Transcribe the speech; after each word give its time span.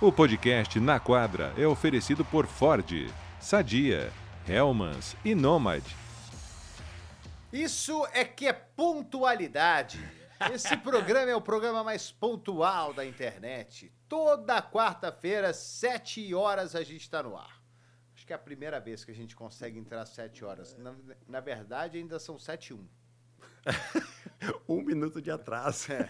O 0.00 0.12
podcast 0.12 0.78
Na 0.78 1.00
Quadra 1.00 1.52
é 1.58 1.66
oferecido 1.66 2.24
por 2.24 2.46
Ford, 2.46 3.12
Sadia, 3.40 4.12
Hellmans 4.48 5.16
e 5.24 5.34
Nomad. 5.34 5.82
Isso 7.52 8.06
é 8.12 8.24
que 8.24 8.46
é 8.46 8.52
pontualidade. 8.52 9.98
Esse 10.54 10.76
programa 10.78 11.32
é 11.32 11.34
o 11.34 11.40
programa 11.40 11.82
mais 11.82 12.12
pontual 12.12 12.94
da 12.94 13.04
internet. 13.04 13.92
Toda 14.08 14.62
quarta-feira, 14.62 15.52
sete 15.52 16.32
horas, 16.32 16.76
a 16.76 16.84
gente 16.84 17.02
está 17.02 17.20
no 17.20 17.36
ar. 17.36 17.60
Acho 18.14 18.24
que 18.24 18.32
é 18.32 18.36
a 18.36 18.38
primeira 18.38 18.78
vez 18.78 19.04
que 19.04 19.10
a 19.10 19.14
gente 19.14 19.34
consegue 19.34 19.80
entrar 19.80 20.02
às 20.02 20.10
sete 20.10 20.44
horas. 20.44 20.76
Na, 20.78 20.94
na 21.26 21.40
verdade, 21.40 21.98
ainda 21.98 22.20
são 22.20 22.38
sete 22.38 22.68
e 22.68 22.74
um. 22.74 22.86
um 24.68 24.80
minuto 24.80 25.20
de 25.20 25.32
atraso. 25.32 25.88
É. 25.92 26.08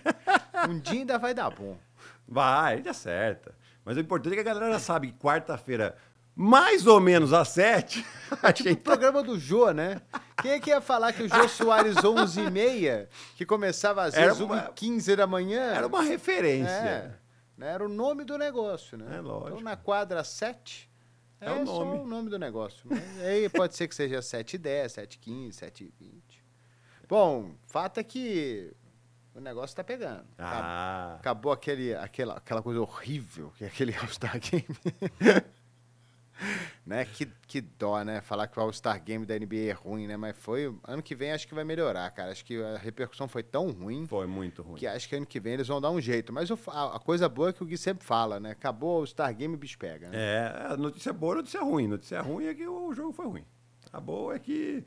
Um 0.68 0.78
dia 0.78 1.00
ainda 1.00 1.18
vai 1.18 1.32
dar 1.32 1.48
bom. 1.48 1.78
Vai, 2.26 2.74
a 2.74 2.76
gente 2.76 2.88
acerta. 2.90 3.54
Mas 3.88 3.96
o 3.96 4.00
importante 4.00 4.34
é 4.34 4.34
que 4.34 4.40
a 4.40 4.54
galera 4.54 4.70
já 4.74 4.78
sabe 4.78 5.06
que 5.10 5.18
quarta-feira, 5.18 5.96
mais 6.36 6.86
ou 6.86 7.00
menos 7.00 7.32
às 7.32 7.48
sete, 7.48 8.04
a 8.42 8.52
tipo 8.52 8.68
o 8.68 8.76
programa 8.76 9.22
do 9.22 9.38
Jô, 9.38 9.70
né? 9.70 10.02
Quem 10.42 10.50
é 10.50 10.60
que 10.60 10.68
ia 10.68 10.82
falar 10.82 11.10
que 11.14 11.22
o 11.22 11.28
Jô 11.28 11.48
Soares 11.48 11.96
11 12.04 12.38
e 12.38 12.50
meia, 12.50 13.08
que 13.34 13.46
começava 13.46 14.02
às 14.02 14.14
vezes 14.14 14.40
uma... 14.40 14.64
15 14.74 15.16
da 15.16 15.26
manhã... 15.26 15.72
Era 15.72 15.86
uma 15.86 16.02
referência. 16.02 16.70
É, 16.70 17.14
né? 17.56 17.72
Era 17.72 17.86
o 17.86 17.88
nome 17.88 18.26
do 18.26 18.36
negócio, 18.36 18.98
né? 18.98 19.16
É 19.16 19.20
lógico. 19.22 19.52
Então, 19.52 19.60
na 19.62 19.74
quadra 19.74 20.22
7... 20.22 20.86
É, 21.40 21.48
é 21.48 21.52
o 21.52 21.64
nome. 21.64 21.98
o 22.00 22.06
nome 22.06 22.28
do 22.28 22.38
negócio. 22.38 22.82
Mas 22.90 23.20
aí 23.20 23.48
pode 23.48 23.74
ser 23.74 23.88
que 23.88 23.94
seja 23.94 24.18
7h10, 24.18 24.86
7h15, 24.86 25.48
7h20. 25.54 26.20
Bom, 27.08 27.54
fato 27.66 28.00
é 28.00 28.04
que 28.04 28.70
o 29.38 29.40
negócio 29.40 29.74
tá 29.76 29.84
pegando. 29.84 30.24
Ah. 30.36 31.16
Acabou 31.18 31.52
aquele, 31.52 31.94
aquela, 31.94 32.34
aquela 32.34 32.60
coisa 32.60 32.80
horrível 32.80 33.52
que 33.56 33.64
é 33.64 33.68
aquele 33.68 33.94
All-Star 33.96 34.38
Game. 34.40 34.66
né? 36.84 37.04
Que, 37.04 37.26
que 37.46 37.60
dó, 37.60 38.02
né? 38.02 38.20
Falar 38.20 38.48
que 38.48 38.58
o 38.58 38.62
All-Star 38.62 39.00
Game 39.02 39.24
da 39.24 39.38
NBA 39.38 39.70
é 39.70 39.72
ruim, 39.72 40.08
né? 40.08 40.16
Mas 40.16 40.36
foi. 40.36 40.74
Ano 40.82 41.02
que 41.02 41.14
vem 41.14 41.30
acho 41.30 41.46
que 41.46 41.54
vai 41.54 41.62
melhorar, 41.62 42.10
cara. 42.10 42.32
Acho 42.32 42.44
que 42.44 42.60
a 42.60 42.78
repercussão 42.78 43.28
foi 43.28 43.44
tão 43.44 43.70
ruim. 43.70 44.06
Foi 44.08 44.26
muito 44.26 44.60
ruim. 44.60 44.76
Que 44.76 44.88
acho 44.88 45.08
que 45.08 45.14
ano 45.14 45.26
que 45.26 45.38
vem 45.38 45.54
eles 45.54 45.68
vão 45.68 45.80
dar 45.80 45.90
um 45.90 46.00
jeito. 46.00 46.32
Mas 46.32 46.50
o, 46.50 46.58
a, 46.66 46.96
a, 46.96 46.98
coisa 46.98 47.28
boa 47.28 47.50
é 47.50 47.52
que 47.52 47.62
o 47.62 47.66
Gui 47.66 47.78
sempre 47.78 48.04
fala, 48.04 48.40
né? 48.40 48.50
Acabou 48.50 48.96
o 48.96 49.00
All-Star 49.00 49.32
Game, 49.34 49.54
o 49.54 49.58
bicho 49.58 49.78
pega. 49.78 50.08
Né? 50.08 50.18
É, 50.18 50.72
a 50.72 50.76
notícia 50.76 51.12
boa 51.12 51.36
notícia 51.36 51.60
ruim. 51.62 51.86
Notícia 51.86 52.20
ruim 52.20 52.46
é 52.46 52.54
que 52.54 52.66
o 52.66 52.92
jogo 52.92 53.12
foi 53.12 53.26
ruim. 53.26 53.44
A 53.92 54.00
boa 54.00 54.34
é 54.34 54.38
que 54.40 54.84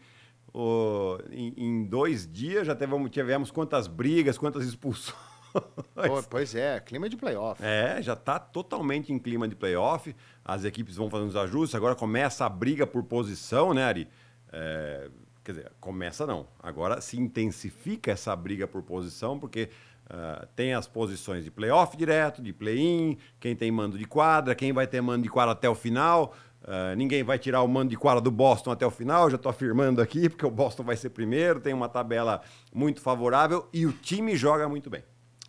o, 0.53 1.17
em, 1.31 1.53
em, 1.57 1.85
dois 1.85 2.29
dias 2.29 2.67
já 2.67 2.75
tivemos, 2.75 3.09
tivemos 3.09 3.51
quantas 3.51 3.87
brigas, 3.87 4.37
quantas 4.37 4.65
expulsões. 4.65 5.17
Pô, 5.53 6.23
pois 6.29 6.55
é, 6.55 6.79
clima 6.79 7.09
de 7.09 7.17
playoff. 7.17 7.61
É, 7.63 8.01
já 8.01 8.13
está 8.13 8.39
totalmente 8.39 9.11
em 9.11 9.19
clima 9.19 9.47
de 9.47 9.55
playoff. 9.55 10.15
As 10.43 10.63
equipes 10.63 10.95
vão 10.95 11.09
fazendo 11.09 11.29
os 11.29 11.35
ajustes. 11.35 11.75
Agora 11.75 11.95
começa 11.95 12.45
a 12.45 12.49
briga 12.49 12.87
por 12.87 13.03
posição, 13.03 13.73
né, 13.73 13.83
Ari? 13.83 14.07
É, 14.51 15.09
quer 15.43 15.51
dizer, 15.53 15.71
começa 15.79 16.25
não. 16.25 16.47
Agora 16.61 17.01
se 17.01 17.19
intensifica 17.19 18.11
essa 18.11 18.35
briga 18.35 18.67
por 18.67 18.81
posição, 18.81 19.39
porque 19.39 19.69
uh, 20.09 20.45
tem 20.55 20.73
as 20.73 20.87
posições 20.87 21.43
de 21.43 21.51
playoff 21.51 21.95
direto, 21.97 22.41
de 22.41 22.53
play-in, 22.53 23.17
quem 23.39 23.55
tem 23.55 23.71
mando 23.71 23.97
de 23.97 24.05
quadra, 24.05 24.55
quem 24.55 24.71
vai 24.71 24.87
ter 24.87 25.01
mando 25.01 25.23
de 25.23 25.29
quadra 25.29 25.53
até 25.53 25.69
o 25.69 25.75
final. 25.75 26.33
Uh, 26.63 26.95
ninguém 26.95 27.23
vai 27.23 27.39
tirar 27.39 27.63
o 27.63 27.67
mando 27.67 27.89
de 27.89 27.97
quadra 27.97 28.21
do 28.21 28.29
Boston 28.29 28.71
até 28.71 28.85
o 28.85 28.91
final, 28.91 29.29
já 29.31 29.35
estou 29.35 29.49
afirmando 29.49 29.99
aqui, 29.99 30.29
porque 30.29 30.45
o 30.45 30.51
Boston 30.51 30.83
vai 30.83 30.95
ser 30.95 31.09
primeiro, 31.09 31.59
tem 31.59 31.73
uma 31.73 31.89
tabela 31.89 32.41
muito 32.71 33.01
favorável 33.01 33.67
e 33.73 33.85
o 33.85 33.91
time 33.91 34.35
joga 34.35 34.69
muito 34.69 34.89
bem. 34.89 35.03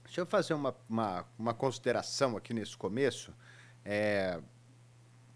Deixa 0.05 0.23
eu 0.23 0.27
fazer 0.27 0.55
uma, 0.55 0.75
uma, 0.89 1.25
uma 1.39 1.55
consideração 1.55 2.37
aqui 2.37 2.53
nesse 2.55 2.77
começo. 2.77 3.33
É, 3.85 4.39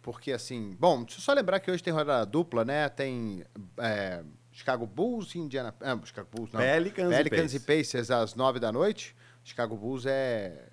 porque, 0.03 0.33
assim, 0.33 0.77
bom, 0.79 1.03
deixa 1.03 1.19
eu 1.19 1.23
só 1.23 1.33
lembrar 1.33 1.61
que 1.61 1.71
hoje 1.71 1.83
tem 1.83 1.93
rodada 1.93 2.25
dupla, 2.25 2.65
né? 2.65 2.89
Tem 2.89 3.45
é, 3.79 4.23
Chicago 4.53 4.87
Bulls 4.87 5.35
e 5.35 5.39
Indiana. 5.39 5.75
Ah, 5.81 5.99
Chicago 6.05 6.29
Bulls, 6.33 6.53
não. 6.53 6.61
Pelicans, 6.61 7.09
Pelicans 7.09 7.53
e, 7.53 7.57
e 7.57 7.61
Pacers 7.61 8.11
às 8.11 8.35
nove 8.35 8.59
da 8.61 8.71
noite. 8.71 9.17
Chicago 9.43 9.77
Bulls 9.77 10.07
é. 10.07 10.69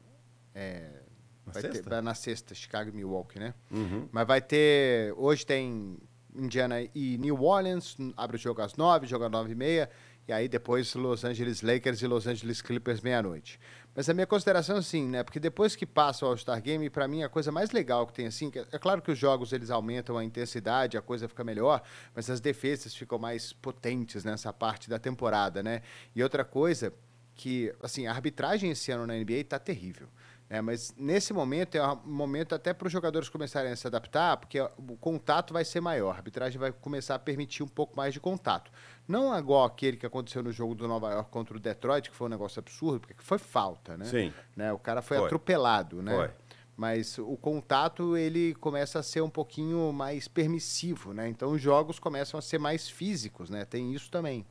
é 0.53 1.02
na 1.45 1.53
vai 1.53 1.61
sexta? 1.61 1.89
Ter, 1.89 2.01
na 2.01 2.13
sexta, 2.13 2.55
Chicago 2.55 2.89
e 2.89 2.93
Milwaukee, 2.93 3.39
né? 3.39 3.53
Uhum. 3.71 4.07
Mas 4.11 4.27
vai 4.27 4.41
ter. 4.41 5.13
Hoje 5.17 5.45
tem 5.45 5.97
Indiana 6.35 6.81
e 6.93 7.17
New 7.17 7.41
Orleans, 7.41 7.95
abre 8.17 8.37
o 8.37 8.39
jogo 8.39 8.61
às 8.61 8.75
nove, 8.75 9.07
joga 9.07 9.25
às 9.25 9.31
nove 9.31 9.51
e 9.51 9.55
meia. 9.55 9.89
E 10.25 10.31
aí 10.31 10.47
depois 10.47 10.93
Los 10.95 11.25
Angeles 11.25 11.61
Lakers 11.61 12.01
e 12.01 12.07
Los 12.07 12.27
Angeles 12.27 12.61
Clippers 12.61 13.01
meia-noite. 13.01 13.59
Mas 13.93 14.09
a 14.09 14.13
minha 14.13 14.25
consideração 14.25 14.77
assim, 14.77 15.07
né? 15.07 15.21
Porque 15.21 15.39
depois 15.39 15.75
que 15.75 15.85
passa 15.85 16.25
o 16.25 16.29
All-Star 16.29 16.61
Game, 16.61 16.89
para 16.89 17.07
mim 17.07 17.23
a 17.23 17.29
coisa 17.29 17.51
mais 17.51 17.71
legal 17.71 18.07
que 18.07 18.13
tem 18.13 18.25
assim, 18.25 18.49
que 18.49 18.59
é 18.59 18.79
claro 18.79 19.01
que 19.01 19.11
os 19.11 19.17
jogos 19.19 19.51
eles 19.51 19.69
aumentam 19.69 20.17
a 20.17 20.23
intensidade, 20.23 20.97
a 20.97 21.01
coisa 21.01 21.27
fica 21.27 21.43
melhor, 21.43 21.81
mas 22.15 22.29
as 22.29 22.39
defesas 22.39 22.95
ficam 22.95 23.19
mais 23.19 23.51
potentes 23.51 24.23
nessa 24.23 24.53
parte 24.53 24.89
da 24.89 24.97
temporada, 24.97 25.61
né? 25.61 25.81
E 26.15 26.23
outra 26.23 26.45
coisa 26.45 26.93
que, 27.35 27.73
assim, 27.81 28.07
a 28.07 28.11
arbitragem 28.11 28.71
esse 28.71 28.91
ano 28.91 29.05
na 29.05 29.15
NBA 29.15 29.43
tá 29.47 29.59
terrível. 29.59 30.07
É, 30.53 30.61
mas 30.61 30.93
nesse 30.95 31.33
momento 31.33 31.73
é 31.73 31.83
um 31.83 31.99
momento 32.05 32.53
até 32.53 32.75
para 32.75 32.85
os 32.85 32.93
jogadores 32.93 33.27
começarem 33.27 33.71
a 33.71 33.75
se 33.75 33.87
adaptar, 33.87 34.37
porque 34.37 34.61
o 34.61 34.95
contato 34.97 35.51
vai 35.51 35.65
ser 35.65 35.81
maior, 35.81 36.11
a 36.11 36.17
arbitragem 36.17 36.59
vai 36.59 36.71
começar 36.71 37.15
a 37.15 37.19
permitir 37.19 37.63
um 37.63 37.67
pouco 37.67 37.97
mais 37.97 38.13
de 38.13 38.19
contato. 38.19 38.71
Não 39.07 39.35
igual 39.35 39.65
aquele 39.65 39.97
que 39.97 40.05
aconteceu 40.05 40.43
no 40.43 40.51
jogo 40.51 40.75
do 40.75 40.87
Nova 40.87 41.11
York 41.11 41.31
contra 41.31 41.57
o 41.57 41.59
Detroit, 41.59 42.07
que 42.07 42.15
foi 42.15 42.27
um 42.27 42.29
negócio 42.29 42.59
absurdo, 42.59 42.99
porque 42.99 43.15
foi 43.17 43.39
falta, 43.39 43.97
né? 43.97 44.05
Sim. 44.05 44.31
Né? 44.55 44.71
O 44.71 44.77
cara 44.77 45.01
foi, 45.01 45.17
foi. 45.17 45.25
atropelado, 45.25 46.03
né? 46.03 46.13
Foi. 46.15 46.29
Mas 46.77 47.17
o 47.17 47.35
contato 47.35 48.15
ele 48.15 48.53
começa 48.53 48.99
a 48.99 49.03
ser 49.03 49.21
um 49.21 49.31
pouquinho 49.31 49.91
mais 49.91 50.27
permissivo, 50.27 51.15
né? 51.15 51.27
Então 51.29 51.51
os 51.51 51.61
jogos 51.61 51.97
começam 51.97 52.37
a 52.37 52.41
ser 52.43 52.59
mais 52.59 52.87
físicos, 52.87 53.49
né? 53.49 53.65
Tem 53.65 53.91
isso 53.91 54.11
também. 54.11 54.45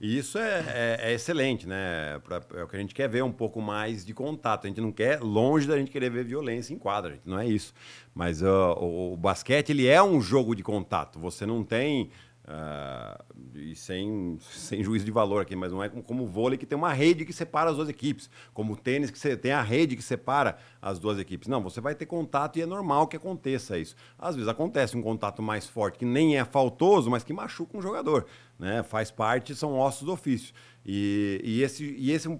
E 0.00 0.16
isso 0.16 0.38
é, 0.38 0.64
é, 0.68 1.10
é, 1.10 1.14
excelente, 1.14 1.66
né? 1.66 2.20
Pra, 2.20 2.40
é 2.54 2.62
o 2.62 2.68
que 2.68 2.76
a 2.76 2.78
gente 2.78 2.94
quer 2.94 3.08
ver 3.08 3.24
um 3.24 3.32
pouco 3.32 3.60
mais 3.60 4.04
de 4.04 4.14
contato. 4.14 4.64
A 4.64 4.68
gente 4.68 4.80
não 4.80 4.92
quer, 4.92 5.20
longe 5.20 5.66
da 5.66 5.76
gente 5.76 5.90
querer 5.90 6.08
ver 6.08 6.24
violência 6.24 6.72
em 6.72 6.78
quadra, 6.78 7.14
gente, 7.14 7.26
não 7.26 7.38
é 7.38 7.46
isso. 7.46 7.74
Mas 8.14 8.40
uh, 8.40 8.46
o, 8.78 9.14
o, 9.14 9.16
basquete, 9.16 9.70
ele 9.70 9.88
é 9.88 10.00
um 10.00 10.20
jogo 10.20 10.54
de 10.54 10.62
contato. 10.62 11.18
Você 11.18 11.44
não 11.44 11.64
tem 11.64 12.10
Uh, 12.48 13.22
e 13.54 13.76
sem, 13.76 14.38
sem 14.40 14.82
juízo 14.82 15.04
de 15.04 15.10
valor 15.10 15.42
aqui, 15.42 15.54
mas 15.54 15.70
não 15.70 15.84
é 15.84 15.88
como, 15.90 16.02
como 16.02 16.22
o 16.22 16.26
vôlei 16.26 16.56
que 16.56 16.64
tem 16.64 16.78
uma 16.78 16.94
rede 16.94 17.26
que 17.26 17.32
separa 17.32 17.68
as 17.68 17.76
duas 17.76 17.90
equipes, 17.90 18.30
como 18.54 18.72
o 18.72 18.76
tênis 18.76 19.10
que 19.10 19.18
você 19.18 19.36
tem 19.36 19.52
a 19.52 19.60
rede 19.60 19.94
que 19.94 20.02
separa 20.02 20.56
as 20.80 20.98
duas 20.98 21.18
equipes. 21.18 21.46
Não, 21.46 21.62
você 21.62 21.78
vai 21.78 21.94
ter 21.94 22.06
contato 22.06 22.58
e 22.58 22.62
é 22.62 22.66
normal 22.66 23.06
que 23.06 23.18
aconteça 23.18 23.78
isso. 23.78 23.94
Às 24.18 24.34
vezes 24.34 24.48
acontece 24.48 24.96
um 24.96 25.02
contato 25.02 25.42
mais 25.42 25.66
forte 25.66 25.98
que 25.98 26.06
nem 26.06 26.38
é 26.38 26.44
faltoso, 26.44 27.10
mas 27.10 27.22
que 27.22 27.34
machuca 27.34 27.76
um 27.76 27.82
jogador, 27.82 28.24
né? 28.58 28.82
Faz 28.82 29.10
parte, 29.10 29.54
são 29.54 29.78
ossos 29.78 30.04
do 30.04 30.12
ofício. 30.12 30.54
E, 30.86 31.42
e, 31.44 31.62
esse, 31.62 31.84
e 31.98 32.12
esse, 32.12 32.34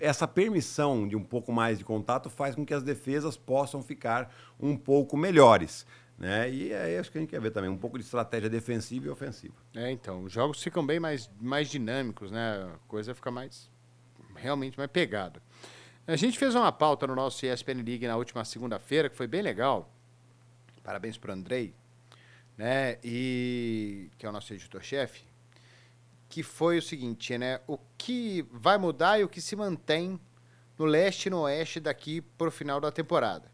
essa 0.00 0.26
permissão 0.26 1.06
de 1.06 1.14
um 1.14 1.22
pouco 1.22 1.52
mais 1.52 1.76
de 1.76 1.84
contato 1.84 2.30
faz 2.30 2.54
com 2.54 2.64
que 2.64 2.72
as 2.72 2.82
defesas 2.82 3.36
possam 3.36 3.82
ficar 3.82 4.34
um 4.58 4.78
pouco 4.78 5.14
melhores. 5.14 5.84
Né? 6.18 6.50
E 6.50 6.72
é 6.72 7.00
isso 7.00 7.10
que 7.10 7.18
a 7.18 7.20
gente 7.20 7.30
quer 7.30 7.40
ver 7.40 7.50
também, 7.50 7.68
um 7.68 7.76
pouco 7.76 7.98
de 7.98 8.04
estratégia 8.04 8.48
defensiva 8.48 9.06
e 9.06 9.10
ofensiva. 9.10 9.54
É, 9.74 9.90
então, 9.90 10.22
os 10.22 10.32
jogos 10.32 10.62
ficam 10.62 10.86
bem 10.86 11.00
mais, 11.00 11.28
mais 11.40 11.68
dinâmicos, 11.68 12.30
né? 12.30 12.70
A 12.74 12.78
coisa 12.86 13.14
fica 13.14 13.30
mais 13.30 13.70
realmente 14.36 14.76
mais 14.76 14.90
pegada. 14.90 15.42
A 16.06 16.16
gente 16.16 16.38
fez 16.38 16.54
uma 16.54 16.72
pauta 16.72 17.06
no 17.06 17.14
nosso 17.14 17.46
ESPN 17.46 17.82
League 17.84 18.06
na 18.06 18.16
última 18.16 18.44
segunda-feira, 18.44 19.08
que 19.08 19.16
foi 19.16 19.26
bem 19.26 19.42
legal. 19.42 19.92
Parabéns 20.82 21.16
para 21.16 21.30
o 21.30 21.34
Andrei, 21.34 21.74
né? 22.56 22.98
E 23.04 24.10
que 24.18 24.26
é 24.26 24.28
o 24.28 24.32
nosso 24.32 24.52
editor-chefe, 24.52 25.22
que 26.28 26.42
foi 26.42 26.78
o 26.78 26.82
seguinte, 26.82 27.38
né? 27.38 27.60
O 27.68 27.78
que 27.96 28.44
vai 28.50 28.78
mudar 28.78 29.20
e 29.20 29.24
o 29.24 29.28
que 29.28 29.40
se 29.40 29.54
mantém 29.54 30.18
no 30.76 30.84
leste 30.84 31.26
e 31.26 31.30
no 31.30 31.42
oeste 31.42 31.78
daqui 31.78 32.20
para 32.20 32.48
o 32.48 32.50
final 32.50 32.80
da 32.80 32.90
temporada. 32.90 33.52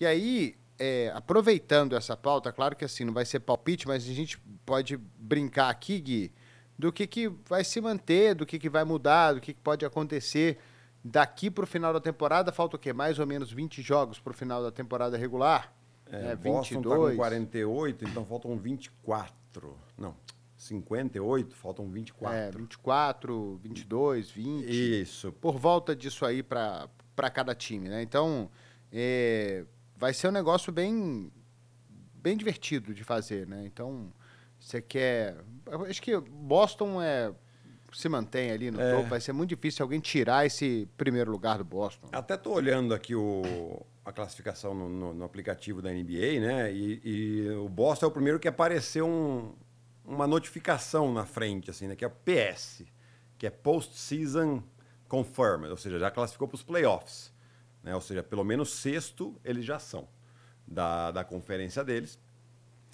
E 0.00 0.06
aí, 0.06 0.56
é, 0.78 1.12
aproveitando 1.14 1.96
essa 1.96 2.16
pauta, 2.16 2.52
claro 2.52 2.74
que 2.74 2.84
assim, 2.84 3.04
não 3.04 3.12
vai 3.12 3.24
ser 3.24 3.40
palpite, 3.40 3.86
mas 3.86 4.08
a 4.08 4.12
gente 4.12 4.38
pode 4.64 4.96
brincar 4.96 5.68
aqui, 5.70 6.00
Gui, 6.00 6.32
do 6.78 6.92
que, 6.92 7.06
que 7.06 7.28
vai 7.48 7.64
se 7.64 7.80
manter, 7.80 8.34
do 8.34 8.46
que, 8.46 8.58
que 8.58 8.68
vai 8.68 8.84
mudar, 8.84 9.34
do 9.34 9.40
que, 9.40 9.52
que 9.54 9.60
pode 9.60 9.84
acontecer 9.84 10.58
daqui 11.04 11.50
para 11.50 11.64
o 11.64 11.66
final 11.66 11.92
da 11.92 12.00
temporada. 12.00 12.52
Falta 12.52 12.76
o 12.76 12.78
quê? 12.78 12.92
Mais 12.92 13.18
ou 13.18 13.26
menos 13.26 13.52
20 13.52 13.82
jogos 13.82 14.18
para 14.18 14.30
o 14.30 14.34
final 14.34 14.62
da 14.62 14.70
temporada 14.70 15.16
regular? 15.16 15.72
É, 16.10 16.32
é 16.32 16.36
22. 16.36 16.82
Tá 16.82 17.10
com 17.10 17.16
48, 17.16 18.04
então 18.04 18.24
faltam 18.24 18.56
24. 18.56 19.76
Não, 19.96 20.14
58, 20.56 21.54
faltam 21.56 21.88
24. 21.88 22.38
É, 22.38 22.50
24, 22.50 23.60
22, 23.62 24.30
20. 24.30 25.00
Isso. 25.00 25.32
Por 25.32 25.58
volta 25.58 25.94
disso 25.94 26.24
aí 26.24 26.42
para 26.42 26.88
cada 27.32 27.54
time, 27.54 27.88
né? 27.88 28.02
Então, 28.02 28.50
é, 28.92 29.64
vai 30.02 30.12
ser 30.12 30.26
um 30.26 30.32
negócio 30.32 30.72
bem, 30.72 31.30
bem 32.14 32.36
divertido 32.36 32.92
de 32.92 33.04
fazer, 33.04 33.46
né? 33.46 33.62
Então, 33.64 34.12
você 34.58 34.82
quer. 34.82 35.36
Acho 35.88 36.02
que 36.02 36.18
Boston 36.18 37.00
é. 37.00 37.32
se 37.92 38.08
mantém 38.08 38.50
ali 38.50 38.68
no 38.68 38.80
É. 38.80 38.96
topo, 38.96 39.08
vai 39.08 39.20
ser 39.20 39.32
muito 39.32 39.50
difícil 39.50 39.84
alguém 39.84 40.00
tirar 40.00 40.44
esse 40.44 40.88
primeiro 40.96 41.30
lugar 41.30 41.58
do 41.58 41.64
Boston. 41.64 42.08
Até 42.10 42.36
tô 42.36 42.50
olhando 42.52 42.92
aqui 42.94 43.14
o, 43.14 43.86
a 44.04 44.10
classificação 44.10 44.74
no, 44.74 44.88
no- 44.88 45.14
no 45.14 45.24
aplicativo 45.24 45.80
da 45.80 45.90
NBA, 45.92 46.40
né? 46.40 46.72
E, 46.72 47.00
e 47.04 47.50
o 47.50 47.68
Boston 47.68 48.06
é 48.06 48.08
o 48.08 48.12
primeiro 48.12 48.40
que 48.40 48.48
apareceu 48.48 49.06
um- 49.06 49.54
uma 50.04 50.26
notificação 50.26 51.12
na 51.14 51.24
frente, 51.24 51.70
assim, 51.70 51.86
né? 51.86 51.94
Que 51.94 52.04
é 52.04 52.08
o 52.08 52.10
PS, 52.10 52.82
que 53.38 53.46
é 53.46 53.50
Post-Season 53.50 54.64
Confirmed, 55.06 55.68
ou 55.70 55.76
seja, 55.76 55.96
já 56.00 56.10
classificou 56.10 56.48
para 56.48 56.56
os 56.56 56.62
playoffs. 56.64 57.31
Né? 57.82 57.94
Ou 57.94 58.00
seja, 58.00 58.22
pelo 58.22 58.44
menos 58.44 58.70
sexto 58.70 59.38
eles 59.44 59.64
já 59.64 59.78
são 59.78 60.08
da, 60.66 61.10
da 61.10 61.24
conferência 61.24 61.84
deles. 61.84 62.18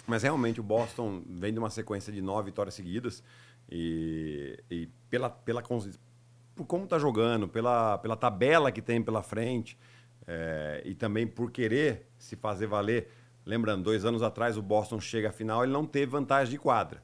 Mas 0.07 0.23
realmente 0.23 0.59
o 0.59 0.63
Boston 0.63 1.23
vem 1.27 1.53
de 1.53 1.59
uma 1.59 1.69
sequência 1.69 2.11
de 2.11 2.21
nove 2.21 2.49
vitórias 2.49 2.73
seguidas 2.73 3.23
e, 3.69 4.57
e 4.69 4.87
pela, 5.09 5.29
pela, 5.29 5.61
por 5.61 6.65
como 6.65 6.85
está 6.85 6.97
jogando, 6.97 7.47
pela, 7.47 7.97
pela 7.99 8.15
tabela 8.15 8.71
que 8.71 8.81
tem 8.81 9.01
pela 9.01 9.21
frente 9.21 9.77
é, 10.25 10.81
e 10.83 10.95
também 10.95 11.27
por 11.27 11.51
querer 11.51 12.07
se 12.17 12.35
fazer 12.35 12.65
valer. 12.65 13.11
Lembrando, 13.45 13.83
dois 13.83 14.03
anos 14.03 14.21
atrás 14.21 14.57
o 14.57 14.61
Boston 14.61 14.99
chega 14.99 15.29
à 15.29 15.31
final, 15.31 15.63
ele 15.63 15.71
não 15.71 15.85
teve 15.85 16.11
vantagem 16.11 16.51
de 16.51 16.57
quadra. 16.57 17.01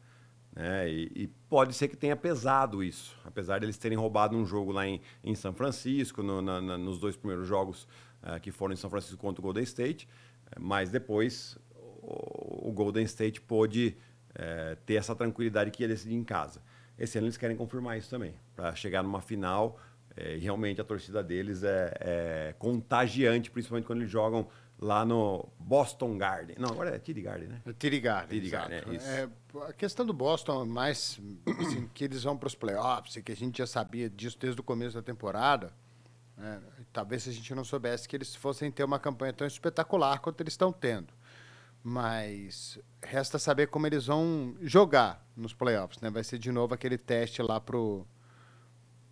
Né? 0.56 0.90
E, 0.90 1.12
e 1.16 1.28
pode 1.50 1.74
ser 1.74 1.88
que 1.88 1.98
tenha 1.98 2.16
pesado 2.16 2.82
isso, 2.84 3.16
apesar 3.26 3.60
deles 3.60 3.78
terem 3.78 3.98
roubado 3.98 4.36
um 4.38 4.46
jogo 4.46 4.72
lá 4.72 4.88
em, 4.88 5.02
em 5.24 5.36
São 5.36 5.54
Francisco, 5.54 6.24
no- 6.24 6.42
na- 6.42 6.62
na- 6.62 6.78
nos 6.78 6.98
dois 7.00 7.16
primeiros 7.18 7.48
jogos 7.48 7.88
eh, 8.24 8.40
que 8.40 8.52
foram 8.52 8.74
em 8.74 8.78
São 8.78 8.90
Francisco 8.90 9.18
contra 9.18 9.42
o 9.42 9.44
Golden 9.44 9.64
State, 9.64 10.08
eh, 10.52 10.56
mas 10.60 10.90
depois 10.90 11.58
o, 11.76 12.70
o 12.70 12.72
Golden 12.72 13.04
State 13.04 13.42
pôde 13.42 13.98
eh, 14.34 14.78
ter 14.86 14.96
essa 14.96 15.14
tranquilidade 15.16 15.72
que 15.72 15.84
ia 15.84 15.88
decidir 15.90 16.16
em 16.16 16.24
casa. 16.24 16.62
Esse 16.98 17.18
ano 17.18 17.28
eles 17.28 17.36
querem 17.38 17.58
confirmar 17.58 17.98
isso 17.98 18.10
também, 18.10 18.34
para 18.56 18.74
chegar 18.76 19.04
numa 19.04 19.22
final. 19.22 19.78
e 20.18 20.38
realmente 20.38 20.80
a 20.80 20.84
torcida 20.86 21.22
deles 21.22 21.62
é, 21.64 21.94
é 22.00 22.56
contagiante, 22.58 23.52
principalmente 23.52 23.86
quando 23.86 24.00
eles 24.00 24.10
jogam 24.12 24.48
lá 24.80 25.04
no 25.06 25.46
Boston 25.60 26.18
Garden. 26.18 26.56
Não, 26.58 26.70
agora 26.70 26.96
é 26.96 27.00
TD 27.00 27.22
Garden, 27.22 27.50
né? 27.50 27.62
TD 27.78 28.00
Garden, 28.00 28.40
TD 28.40 28.50
Garden, 28.50 28.78
exato. 28.78 28.92
é 28.92 28.96
isso. 28.96 29.08
É, 29.10 29.30
a 29.64 29.74
questão 29.74 30.06
do 30.06 30.14
Boston 30.14 30.64
é 30.64 30.66
mais 30.66 31.20
assim, 31.60 31.90
que 31.94 32.04
eles 32.04 32.24
vão 32.24 32.38
para 32.38 32.48
os 32.48 32.56
playoffs 32.56 33.16
e 33.16 33.24
que 33.24 33.32
a 33.32 33.36
gente 33.36 33.58
já 33.58 33.68
sabia 33.68 34.10
disso 34.10 34.38
desde 34.40 34.60
o 34.60 34.64
começo 34.64 34.96
da 34.96 35.02
temporada. 35.02 35.74
né? 36.38 36.62
Talvez 36.92 37.24
se 37.24 37.30
a 37.30 37.34
gente 37.34 37.54
não 37.54 37.64
soubesse 37.64 38.08
que 38.08 38.16
eles 38.16 38.36
fossem 38.36 38.72
ter 38.72 38.84
uma 38.84 39.00
campanha 39.00 39.34
tão 39.34 39.48
espetacular 39.48 40.20
quanto 40.20 40.42
eles 40.42 40.54
estão 40.54 40.72
tendo. 40.72 41.14
Mas 41.84 42.80
resta 43.04 43.38
saber 43.38 43.68
como 43.68 43.86
eles 43.86 44.08
vão 44.08 44.56
jogar 44.62 45.24
nos 45.36 45.54
playoffs. 45.54 46.02
Né? 46.02 46.10
Vai 46.10 46.24
ser 46.24 46.40
de 46.40 46.52
novo 46.52 46.74
aquele 46.74 46.98
teste 46.98 47.42
lá 47.42 47.60
pro, 47.60 48.08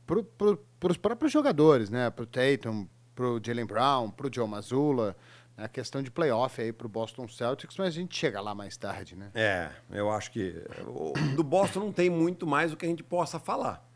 pro, 0.07 0.23
pro, 0.23 0.57
pros 0.79 0.97
próprios 0.97 1.31
jogadores, 1.31 1.89
né? 1.89 2.09
Pro 2.09 2.25
Tatum, 2.25 2.87
pro 3.13 3.39
Jalen 3.45 3.65
Brown, 3.65 4.09
pro 4.09 4.29
Joe 4.33 4.47
Mazzulla. 4.47 5.15
A 5.55 5.67
questão 5.67 6.01
de 6.01 6.09
playoff 6.09 6.59
aí 6.59 6.73
pro 6.73 6.89
Boston 6.89 7.27
Celtics, 7.27 7.77
mas 7.77 7.89
a 7.89 7.91
gente 7.91 8.17
chega 8.17 8.41
lá 8.41 8.55
mais 8.55 8.75
tarde, 8.75 9.15
né? 9.15 9.29
É, 9.35 9.69
eu 9.91 10.09
acho 10.09 10.31
que 10.31 10.55
o- 10.87 11.13
do 11.35 11.43
Boston 11.43 11.79
não 11.81 11.91
tem 11.91 12.09
muito 12.09 12.47
mais 12.47 12.73
o 12.73 12.77
que 12.77 12.85
a 12.85 12.89
gente 12.89 13.03
possa 13.03 13.39
falar. 13.39 13.87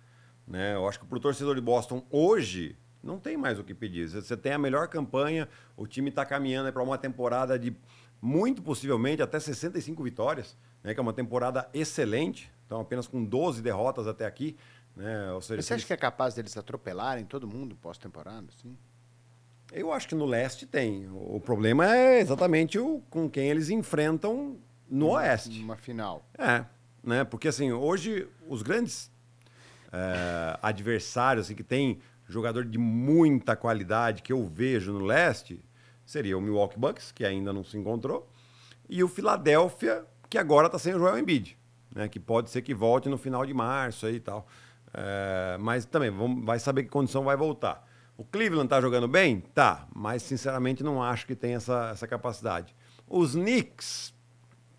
Né? 0.48 0.76
Eu 0.76 0.88
acho 0.88 1.00
que 1.00 1.06
pro 1.06 1.20
torcedor 1.20 1.56
de 1.56 1.62
Boston 1.62 2.06
hoje 2.12 2.78
não 3.04 3.20
tem 3.20 3.36
mais 3.36 3.58
o 3.60 3.64
que 3.64 3.74
pedir. 3.74 4.08
Você- 4.08 4.38
tem 4.38 4.54
a 4.54 4.58
melhor 4.60 4.88
campanha, 4.88 5.50
o 5.76 5.88
time 5.88 6.10
está 6.10 6.24
caminhando 6.26 6.72
para 6.72 6.84
uma 6.84 6.98
temporada 6.98 7.58
de 7.58 7.76
muito 8.22 8.62
possivelmente 8.62 9.22
até 9.22 9.40
65 9.40 10.04
vitórias, 10.04 10.56
né? 10.84 10.94
que 10.94 11.00
é 11.00 11.04
uma 11.04 11.14
temporada 11.14 11.68
excelente. 11.74 12.52
Então 12.68 12.80
apenas 12.82 13.08
com 13.08 13.24
12 13.26 13.62
derrotas 13.64 14.06
até 14.08 14.26
aqui. 14.28 14.56
Né? 14.96 15.32
Ou 15.32 15.42
seja, 15.42 15.58
Mas 15.58 15.66
você 15.66 15.74
acha 15.76 15.86
que 15.88 15.94
é 15.94 15.98
capaz 15.98 16.34
deles 16.36 16.56
atropelarem 16.56 17.26
todo 17.26 17.48
mundo 17.48 17.76
pós-temporada? 17.76 18.48
Assim? 18.50 18.78
Eu 19.72 19.92
acho 19.92 20.08
que 20.08 20.16
no 20.16 20.26
leste 20.26 20.66
tem. 20.66 21.10
O 21.12 21.40
problema 21.40 21.96
é 21.96 22.20
exatamente 22.20 22.80
o, 22.80 23.02
com 23.10 23.30
quem 23.30 23.50
eles 23.50 23.70
enfrentam 23.70 24.58
no 24.90 25.10
oeste. 25.10 25.62
Uma 25.62 25.76
final. 25.76 26.26
É, 26.38 26.64
né? 27.04 27.24
Porque 27.24 27.50
assim, 27.50 27.72
hoje 27.72 28.28
os 28.48 28.62
grandes 28.62 29.12
é, 29.92 30.58
adversários 30.62 31.46
assim, 31.46 31.56
que 31.56 31.64
tem 31.64 32.00
jogador 32.28 32.66
de 32.66 32.78
muita 32.78 33.56
qualidade 33.56 34.22
que 34.22 34.34
eu 34.34 34.46
vejo 34.46 34.92
no 34.92 35.06
leste 35.06 35.64
seria 36.06 36.38
o 36.38 36.42
Milwaukee 36.42 36.80
Bucks, 36.80 37.12
que 37.12 37.26
ainda 37.26 37.52
não 37.52 37.64
se 37.64 37.78
encontrou, 37.78 38.30
e 38.90 39.04
o 39.04 39.10
Philadelphia, 39.10 40.06
que 40.30 40.38
agora 40.38 40.68
está 40.68 40.80
sem 40.80 40.96
o 40.96 41.00
Joel 41.00 41.20
Embiid, 41.20 41.58
né? 41.94 42.08
Que 42.08 42.20
pode 42.20 42.50
ser 42.50 42.62
que 42.62 42.74
volte 42.74 43.10
no 43.10 43.18
final 43.18 43.46
de 43.46 43.54
março 43.54 44.06
aí 44.06 44.16
e 44.16 44.20
tal. 44.20 44.48
É, 44.94 45.58
mas 45.60 45.86
também 45.86 46.10
vamos, 46.10 46.46
vai 46.46 46.60
saber 46.60 46.84
que 46.84 46.90
condição 46.90 47.24
vai 47.24 47.36
voltar. 47.36 47.86
O 48.18 48.24
Cleveland 48.24 48.68
tá 48.68 48.82
jogando 48.82 49.08
bem? 49.08 49.40
Tá, 49.40 49.88
mas 49.94 50.24
sinceramente 50.24 50.84
não 50.84 51.04
acho 51.04 51.28
que 51.28 51.36
tem 51.36 51.54
essa, 51.54 51.90
essa 51.92 52.08
capacidade. 52.08 52.76
Os 53.08 53.34
Knicks, 53.36 54.14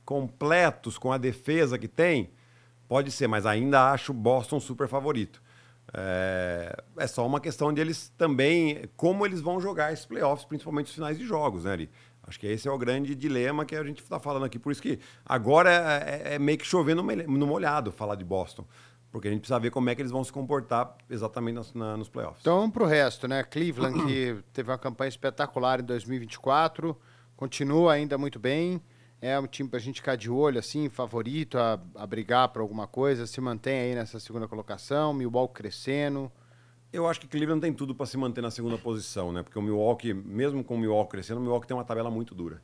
completos 0.05 0.99
com 0.99 1.13
a 1.13 1.19
defesa 1.19 1.79
que 1.79 1.87
tem, 1.87 2.31
pode 2.89 3.11
ser, 3.13 3.29
mas 3.29 3.47
ainda 3.47 3.93
acho 3.93 4.13
Boston 4.13 4.59
super 4.59 4.89
favorito. 4.89 5.41
É, 5.95 6.77
é 6.99 7.07
só 7.07 7.27
uma 7.27 7.41
questão 7.41 7.73
de 7.73 7.81
eles 7.81 8.13
também, 8.19 8.89
como 8.97 9.25
eles 9.25 9.41
vão 9.41 9.61
jogar 9.61 9.93
esses 9.93 10.05
playoffs, 10.05 10.45
principalmente 10.45 10.87
os 10.87 10.95
finais 10.95 11.17
de 11.17 11.25
jogos, 11.25 11.65
né, 11.65 11.73
Ari? 11.73 11.91
Acho 12.25 12.39
que 12.41 12.47
esse 12.47 12.69
é 12.69 12.71
o 12.71 12.77
grande 12.77 13.15
dilema 13.15 13.65
que 13.65 13.75
a 13.75 13.83
gente 13.83 14.03
está 14.03 14.19
falando 14.21 14.45
aqui. 14.45 14.59
Por 14.59 14.71
isso 14.71 14.83
que 14.83 14.99
agora 15.25 15.71
é, 16.05 16.35
é 16.35 16.39
meio 16.39 16.59
que 16.59 16.67
mele- 17.03 17.27
no 17.27 17.47
molhado 17.47 17.91
falar 17.91 18.17
de 18.17 18.25
Boston. 18.25 18.67
Porque 19.11 19.27
a 19.29 19.31
gente 19.31 19.41
precisa 19.41 19.59
ver 19.59 19.71
como 19.71 19.89
é 19.89 19.95
que 19.95 20.03
eles 20.03 20.13
vão 20.13 20.23
se 20.23 20.31
comportar 20.33 20.95
exatamente 21.09 21.55
nos, 21.55 21.73
na- 21.75 21.97
nos 21.97 22.09
playoffs. 22.09 22.41
Então 22.43 22.59
vamos 22.59 22.73
pro 22.73 22.85
resto, 22.85 23.27
né? 23.27 23.43
Cleveland, 23.43 24.05
que 24.07 24.37
teve 24.53 24.71
uma 24.71 24.77
campanha 24.79 25.09
espetacular 25.09 25.81
em 25.81 25.85
2024, 25.85 26.97
continua 27.37 27.95
ainda 27.95 28.19
muito 28.19 28.39
bem. 28.39 28.81
É 29.21 29.39
um 29.41 29.47
time 29.47 29.69
pra 29.69 29.79
gente 29.81 29.97
ficar 30.01 30.15
de 30.17 30.31
olho, 30.31 30.59
assim, 30.61 30.89
favorito 30.89 31.59
a, 31.59 31.81
a 31.97 32.07
brigar 32.07 32.49
por 32.51 32.61
alguma 32.61 32.87
coisa, 32.87 33.27
se 33.27 33.41
mantém 33.41 33.81
aí 33.81 33.95
nessa 33.95 34.21
segunda 34.21 34.47
colocação, 34.47 35.13
Milwaukee 35.13 35.55
crescendo. 35.55 36.31
Eu 36.93 37.07
acho 37.09 37.21
que 37.21 37.27
Cleveland 37.27 37.61
tem 37.61 37.73
tudo 37.73 37.95
para 37.95 38.07
se 38.07 38.17
manter 38.17 38.41
na 38.43 38.51
segunda 38.51 38.79
posição, 38.79 39.33
né? 39.33 39.43
Porque 39.43 39.59
o 39.59 39.63
Milwaukee, 39.63 40.15
mesmo 40.15 40.63
com 40.63 40.75
o 40.77 40.79
Milwaukee 40.79 41.11
crescendo, 41.11 41.39
o 41.39 41.43
Milwaukee 41.43 41.67
tem 41.67 41.77
uma 41.77 41.85
tabela 41.85 42.11
muito 42.11 42.35
dura. 42.35 42.63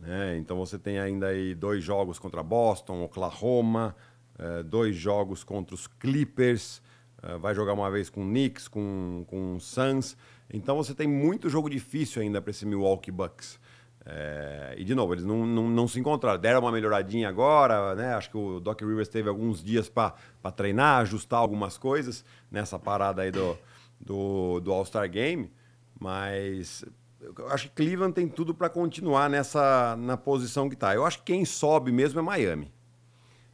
Né? 0.00 0.38
Então 0.38 0.56
você 0.56 0.78
tem 0.78 0.98
ainda 0.98 1.26
aí 1.26 1.54
dois 1.54 1.84
jogos 1.84 2.18
contra 2.18 2.42
Boston, 2.42 3.02
Oklahoma, 3.04 3.94
eh, 4.40 4.62
dois 4.62 4.96
jogos 4.96 5.44
contra 5.44 5.74
os 5.74 5.86
Clippers, 5.86 6.80
eh, 7.22 7.36
vai 7.36 7.54
jogar 7.54 7.74
uma 7.74 7.90
vez 7.90 8.08
com 8.08 8.22
o 8.22 8.26
Knicks, 8.26 8.68
com, 8.68 9.22
com 9.26 9.56
o 9.56 9.60
Suns. 9.60 10.16
Então 10.50 10.76
você 10.76 10.94
tem 10.94 11.06
muito 11.06 11.50
jogo 11.50 11.68
difícil 11.68 12.22
ainda 12.22 12.40
para 12.40 12.50
esse 12.50 12.64
Milwaukee 12.64 13.10
Bucks. 13.10 13.60
É, 14.06 14.74
e 14.78 14.84
de 14.84 14.94
novo, 14.94 15.12
eles 15.12 15.26
não, 15.26 15.46
não, 15.46 15.68
não 15.68 15.86
se 15.86 16.00
encontraram. 16.00 16.40
Deram 16.40 16.60
uma 16.60 16.72
melhoradinha 16.72 17.28
agora, 17.28 17.94
né? 17.94 18.14
Acho 18.14 18.30
que 18.30 18.38
o 18.38 18.58
Doc 18.58 18.80
Rivers 18.80 19.08
teve 19.08 19.28
alguns 19.28 19.62
dias 19.62 19.90
para 19.90 20.14
treinar, 20.56 21.02
ajustar 21.02 21.38
algumas 21.38 21.76
coisas 21.76 22.24
nessa 22.50 22.78
parada 22.78 23.20
aí 23.20 23.30
do, 23.30 23.58
do, 24.00 24.58
do 24.60 24.72
All-Star 24.72 25.08
Game. 25.10 25.52
Mas 26.00 26.82
eu 27.20 27.48
acho 27.48 27.68
que 27.68 27.74
Cleveland 27.74 28.14
tem 28.14 28.26
tudo 28.26 28.54
para 28.54 28.70
continuar 28.70 29.28
nessa 29.28 29.94
na 29.98 30.16
posição 30.16 30.66
que 30.66 30.74
está. 30.74 30.94
Eu 30.94 31.04
acho 31.04 31.18
que 31.18 31.24
quem 31.24 31.44
sobe 31.44 31.92
mesmo 31.92 32.18
é 32.18 32.22
Miami. 32.22 32.72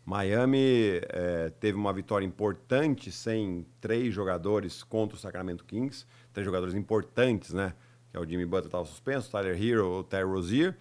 Miami 0.07 1.01
é, 1.09 1.51
teve 1.59 1.77
uma 1.77 1.93
vitória 1.93 2.25
importante 2.25 3.11
sem 3.11 3.67
três 3.81 4.15
jogadores 4.15 4.85
contra 4.85 5.17
o 5.17 5.21
Sacramento 5.21 5.65
Kings. 5.65 6.07
Três 6.33 6.45
jogadores 6.45 6.77
importantes, 6.77 7.53
né? 7.53 7.75
Que 8.09 8.17
é 8.17 8.21
o 8.21 8.25
Jimmy 8.25 8.47
Butler 8.47 8.67
estava 8.67 8.85
suspenso, 8.85 9.29
Tyler 9.33 9.61
Hero, 9.61 9.99
o 9.99 10.05
Terry 10.05 10.23
Rozier. 10.23 10.77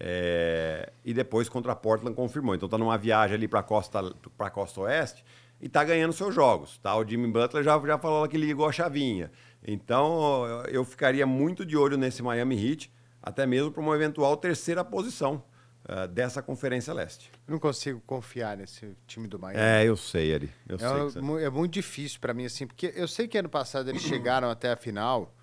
É, 0.00 0.90
e 1.04 1.12
depois 1.12 1.50
contra 1.50 1.72
a 1.72 1.76
Portland 1.76 2.16
confirmou. 2.16 2.54
Então 2.54 2.66
tá 2.66 2.78
numa 2.78 2.96
viagem 2.96 3.36
ali 3.36 3.46
para 3.46 3.60
a 3.60 3.62
costa, 3.62 4.10
costa 4.50 4.80
oeste 4.80 5.22
e 5.60 5.68
tá 5.68 5.84
ganhando 5.84 6.14
seus 6.14 6.34
jogos. 6.34 6.78
Tá? 6.78 6.96
O 6.96 7.06
Jimmy 7.06 7.30
Butler 7.30 7.62
já, 7.62 7.78
já 7.78 7.98
falou 7.98 8.26
que 8.26 8.38
ligou 8.38 8.66
a 8.66 8.72
chavinha. 8.72 9.30
Então 9.62 10.64
eu 10.68 10.82
ficaria 10.82 11.26
muito 11.26 11.66
de 11.66 11.76
olho 11.76 11.98
nesse 11.98 12.22
Miami 12.22 12.56
Heat, 12.56 12.90
até 13.22 13.44
mesmo 13.44 13.70
para 13.70 13.82
uma 13.82 13.94
eventual 13.94 14.34
terceira 14.38 14.82
posição 14.82 15.44
eh, 15.88 16.06
dessa 16.08 16.42
Conferência 16.42 16.92
Leste. 16.92 17.30
Eu 17.46 17.52
não 17.52 17.58
consigo 17.58 18.00
confiar 18.06 18.56
nesse 18.56 18.96
time 19.06 19.26
do 19.26 19.38
Miami. 19.38 19.60
É, 19.60 19.84
eu 19.84 19.96
sei, 19.96 20.34
Ari. 20.34 20.50
Eu 20.68 20.76
É, 20.76 20.78
sei 20.78 20.88
que 20.88 21.26
você... 21.26 21.44
é 21.44 21.50
muito 21.50 21.72
difícil 21.72 22.20
pra 22.20 22.32
mim, 22.34 22.44
assim, 22.44 22.66
porque 22.66 22.92
eu 22.94 23.08
sei 23.08 23.26
que 23.28 23.36
ano 23.38 23.48
passado 23.48 23.88
eles 23.90 24.02
chegaram 24.02 24.50
até 24.50 24.70
a 24.72 24.76
final, 24.76 25.34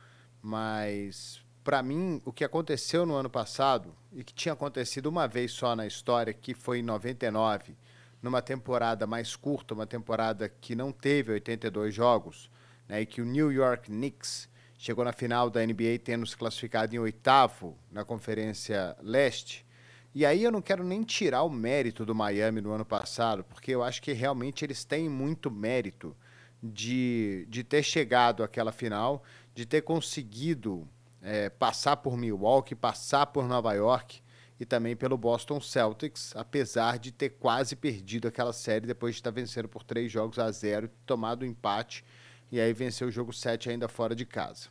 mas 0.41 1.41
pra 1.63 1.84
mim 1.84 2.22
o 2.25 2.31
que 2.31 2.43
aconteceu 2.43 3.05
no 3.05 3.15
ano 3.15 3.29
passado 3.29 3.96
e 4.12 4.24
que 4.24 4.34
tinha 4.34 4.53
acontecido 4.53 5.08
uma 5.08 5.27
vez 5.27 5.51
só 5.51 5.75
na 5.75 5.86
história, 5.86 6.34
que 6.34 6.53
foi 6.53 6.79
em 6.79 6.84
99, 6.84 7.75
numa 8.22 8.41
temporada 8.41 9.05
mais 9.05 9.36
curta, 9.36 9.74
uma 9.74 9.86
temporada 9.86 10.50
que 10.50 10.75
não 10.75 10.91
teve 10.91 11.31
82 11.34 11.93
jogos, 11.93 12.50
né, 12.88 13.01
e 13.01 13.05
que 13.05 13.22
o 13.22 13.25
New 13.25 13.51
York 13.51 13.89
Knicks 13.89 14.50
chegou 14.77 15.03
na 15.05 15.12
final 15.13 15.50
da 15.50 15.65
NBA 15.65 16.00
tendo 16.03 16.25
se 16.25 16.36
classificado 16.36 16.96
em 16.96 17.00
oitavo 17.00 17.77
na 17.91 18.03
Conferência 18.03 18.96
Leste. 19.01 19.65
E 20.13 20.25
aí 20.25 20.43
eu 20.43 20.51
não 20.51 20.61
quero 20.61 20.83
nem 20.83 21.03
tirar 21.03 21.43
o 21.43 21.49
mérito 21.49 22.05
do 22.05 22.15
Miami 22.15 22.61
no 22.61 22.71
ano 22.71 22.85
passado, 22.85 23.43
porque 23.43 23.71
eu 23.71 23.83
acho 23.83 24.01
que 24.01 24.11
realmente 24.11 24.65
eles 24.65 24.83
têm 24.83 25.07
muito 25.07 25.51
mérito 25.51 26.15
de, 26.61 27.45
de 27.47 27.63
ter 27.63 27.83
chegado 27.83 28.43
àquela 28.43 28.71
final, 28.71 29.23
de 29.53 29.65
ter 29.65 29.81
conseguido 29.81 30.87
é, 31.21 31.49
passar 31.49 31.97
por 31.97 32.17
Milwaukee, 32.17 32.75
passar 32.75 33.27
por 33.27 33.47
Nova 33.47 33.73
York 33.73 34.21
e 34.59 34.65
também 34.65 34.95
pelo 34.95 35.17
Boston 35.17 35.61
Celtics, 35.61 36.35
apesar 36.35 36.97
de 36.97 37.11
ter 37.11 37.29
quase 37.29 37.75
perdido 37.75 38.27
aquela 38.27 38.51
série 38.51 38.87
depois 38.87 39.15
de 39.15 39.19
estar 39.19 39.31
vencendo 39.31 39.69
por 39.69 39.83
três 39.83 40.11
jogos 40.11 40.39
a 40.39 40.51
zero, 40.51 40.89
tomado 41.05 41.43
o 41.43 41.45
empate 41.45 42.03
e 42.51 42.59
aí 42.59 42.73
venceu 42.73 43.07
o 43.07 43.11
jogo 43.11 43.31
7 43.31 43.69
ainda 43.69 43.87
fora 43.87 44.15
de 44.15 44.25
casa. 44.25 44.69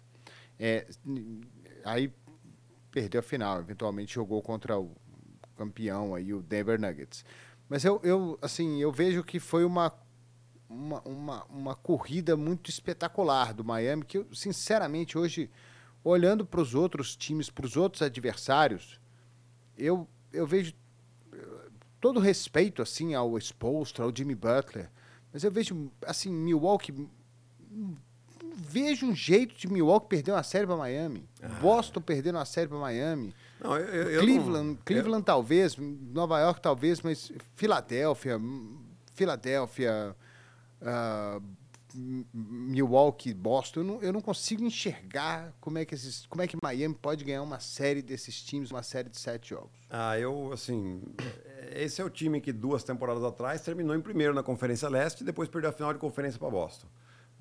É, 0.59 0.87
aí 1.85 2.13
perdeu 2.91 3.21
a 3.21 3.23
final, 3.23 3.61
eventualmente 3.61 4.15
jogou 4.15 4.43
contra 4.43 4.79
o 4.79 4.97
campeão 5.59 6.15
aí, 6.15 6.33
o 6.33 6.41
Denver 6.41 6.81
Nuggets. 6.81 7.25
Mas 7.69 7.85
eu, 7.85 8.01
eu 8.05 8.39
assim, 8.41 8.81
eu 8.81 8.93
vejo 8.93 9.25
que 9.25 9.41
foi 9.41 9.65
uma, 9.65 9.93
uma, 10.69 11.01
uma, 11.03 11.45
uma 11.45 11.75
corrida 11.75 12.37
muito 12.37 12.71
espetacular 12.71 13.53
do 13.53 13.65
Miami, 13.65 14.05
que 14.05 14.19
eu, 14.19 14.27
sinceramente, 14.33 15.19
hoje, 15.19 15.51
olhando 16.05 16.47
para 16.47 16.61
os 16.61 16.75
outros 16.75 17.17
times, 17.17 17.51
para 17.51 17.67
os 17.67 17.77
outros 17.77 18.01
adversários, 18.01 19.01
eu, 19.77 20.09
eu 20.33 20.47
vejo 20.47 20.73
eh, 21.33 21.69
todo 22.01 22.21
respeito 22.21 22.81
assim 22.81 23.15
ao 23.15 23.37
Exposto, 23.37 24.03
ao 24.03 24.15
Jimmy 24.15 24.35
Butler, 24.35 24.91
mas 25.33 25.45
eu 25.45 25.51
vejo 25.51 25.91
assim 26.07 26.33
Milwaukee 26.33 26.93
vejo 28.59 29.07
um 29.07 29.15
jeito 29.15 29.55
de 29.55 29.69
Milwaukee 29.69 30.09
perder 30.09 30.33
uma 30.33 30.43
série 30.43 30.67
para 30.67 30.77
Miami, 30.77 31.29
ah. 31.43 31.49
Boston 31.61 32.01
perdendo 32.01 32.37
uma 32.37 32.45
série 32.45 32.69
para 32.69 32.79
Miami, 32.79 33.35
não, 33.61 33.77
eu, 33.77 34.11
eu, 34.11 34.21
Cleveland, 34.21 34.69
não, 34.69 34.77
Cleveland 34.85 35.25
talvez, 35.25 35.77
Nova 35.77 36.41
York 36.41 36.61
talvez, 36.61 37.01
mas 37.01 37.33
Filadélfia, 37.57 38.41
Filadélfia, 39.15 40.17
uh, 40.83 41.43
Milwaukee, 42.33 43.33
Boston, 43.33 43.81
eu 43.81 43.85
não, 43.85 44.03
eu 44.03 44.13
não, 44.13 44.21
consigo 44.21 44.63
enxergar 44.63 45.53
como 45.61 45.79
é, 45.79 45.85
que 45.85 45.95
esses, 45.95 46.27
como 46.27 46.43
é 46.43 46.47
que 46.47 46.57
Miami 46.63 46.95
pode 46.95 47.25
ganhar 47.25 47.43
uma 47.43 47.59
série 47.59 48.03
desses 48.03 48.43
times, 48.43 48.71
uma 48.71 48.83
série 48.83 49.09
de 49.09 49.19
sete 49.19 49.51
jogos. 49.51 49.79
Ah, 49.91 50.19
eu, 50.19 50.53
assim, 50.53 51.03
esse 51.75 52.01
é 52.01 52.05
o 52.05 52.11
time 52.11 52.41
que 52.41 52.53
duas 52.53 52.85
temporadas 52.85 53.25
atrás 53.25 53.63
terminou 53.63 53.97
em 53.97 54.01
primeiro 54.01 54.35
na 54.35 54.43
Conferência 54.43 54.89
Leste 54.89 55.23
e 55.23 55.25
depois 55.25 55.49
perdeu 55.49 55.71
a 55.71 55.73
final 55.73 55.93
de 55.93 55.99
conferência 55.99 56.39
para 56.39 56.51
Boston. 56.51 56.87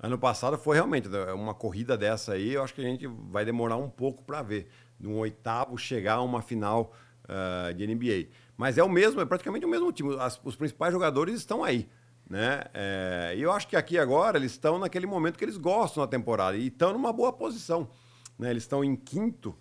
Ano 0.00 0.16
passado 0.16 0.56
foi 0.56 0.76
realmente 0.76 1.08
né, 1.08 1.32
uma 1.32 1.54
corrida 1.54 1.96
dessa 1.96 2.32
aí, 2.32 2.54
eu 2.54 2.62
acho 2.62 2.72
que 2.72 2.80
a 2.80 2.84
gente 2.84 3.06
vai 3.06 3.44
demorar 3.44 3.76
um 3.76 3.90
pouco 3.90 4.22
para 4.22 4.42
ver. 4.42 4.70
De 4.98 5.06
um 5.06 5.16
oitavo 5.18 5.76
chegar 5.76 6.14
a 6.14 6.22
uma 6.22 6.42
final 6.42 6.92
uh, 7.24 7.72
de 7.74 7.86
NBA. 7.86 8.28
Mas 8.56 8.76
é 8.78 8.82
o 8.82 8.88
mesmo, 8.88 9.20
é 9.20 9.24
praticamente 9.24 9.64
o 9.64 9.68
mesmo 9.68 9.92
time. 9.92 10.16
As, 10.18 10.40
os 10.42 10.56
principais 10.56 10.92
jogadores 10.92 11.34
estão 11.36 11.62
aí. 11.62 11.88
Né? 12.28 12.62
É, 12.74 13.34
e 13.36 13.42
eu 13.42 13.50
acho 13.50 13.66
que 13.66 13.74
aqui 13.74 13.96
agora 13.96 14.36
eles 14.36 14.52
estão 14.52 14.78
naquele 14.78 15.06
momento 15.06 15.38
que 15.38 15.44
eles 15.44 15.56
gostam 15.56 16.02
na 16.02 16.06
temporada 16.06 16.56
e 16.56 16.66
estão 16.66 16.92
numa 16.92 17.12
boa 17.12 17.32
posição. 17.32 17.88
Né? 18.38 18.50
Eles 18.50 18.64
estão 18.64 18.84
em 18.84 18.94
quinto 18.94 19.54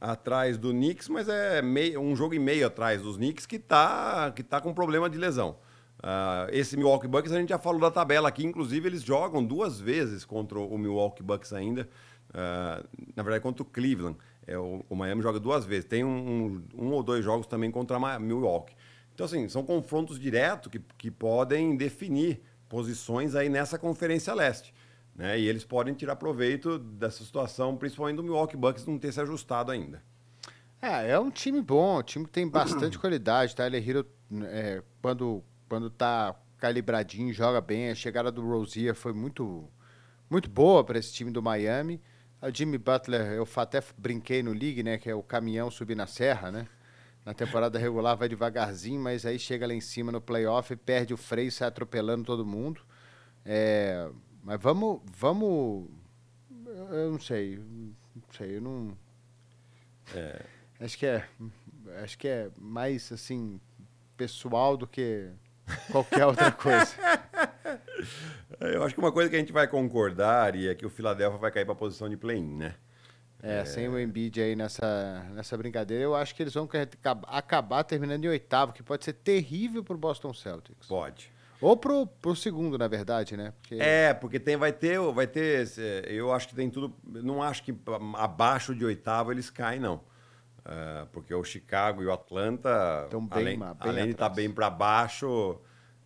atrás 0.00 0.58
do 0.58 0.70
Knicks, 0.70 1.08
mas 1.08 1.28
é 1.28 1.62
meio, 1.62 2.00
um 2.00 2.16
jogo 2.16 2.34
e 2.34 2.38
meio 2.38 2.66
atrás 2.66 3.02
dos 3.02 3.16
Knicks 3.16 3.46
que 3.46 3.56
está 3.56 4.32
que 4.32 4.42
tá 4.42 4.60
com 4.60 4.72
problema 4.72 5.08
de 5.08 5.18
lesão. 5.18 5.56
Uh, 5.98 6.48
esse 6.50 6.76
Milwaukee 6.78 7.06
Bucks 7.06 7.30
a 7.30 7.38
gente 7.38 7.50
já 7.50 7.58
falou 7.58 7.78
da 7.78 7.90
tabela 7.90 8.28
aqui, 8.28 8.44
inclusive 8.44 8.88
eles 8.88 9.02
jogam 9.02 9.44
duas 9.44 9.78
vezes 9.78 10.24
contra 10.24 10.58
o 10.58 10.78
Milwaukee 10.78 11.22
Bucks 11.22 11.52
ainda, 11.52 11.86
uh, 12.30 12.88
na 13.14 13.22
verdade 13.22 13.42
contra 13.42 13.62
o 13.62 13.66
Cleveland. 13.66 14.16
É, 14.46 14.58
o, 14.58 14.84
o, 14.88 14.96
Miami 14.96 15.22
joga 15.22 15.38
duas 15.38 15.64
vezes, 15.64 15.84
tem 15.84 16.02
um, 16.02 16.62
um, 16.76 16.86
um 16.86 16.92
ou 16.92 17.02
dois 17.02 17.24
jogos 17.24 17.46
também 17.46 17.70
contra 17.70 17.98
Milwaukee. 18.18 18.74
Então, 19.14 19.26
assim, 19.26 19.48
são 19.48 19.62
confrontos 19.62 20.18
diretos 20.18 20.70
que, 20.70 20.80
que 20.96 21.10
podem 21.10 21.76
definir 21.76 22.40
posições 22.68 23.34
aí 23.34 23.48
nessa 23.48 23.78
Conferência 23.78 24.32
Leste. 24.32 24.72
Né? 25.14 25.38
E 25.38 25.48
eles 25.48 25.64
podem 25.64 25.92
tirar 25.92 26.16
proveito 26.16 26.78
dessa 26.78 27.22
situação, 27.22 27.76
principalmente 27.76 28.16
do 28.16 28.22
Milwaukee 28.22 28.56
Bucks 28.56 28.86
não 28.86 28.98
ter 28.98 29.12
se 29.12 29.20
ajustado 29.20 29.70
ainda. 29.70 30.02
É, 30.80 31.10
é 31.10 31.18
um 31.18 31.30
time 31.30 31.60
bom, 31.60 31.98
um 31.98 32.02
time 32.02 32.24
que 32.24 32.30
tem 32.30 32.48
bastante 32.48 32.96
qualidade. 32.98 33.54
Tyler 33.54 33.86
Hero, 33.86 34.06
é, 34.44 34.82
quando, 35.02 35.44
quando 35.68 35.90
tá 35.90 36.34
calibradinho, 36.56 37.32
joga 37.34 37.60
bem. 37.60 37.90
A 37.90 37.94
chegada 37.94 38.32
do 38.32 38.40
Rozier 38.40 38.94
foi 38.94 39.12
muito, 39.12 39.68
muito 40.30 40.48
boa 40.48 40.82
para 40.82 40.98
esse 40.98 41.12
time 41.12 41.30
do 41.30 41.42
Miami. 41.42 42.00
O 42.42 42.50
Jimmy 42.52 42.78
Butler, 42.78 43.32
eu 43.32 43.46
até 43.56 43.82
brinquei 43.98 44.42
no 44.42 44.52
League, 44.52 44.82
né? 44.82 44.96
Que 44.96 45.10
é 45.10 45.14
o 45.14 45.22
caminhão 45.22 45.70
subir 45.70 45.94
na 45.94 46.06
serra, 46.06 46.50
né? 46.50 46.66
Na 47.24 47.34
temporada 47.34 47.78
regular 47.78 48.16
vai 48.16 48.28
devagarzinho, 48.28 48.98
mas 48.98 49.26
aí 49.26 49.38
chega 49.38 49.66
lá 49.66 49.74
em 49.74 49.80
cima 49.80 50.10
no 50.10 50.22
playoff, 50.22 50.74
perde 50.74 51.12
o 51.12 51.18
freio, 51.18 51.52
sai 51.52 51.68
atropelando 51.68 52.24
todo 52.24 52.46
mundo. 52.46 52.80
É, 53.44 54.10
mas 54.42 54.58
vamos, 54.60 55.02
vamos. 55.14 55.90
Eu 56.90 57.12
não 57.12 57.20
sei, 57.20 57.58
não 57.58 58.24
sei, 58.32 58.56
eu 58.56 58.60
não. 58.62 58.96
É. 60.14 60.42
Acho 60.80 60.96
que 60.96 61.04
é, 61.04 61.28
acho 62.02 62.16
que 62.16 62.26
é 62.26 62.50
mais 62.58 63.12
assim 63.12 63.60
pessoal 64.16 64.78
do 64.78 64.86
que 64.86 65.30
qualquer 65.90 66.26
outra 66.26 66.50
coisa. 66.52 66.94
Eu 68.60 68.82
acho 68.84 68.94
que 68.94 69.00
uma 69.00 69.12
coisa 69.12 69.30
que 69.30 69.36
a 69.36 69.38
gente 69.38 69.52
vai 69.52 69.66
concordar 69.66 70.54
e 70.54 70.68
é 70.68 70.74
que 70.74 70.84
o 70.84 70.90
Philadelphia 70.90 71.38
vai 71.38 71.50
cair 71.50 71.64
para 71.64 71.72
a 71.72 71.76
posição 71.76 72.08
de 72.08 72.16
play-in, 72.16 72.56
né? 72.56 72.74
É, 73.42 73.60
é, 73.60 73.64
sem 73.64 73.88
o 73.88 73.98
Embiid 73.98 74.40
aí 74.40 74.54
nessa, 74.54 75.24
nessa 75.32 75.56
brincadeira, 75.56 76.04
eu 76.04 76.14
acho 76.14 76.34
que 76.34 76.42
eles 76.42 76.52
vão 76.52 76.68
acabar 77.26 77.82
terminando 77.84 78.24
em 78.24 78.28
oitavo, 78.28 78.72
que 78.72 78.82
pode 78.82 79.04
ser 79.04 79.14
terrível 79.14 79.82
para 79.82 79.94
o 79.94 79.98
Boston 79.98 80.34
Celtics. 80.34 80.86
Pode. 80.86 81.32
Ou 81.60 81.76
pro, 81.76 82.06
pro 82.06 82.34
segundo, 82.34 82.78
na 82.78 82.88
verdade, 82.88 83.36
né? 83.36 83.52
Porque... 83.60 83.76
É, 83.80 84.14
porque 84.14 84.38
tem, 84.38 84.56
vai 84.56 84.72
ter, 84.72 84.98
vai 85.12 85.26
ter. 85.26 85.66
Eu 86.06 86.32
acho 86.32 86.48
que 86.48 86.54
tem 86.54 86.70
tudo. 86.70 86.94
Não 87.04 87.42
acho 87.42 87.62
que 87.62 87.74
abaixo 88.14 88.74
de 88.74 88.84
oitavo 88.84 89.30
eles 89.30 89.50
caem, 89.50 89.78
não. 89.78 90.00
Uh, 90.60 91.06
porque 91.12 91.34
o 91.34 91.42
Chicago 91.42 92.02
e 92.02 92.06
o 92.06 92.12
Atlanta, 92.12 93.08
bem, 93.10 93.28
além, 93.30 93.58
bem 93.58 93.74
além 93.80 94.04
de 94.06 94.10
estar 94.12 94.28
tá 94.28 94.34
bem 94.34 94.50
para 94.50 94.68
baixo, 94.68 95.58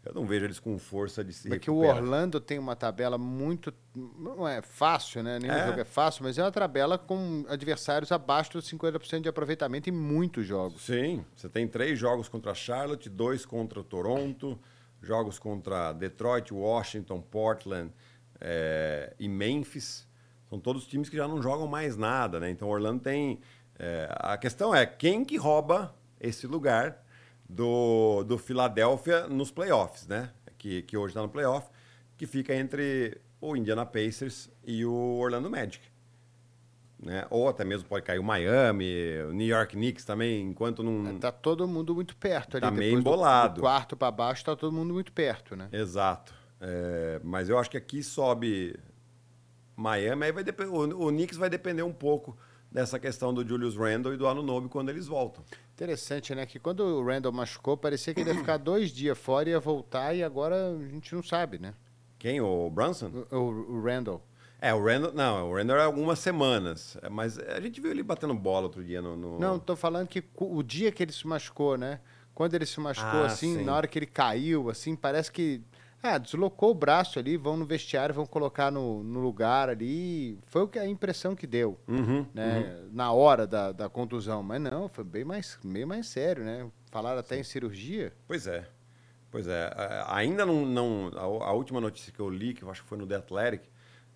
eu 0.05 0.13
não 0.13 0.27
vejo 0.27 0.45
eles 0.45 0.61
com 0.61 0.79
força 0.79 1.25
de 1.25 1.33
se 1.33 1.49
Porque 1.49 1.71
recuperar. 1.71 1.97
o 1.97 1.99
Orlando 1.99 2.39
tem 2.39 2.59
uma 2.59 2.77
tabela 2.77 3.17
muito... 3.17 3.73
Não 3.95 4.47
é 4.47 4.61
fácil, 4.61 5.23
né? 5.23 5.39
Nenhum 5.39 5.55
é. 5.55 5.67
jogo 5.67 5.81
é 5.81 5.85
fácil, 5.85 6.25
mas 6.25 6.37
é 6.37 6.43
uma 6.43 6.53
tabela 6.53 6.99
com 6.99 7.47
adversários 7.49 8.13
abaixo 8.13 8.53
dos 8.53 8.71
50% 8.71 9.23
de 9.23 9.29
aproveitamento 9.31 9.89
em 9.89 9.93
muitos 9.93 10.47
jogos. 10.47 10.83
Sim, 10.83 11.25
você 11.35 11.49
tem 11.49 11.67
três 11.67 11.99
jogos 11.99 12.29
contra 12.29 12.55
Charlotte, 12.55 13.09
dois 13.09 13.47
contra 13.47 13.83
Toronto, 13.83 14.59
jogos 15.01 15.39
contra 15.39 15.93
Detroit, 15.95 16.53
Washington, 16.53 17.23
Portland 17.23 17.91
é, 18.39 19.15
e 19.19 19.27
Memphis. 19.27 20.07
São 20.51 20.61
todos 20.61 20.87
times 20.87 21.09
que 21.09 21.17
já 21.17 21.27
não 21.27 21.41
jogam 21.41 21.67
mais 21.67 21.97
nada, 21.97 22.39
né? 22.39 22.51
Então 22.51 22.69
o 22.69 22.71
Orlando 22.71 23.01
tem... 23.01 23.41
É, 23.79 24.09
a 24.11 24.37
questão 24.37 24.75
é 24.75 24.87
quem 24.87 25.25
que 25.25 25.37
rouba 25.37 25.95
esse 26.21 26.47
lugar 26.47 27.03
do, 27.49 28.25
do 28.25 28.39
Philadelphia 28.39 29.27
nos 29.29 29.51
playoffs, 29.51 30.07
né? 30.07 30.31
Que, 30.57 30.83
que 30.83 30.97
hoje 30.97 31.09
está 31.09 31.23
no 31.23 31.29
playoff, 31.29 31.69
que 32.17 32.27
fica 32.27 32.55
entre 32.55 33.21
o 33.41 33.57
Indiana 33.57 33.85
Pacers 33.85 34.51
e 34.65 34.85
o 34.85 35.19
Orlando 35.19 35.51
Magic. 35.51 35.85
Né? 36.99 37.27
Ou 37.29 37.49
até 37.49 37.65
mesmo 37.65 37.87
pode 37.87 38.05
cair 38.07 38.19
o 38.19 38.25
Miami, 38.25 39.21
o 39.29 39.33
New 39.33 39.47
York 39.47 39.77
Knicks 39.77 40.07
também, 40.07 40.41
enquanto 40.41 40.83
não. 40.83 41.11
É, 41.11 41.19
tá 41.19 41.31
todo 41.31 41.69
mundo 41.69 41.95
muito 41.95 42.17
perto 42.17 42.57
ali. 42.57 42.63
Tá 42.63 42.71
meio 42.71 42.99
embolado. 42.99 43.55
Do, 43.55 43.57
do 43.57 43.61
quarto 43.61 43.95
para 43.95 44.11
baixo 44.11 44.43
tá 44.45 44.57
todo 44.57 44.73
mundo 44.73 44.95
muito 44.95 45.13
perto, 45.13 45.55
né? 45.55 45.69
Exato. 45.71 46.33
É, 46.59 47.21
mas 47.23 47.51
eu 47.51 47.59
acho 47.59 47.71
que 47.71 47.77
aqui 47.77 48.03
sobe 48.03 48.75
Miami, 49.77 50.25
aí 50.25 50.33
vai 50.33 50.43
depender. 50.43 50.71
O, 50.71 51.09
o 51.09 51.09
Knicks 51.09 51.37
vai 51.37 51.51
depender 51.51 51.83
um 51.83 51.93
pouco 51.93 52.39
dessa 52.75 52.99
questão 52.99 53.33
do 53.33 53.47
Julius 53.47 53.77
Randle 53.77 54.13
e 54.13 54.17
do 54.17 54.27
Anunobi 54.27 54.69
quando 54.69 54.89
eles 54.89 55.07
voltam. 55.07 55.45
Interessante, 55.73 56.35
né? 56.35 56.45
Que 56.45 56.59
quando 56.59 56.81
o 56.81 57.07
Randall 57.07 57.33
machucou, 57.33 57.77
parecia 57.77 58.13
que 58.13 58.21
ele 58.21 58.31
ia 58.31 58.37
ficar 58.37 58.57
dois 58.57 58.91
dias 58.91 59.17
fora 59.17 59.49
e 59.49 59.53
ia 59.53 59.61
voltar, 59.61 60.13
e 60.13 60.25
agora 60.25 60.71
a 60.73 60.89
gente 60.89 61.15
não 61.15 61.23
sabe, 61.23 61.61
né? 61.61 61.73
Quem? 62.19 62.41
O 62.41 62.69
Brunson? 62.69 63.27
O, 63.31 63.37
o, 63.37 63.77
o 63.77 63.83
Randall. 63.83 64.21
É, 64.61 64.75
o 64.75 64.85
Randall. 64.85 65.13
Não, 65.13 65.51
o 65.51 65.55
Randall 65.55 65.79
é 65.79 65.85
algumas 65.85 66.19
semanas. 66.19 66.97
Mas 67.13 67.39
a 67.39 67.61
gente 67.61 67.81
viu 67.81 67.93
ele 67.93 68.03
batendo 68.03 68.35
bola 68.35 68.65
outro 68.65 68.83
dia 68.83 69.01
no. 69.01 69.17
no... 69.17 69.39
Não, 69.39 69.59
tô 69.59 69.77
falando 69.77 70.09
que 70.09 70.25
o 70.37 70.63
dia 70.63 70.91
que 70.91 71.03
ele 71.03 71.13
se 71.13 71.27
machucou, 71.27 71.77
né? 71.77 72.01
Quando 72.35 72.55
ele 72.55 72.67
se 72.67 72.81
machucou, 72.81 73.21
ah, 73.21 73.27
assim, 73.27 73.59
sim. 73.59 73.65
na 73.65 73.77
hora 73.77 73.87
que 73.87 73.97
ele 73.97 74.07
caiu, 74.07 74.69
assim, 74.69 74.97
parece 74.97 75.31
que 75.31 75.63
ah, 76.07 76.19
deslocou 76.19 76.71
o 76.71 76.75
braço 76.75 77.19
ali, 77.19 77.35
vão 77.35 77.57
no 77.57 77.65
vestiário, 77.65 78.15
vão 78.15 78.27
colocar 78.27 78.71
no, 78.71 79.03
no 79.03 79.21
lugar 79.21 79.71
ali. 79.71 80.39
Foi 80.49 80.61
o 80.61 80.69
que 80.69 80.79
a 80.79 80.87
impressão 80.87 81.35
que 81.35 81.47
deu, 81.47 81.81
uhum, 81.89 82.27
né? 82.35 82.59
Uhum. 82.59 82.91
Na 82.93 83.11
hora 83.11 83.47
da, 83.47 83.73
da 83.73 83.89
contusão. 83.89 84.43
Mas 84.43 84.61
não, 84.61 84.87
foi 84.87 85.03
bem 85.03 85.25
mais, 85.25 85.59
bem 85.65 85.87
mais 85.87 86.07
sério, 86.07 86.45
né? 86.45 86.71
Falaram 86.91 87.21
até 87.21 87.37
Sim. 87.37 87.41
em 87.41 87.45
cirurgia. 87.45 88.13
Pois 88.29 88.47
é. 88.47 88.69
Pois 89.31 89.49
é. 89.49 89.75
Ainda 90.09 90.45
não. 90.45 90.67
não 90.67 91.11
a, 91.17 91.49
a, 91.49 91.53
última 91.55 91.81
notícia 91.81 92.13
que 92.13 92.21
eu 92.21 92.29
li, 92.29 92.53
que 92.53 92.63
eu 92.63 92.71
acho 92.71 92.83
que 92.83 92.89
foi 92.89 92.99
no 92.99 93.07
The 93.07 93.17
Athletic, 93.17 93.63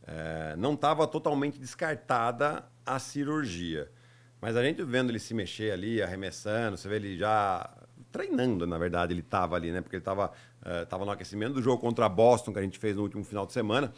é, 0.07 0.55
não 0.59 0.75
estava 0.75 1.07
totalmente 1.07 1.59
descartada 1.59 2.67
a 2.85 2.99
cirurgia. 2.99 3.91
Mas 4.43 4.57
a 4.57 4.63
gente 4.63 4.85
vendo 4.85 5.11
ele 5.11 5.19
se 5.19 5.33
mexer 5.33 5.73
ali, 5.73 6.03
arremessando, 6.03 6.77
você 6.77 6.87
vê 6.87 6.97
ele 6.97 7.17
já 7.17 7.69
treinando, 8.13 8.67
na 8.67 8.79
verdade, 8.79 9.13
ele 9.13 9.21
estava 9.21 9.57
ali, 9.57 9.71
né? 9.71 9.81
Porque 9.81 9.97
ele 9.97 10.01
estava 10.01 10.33
Estava 10.83 11.05
no 11.05 11.11
aquecimento 11.11 11.55
do 11.55 11.63
jogo 11.63 11.81
contra 11.81 12.09
Boston, 12.09 12.53
que 12.53 12.59
a 12.59 12.63
gente 12.63 12.79
fez 12.79 12.97
no 12.97 13.03
último 13.03 13.25
final 13.25 13.47
de 13.47 13.53
semana. 13.53 13.93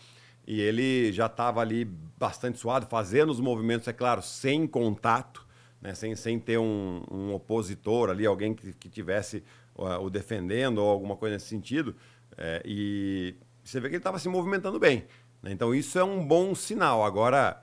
E 0.47 0.61
ele 0.61 1.12
já 1.12 1.26
estava 1.26 1.61
ali 1.61 1.85
bastante 1.85 2.59
suado, 2.59 2.87
fazendo 2.87 3.31
os 3.31 3.40
movimentos, 3.40 3.87
é 3.88 3.93
claro, 3.93 4.23
sem 4.23 4.67
contato, 4.67 5.47
né? 5.81 5.95
sem, 5.95 6.14
sem 6.17 6.38
ter 6.38 6.59
um, 6.59 7.05
um 7.11 7.35
opositor 7.35 8.11
ali, 8.11 8.26
alguém 8.26 8.55
que, 8.55 8.73
que 8.73 8.88
tivesse 8.88 9.45
uh, 9.76 10.02
o 10.02 10.11
defendendo 10.11 10.79
ou 10.79 10.88
alguma 10.88 11.17
coisa 11.17 11.35
nesse 11.35 11.47
sentido. 11.47 11.95
É, 12.37 12.62
e 12.64 13.35
você 13.62 13.81
vê 13.81 13.88
que 13.88 13.95
ele 13.95 14.00
estava 14.00 14.19
se 14.19 14.29
movimentando 14.29 14.79
bem. 14.79 15.07
Né? 15.43 15.52
Então 15.52 15.75
isso 15.75 15.99
é 15.99 16.05
um 16.05 16.26
bom 16.26 16.55
sinal. 16.55 17.05
Agora, 17.05 17.62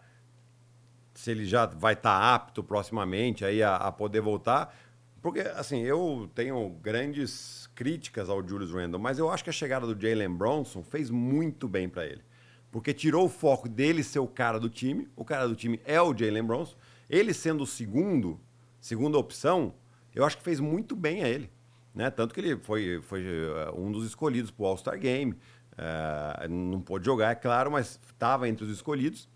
se 1.14 1.32
ele 1.32 1.46
já 1.46 1.66
vai 1.66 1.94
estar 1.94 2.20
tá 2.20 2.36
apto 2.36 2.64
proximamente 2.64 3.44
aí 3.44 3.62
a, 3.64 3.76
a, 3.76 3.92
poder 3.92 4.22
voltar, 4.22 4.76
porque 5.22 5.40
assim 5.40 5.82
eu 5.82 6.30
tenho 6.36 6.70
grandes 6.82 7.67
críticas 7.78 8.28
ao 8.28 8.46
Julius 8.46 8.72
Randle, 8.72 9.00
mas 9.00 9.20
eu 9.20 9.30
acho 9.30 9.44
que 9.44 9.52
a 9.52 9.54
chegada 9.54 9.86
do 9.86 10.02
Jalen 10.02 10.32
Bronson 10.36 10.82
fez 10.82 11.12
muito 11.12 11.68
bem 11.68 11.88
para 11.88 12.08
ele, 12.08 12.24
porque 12.72 12.92
tirou 12.92 13.28
o 13.28 13.30
foco 13.30 13.70
dele 13.70 14.02
ser 14.02 14.18
o 14.18 14.26
cara 14.26 14.60
do 14.60 14.68
time. 14.68 15.08
O 15.16 15.24
cara 15.24 15.48
do 15.48 15.56
time 15.56 15.80
é 15.86 16.02
o 16.02 16.12
Jalen 16.12 16.44
Bronson. 16.44 16.76
Ele 17.08 17.36
sendo 17.36 17.64
o 17.64 17.68
segundo, 17.68 18.40
segunda 18.82 19.20
opção, 19.20 19.76
eu 20.16 20.26
acho 20.26 20.40
que 20.40 20.44
fez 20.44 20.60
muito 20.60 20.96
bem 20.96 21.24
a 21.24 21.30
ele. 21.30 21.52
Né? 21.94 22.10
Tanto 22.10 22.34
que 22.34 22.40
ele 22.40 22.58
foi, 22.58 23.00
foi 23.04 23.24
eh, 23.24 23.72
um 23.76 23.92
dos 23.92 24.06
escolhidos 24.08 24.50
para 24.50 24.64
o 24.64 24.66
All-Star 24.66 25.00
Game. 25.00 25.34
Uh, 25.34 26.50
não 26.50 26.82
pôde 26.82 27.06
jogar, 27.06 27.30
é 27.32 27.36
claro, 27.36 27.72
mas 27.72 28.00
estava 28.08 28.50
entre 28.50 28.66
os 28.66 28.72
escolhidos. 28.72 29.30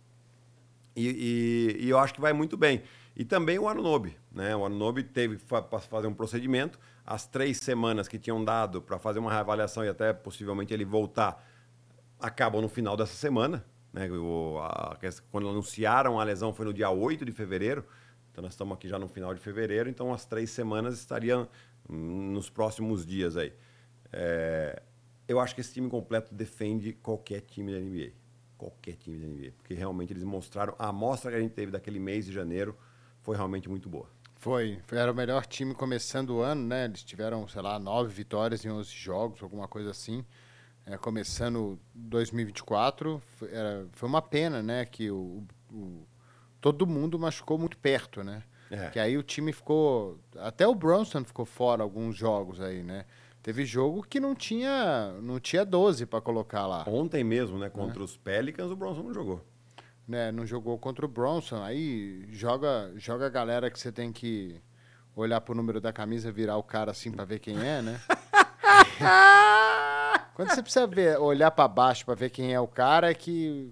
E, 0.96 1.78
e, 1.78 1.86
e, 1.86 1.90
eu 1.90 2.00
acho 2.00 2.16
que 2.16 2.20
vai 2.20 2.34
muito 2.34 2.58
bem. 2.58 2.82
E 3.16 3.24
também 3.24 3.60
o 3.60 3.70
Anunobi. 3.70 4.18
Né? 4.32 4.56
O 4.56 4.66
Anunobi 4.66 5.04
teve 5.04 5.38
para 5.38 5.80
fazer 5.82 6.08
um 6.08 6.14
procedimento. 6.14 6.80
As 7.12 7.28
três 7.28 7.58
semanas 7.58 8.08
que 8.08 8.18
tinham 8.18 8.42
dado 8.42 8.82
para 8.82 8.98
fazer 8.98 9.20
uma 9.20 9.30
reavaliação 9.30 9.84
e 9.84 9.90
até 9.90 10.14
possivelmente 10.14 10.74
ele 10.74 10.86
voltar 10.86 11.46
acabam 12.18 12.62
no 12.62 12.70
final 12.70 12.96
dessa 12.96 13.16
semana. 13.16 13.66
Né? 13.92 14.10
O, 14.10 14.58
a, 14.60 14.98
quando 15.30 15.50
anunciaram 15.50 16.22
a 16.22 16.24
lesão 16.24 16.54
foi 16.54 16.66
no 16.66 16.74
dia 16.74 16.90
8 16.90 17.26
de 17.26 17.34
fevereiro. 17.34 17.84
Então 18.32 18.42
nós 18.42 18.54
estamos 18.54 18.74
aqui 18.76 18.88
já 18.88 18.98
no 18.98 19.10
final 19.10 19.34
de 19.34 19.42
fevereiro. 19.42 19.90
Então 19.90 20.14
as 20.14 20.24
três 20.24 20.52
semanas 20.52 20.94
estariam 21.00 21.50
nos 21.90 22.50
próximos 22.50 23.06
dias 23.06 23.36
aí. 23.36 23.52
É, 24.14 24.82
eu 25.28 25.38
acho 25.42 25.54
que 25.54 25.60
esse 25.60 25.74
time 25.74 25.90
completo 25.90 26.34
defende 26.34 26.94
qualquer 26.94 27.42
time 27.42 27.74
da 27.74 27.80
NBA. 27.80 28.14
Qualquer 28.58 28.96
time 28.96 29.20
da 29.20 29.28
NBA. 29.28 29.52
Porque 29.58 29.74
realmente 29.74 30.14
eles 30.14 30.24
mostraram. 30.24 30.74
A 30.80 30.88
amostra 30.88 31.30
que 31.30 31.36
a 31.36 31.42
gente 31.42 31.52
teve 31.52 31.74
daquele 31.74 32.00
mês 32.00 32.26
de 32.26 32.32
janeiro 32.32 32.74
foi 33.20 33.36
realmente 33.36 33.68
muito 33.68 33.90
boa. 33.90 34.08
Foi. 34.42 34.80
Era 34.92 35.12
o 35.12 35.16
melhor 35.16 35.46
time 35.46 35.76
começando 35.76 36.32
o 36.32 36.42
ano, 36.42 36.66
né? 36.66 36.86
Eles 36.86 37.04
tiveram, 37.04 37.48
sei 37.48 37.62
lá, 37.62 37.78
nove 37.78 38.12
vitórias 38.12 38.66
em 38.66 38.72
11 38.72 38.90
jogos, 38.90 39.44
alguma 39.44 39.68
coisa 39.68 39.92
assim. 39.92 40.26
É, 40.84 40.98
começando 40.98 41.80
2024. 41.94 43.22
Foi, 43.38 43.54
era, 43.54 43.86
foi 43.92 44.10
uma 44.10 44.20
pena, 44.20 44.64
né? 44.64 44.84
Que 44.84 45.12
o, 45.12 45.44
o, 45.72 46.08
todo 46.60 46.88
mundo 46.88 47.20
machucou 47.20 47.56
muito 47.60 47.78
perto, 47.78 48.24
né? 48.24 48.42
É. 48.72 48.90
Que 48.90 49.00
aí 49.00 49.16
o 49.16 49.22
time 49.22 49.54
ficou. 49.54 50.20
Até 50.40 50.68
o 50.68 50.74
Bronson 50.74 51.24
ficou 51.24 51.46
fora 51.46 51.84
alguns 51.84 52.16
jogos 52.16 52.60
aí, 52.60 52.82
né? 52.82 53.06
Teve 53.44 53.64
jogo 53.64 54.02
que 54.02 54.20
não 54.20 54.34
tinha, 54.34 55.14
não 55.22 55.40
tinha 55.40 55.64
12 55.64 56.08
para 56.08 56.20
colocar 56.20 56.66
lá. 56.66 56.84
Ontem 56.88 57.24
mesmo, 57.24 57.60
né? 57.60 57.70
Contra 57.70 58.02
é. 58.02 58.04
os 58.04 58.18
Pelicans, 58.18 58.72
o 58.72 58.76
Bronson 58.76 59.04
não 59.04 59.14
jogou. 59.14 59.46
Né, 60.08 60.32
não 60.32 60.46
jogou 60.46 60.78
contra 60.78 61.06
o 61.06 61.10
Bronson. 61.10 61.64
Aí 61.64 62.28
joga, 62.32 62.92
joga 62.98 63.28
a 63.28 63.30
galera 63.30 63.72
que 63.72 63.80
você 63.80 63.92
tem 63.92 64.12
que 64.12 64.62
olhar 65.16 65.40
pro 65.42 65.56
número 65.56 65.80
da 65.80 65.94
camisa, 65.94 66.32
virar 66.32 66.58
o 66.58 66.64
cara 66.64 66.92
assim 66.92 67.12
para 67.12 67.24
ver 67.24 67.40
quem 67.40 67.58
é, 67.58 67.82
né? 67.82 68.00
Quando 70.34 70.50
você 70.50 70.62
precisa 70.62 70.88
ver, 70.88 71.20
olhar 71.20 71.52
para 71.52 71.68
baixo 71.68 72.06
para 72.06 72.16
ver 72.16 72.30
quem 72.30 72.54
é 72.54 72.60
o 72.60 72.68
cara, 72.68 73.12
é 73.12 73.14
que 73.14 73.72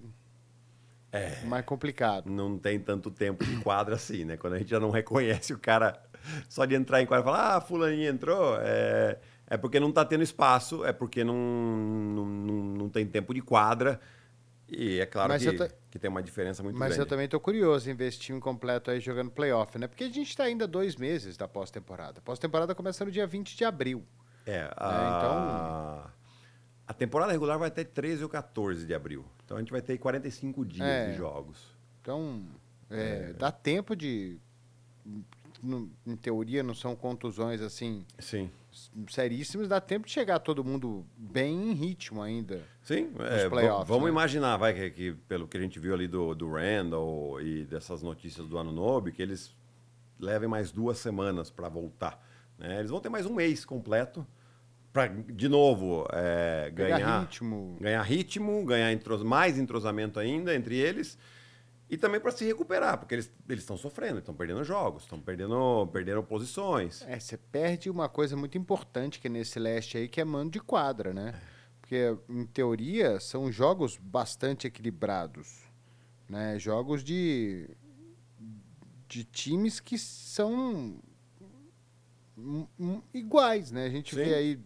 é 1.12 1.44
mais 1.44 1.64
complicado. 1.64 2.30
Não 2.30 2.56
tem 2.56 2.78
tanto 2.78 3.10
tempo 3.10 3.44
de 3.44 3.56
quadra 3.60 3.96
assim, 3.96 4.24
né? 4.24 4.36
Quando 4.36 4.54
a 4.54 4.58
gente 4.58 4.70
já 4.70 4.78
não 4.78 4.90
reconhece 4.90 5.52
o 5.52 5.58
cara 5.58 6.00
só 6.48 6.64
de 6.64 6.74
entrar 6.74 7.02
em 7.02 7.06
quadra 7.06 7.24
e 7.24 7.32
falar, 7.32 7.56
ah, 7.56 7.60
fulaninho 7.60 8.08
entrou, 8.08 8.56
é 8.60 9.18
é 9.50 9.56
porque 9.56 9.80
não 9.80 9.88
está 9.88 10.04
tendo 10.04 10.22
espaço, 10.22 10.84
é 10.84 10.92
porque 10.92 11.24
não, 11.24 11.34
não, 11.34 12.24
não, 12.24 12.54
não, 12.54 12.88
tem 12.88 13.04
tempo 13.04 13.34
de 13.34 13.42
quadra. 13.42 14.00
E 14.70 15.00
é 15.00 15.06
claro 15.06 15.36
que, 15.36 15.68
que, 15.90 15.98
tem 15.98 16.08
uma 16.08 16.22
diferença 16.22 16.62
muito 16.62 16.78
Mas 16.78 16.90
grande. 16.90 17.00
eu 17.00 17.06
também 17.06 17.24
estou 17.24 17.40
curioso 17.40 17.90
em 17.90 17.94
ver 17.94 18.06
esse 18.06 18.18
time 18.18 18.40
completo 18.40 18.90
aí 18.90 19.00
jogando 19.00 19.30
playoff, 19.30 19.76
né? 19.78 19.88
Porque 19.88 20.04
a 20.04 20.08
gente 20.08 20.28
está 20.28 20.44
ainda 20.44 20.66
dois 20.66 20.94
meses 20.96 21.36
da 21.36 21.48
pós-temporada. 21.48 22.20
Pós-temporada 22.20 22.74
começa 22.74 23.04
no 23.04 23.10
dia 23.10 23.26
20 23.26 23.56
de 23.56 23.64
abril. 23.64 24.04
É, 24.46 24.62
né? 24.62 24.70
a... 24.76 25.16
então... 25.16 26.20
A 26.86 26.92
temporada 26.92 27.30
regular 27.30 27.56
vai 27.56 27.68
até 27.68 27.84
13 27.84 28.24
ou 28.24 28.28
14 28.28 28.84
de 28.84 28.92
abril. 28.92 29.24
Então 29.44 29.56
a 29.56 29.60
gente 29.60 29.70
vai 29.70 29.80
ter 29.80 29.96
45 29.96 30.64
dias 30.64 30.88
é. 30.88 31.10
de 31.10 31.16
jogos. 31.16 31.76
Então, 32.00 32.44
é, 32.90 33.30
é. 33.30 33.32
dá 33.32 33.52
tempo 33.52 33.94
de... 33.94 34.38
em 36.06 36.16
teoria, 36.16 36.62
não 36.62 36.74
são 36.74 36.96
contusões 36.96 37.60
assim... 37.60 38.04
Sim 38.18 38.50
seríssimos, 39.08 39.68
dá 39.68 39.80
tempo 39.80 40.06
de 40.06 40.12
chegar 40.12 40.38
todo 40.38 40.64
mundo 40.64 41.04
bem 41.16 41.70
em 41.70 41.72
ritmo 41.72 42.22
ainda. 42.22 42.62
Sim, 42.82 43.10
é, 43.18 43.48
vamos 43.84 44.04
né? 44.04 44.10
imaginar, 44.10 44.56
vai, 44.56 44.74
que, 44.74 44.90
que, 44.90 45.12
pelo 45.28 45.48
que 45.48 45.56
a 45.56 45.60
gente 45.60 45.78
viu 45.78 45.94
ali 45.94 46.06
do, 46.06 46.34
do 46.34 46.50
Randall 46.50 47.40
e 47.40 47.64
dessas 47.64 48.02
notícias 48.02 48.46
do 48.46 48.56
Ano 48.56 48.72
Nobe, 48.72 49.12
que 49.12 49.22
eles 49.22 49.54
levem 50.18 50.48
mais 50.48 50.70
duas 50.70 50.98
semanas 50.98 51.50
para 51.50 51.68
voltar. 51.68 52.22
Né? 52.58 52.78
Eles 52.78 52.90
vão 52.90 53.00
ter 53.00 53.08
mais 53.08 53.26
um 53.26 53.34
mês 53.34 53.64
completo 53.64 54.26
para, 54.92 55.06
de 55.06 55.48
novo, 55.48 56.06
é, 56.12 56.70
ganhar, 56.74 57.20
ritmo. 57.20 57.76
ganhar 57.80 58.02
ritmo, 58.02 58.64
ganhar 58.64 58.92
entros, 58.92 59.22
mais 59.22 59.58
entrosamento 59.58 60.18
ainda 60.18 60.54
entre 60.54 60.76
eles 60.76 61.16
e 61.90 61.98
também 61.98 62.20
para 62.20 62.30
se 62.30 62.44
recuperar, 62.44 62.98
porque 62.98 63.16
eles 63.16 63.32
estão 63.48 63.76
sofrendo, 63.76 64.20
estão 64.20 64.32
perdendo 64.32 64.62
jogos, 64.62 65.02
estão 65.02 65.20
perdendo, 65.20 65.88
perdendo 65.92 66.22
posições. 66.22 67.02
É, 67.02 67.18
você 67.18 67.36
perde 67.36 67.90
uma 67.90 68.08
coisa 68.08 68.36
muito 68.36 68.56
importante 68.56 69.18
que 69.18 69.26
é 69.26 69.30
nesse 69.30 69.58
leste 69.58 69.98
aí, 69.98 70.08
que 70.08 70.20
é 70.20 70.24
mando 70.24 70.52
de 70.52 70.60
quadra, 70.60 71.12
né? 71.12 71.34
Porque, 71.80 72.16
em 72.28 72.46
teoria, 72.46 73.18
são 73.18 73.50
jogos 73.50 73.96
bastante 73.96 74.68
equilibrados. 74.68 75.64
Né? 76.28 76.60
Jogos 76.60 77.02
de, 77.02 77.68
de 79.08 79.24
times 79.24 79.80
que 79.80 79.98
são 79.98 80.96
iguais, 83.12 83.72
né? 83.72 83.86
A 83.86 83.90
gente 83.90 84.14
Sim. 84.14 84.22
vê 84.22 84.34
aí, 84.34 84.60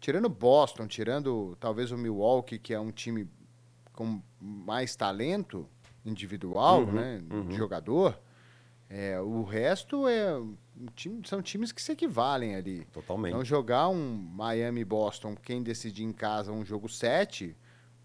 tirando 0.00 0.28
Boston, 0.28 0.88
tirando 0.88 1.56
talvez 1.60 1.92
o 1.92 1.96
Milwaukee, 1.96 2.58
que 2.58 2.74
é 2.74 2.80
um 2.80 2.90
time 2.90 3.30
com 3.92 4.20
mais 4.40 4.96
talento, 4.96 5.68
individual, 6.04 6.80
uhum, 6.80 6.92
né, 6.92 7.22
uhum. 7.30 7.48
de 7.48 7.56
jogador. 7.56 8.18
É, 8.88 9.20
o 9.20 9.42
resto 9.42 10.06
é 10.06 10.40
time, 10.94 11.22
são 11.26 11.40
times 11.40 11.72
que 11.72 11.82
se 11.82 11.92
equivalem 11.92 12.54
ali. 12.54 12.84
Totalmente. 12.92 13.32
Então 13.32 13.44
jogar 13.44 13.88
um 13.88 14.14
Miami 14.14 14.84
Boston, 14.84 15.34
quem 15.34 15.62
decidir 15.62 16.04
em 16.04 16.12
casa 16.12 16.52
um 16.52 16.64
jogo 16.64 16.88
7, 16.88 17.56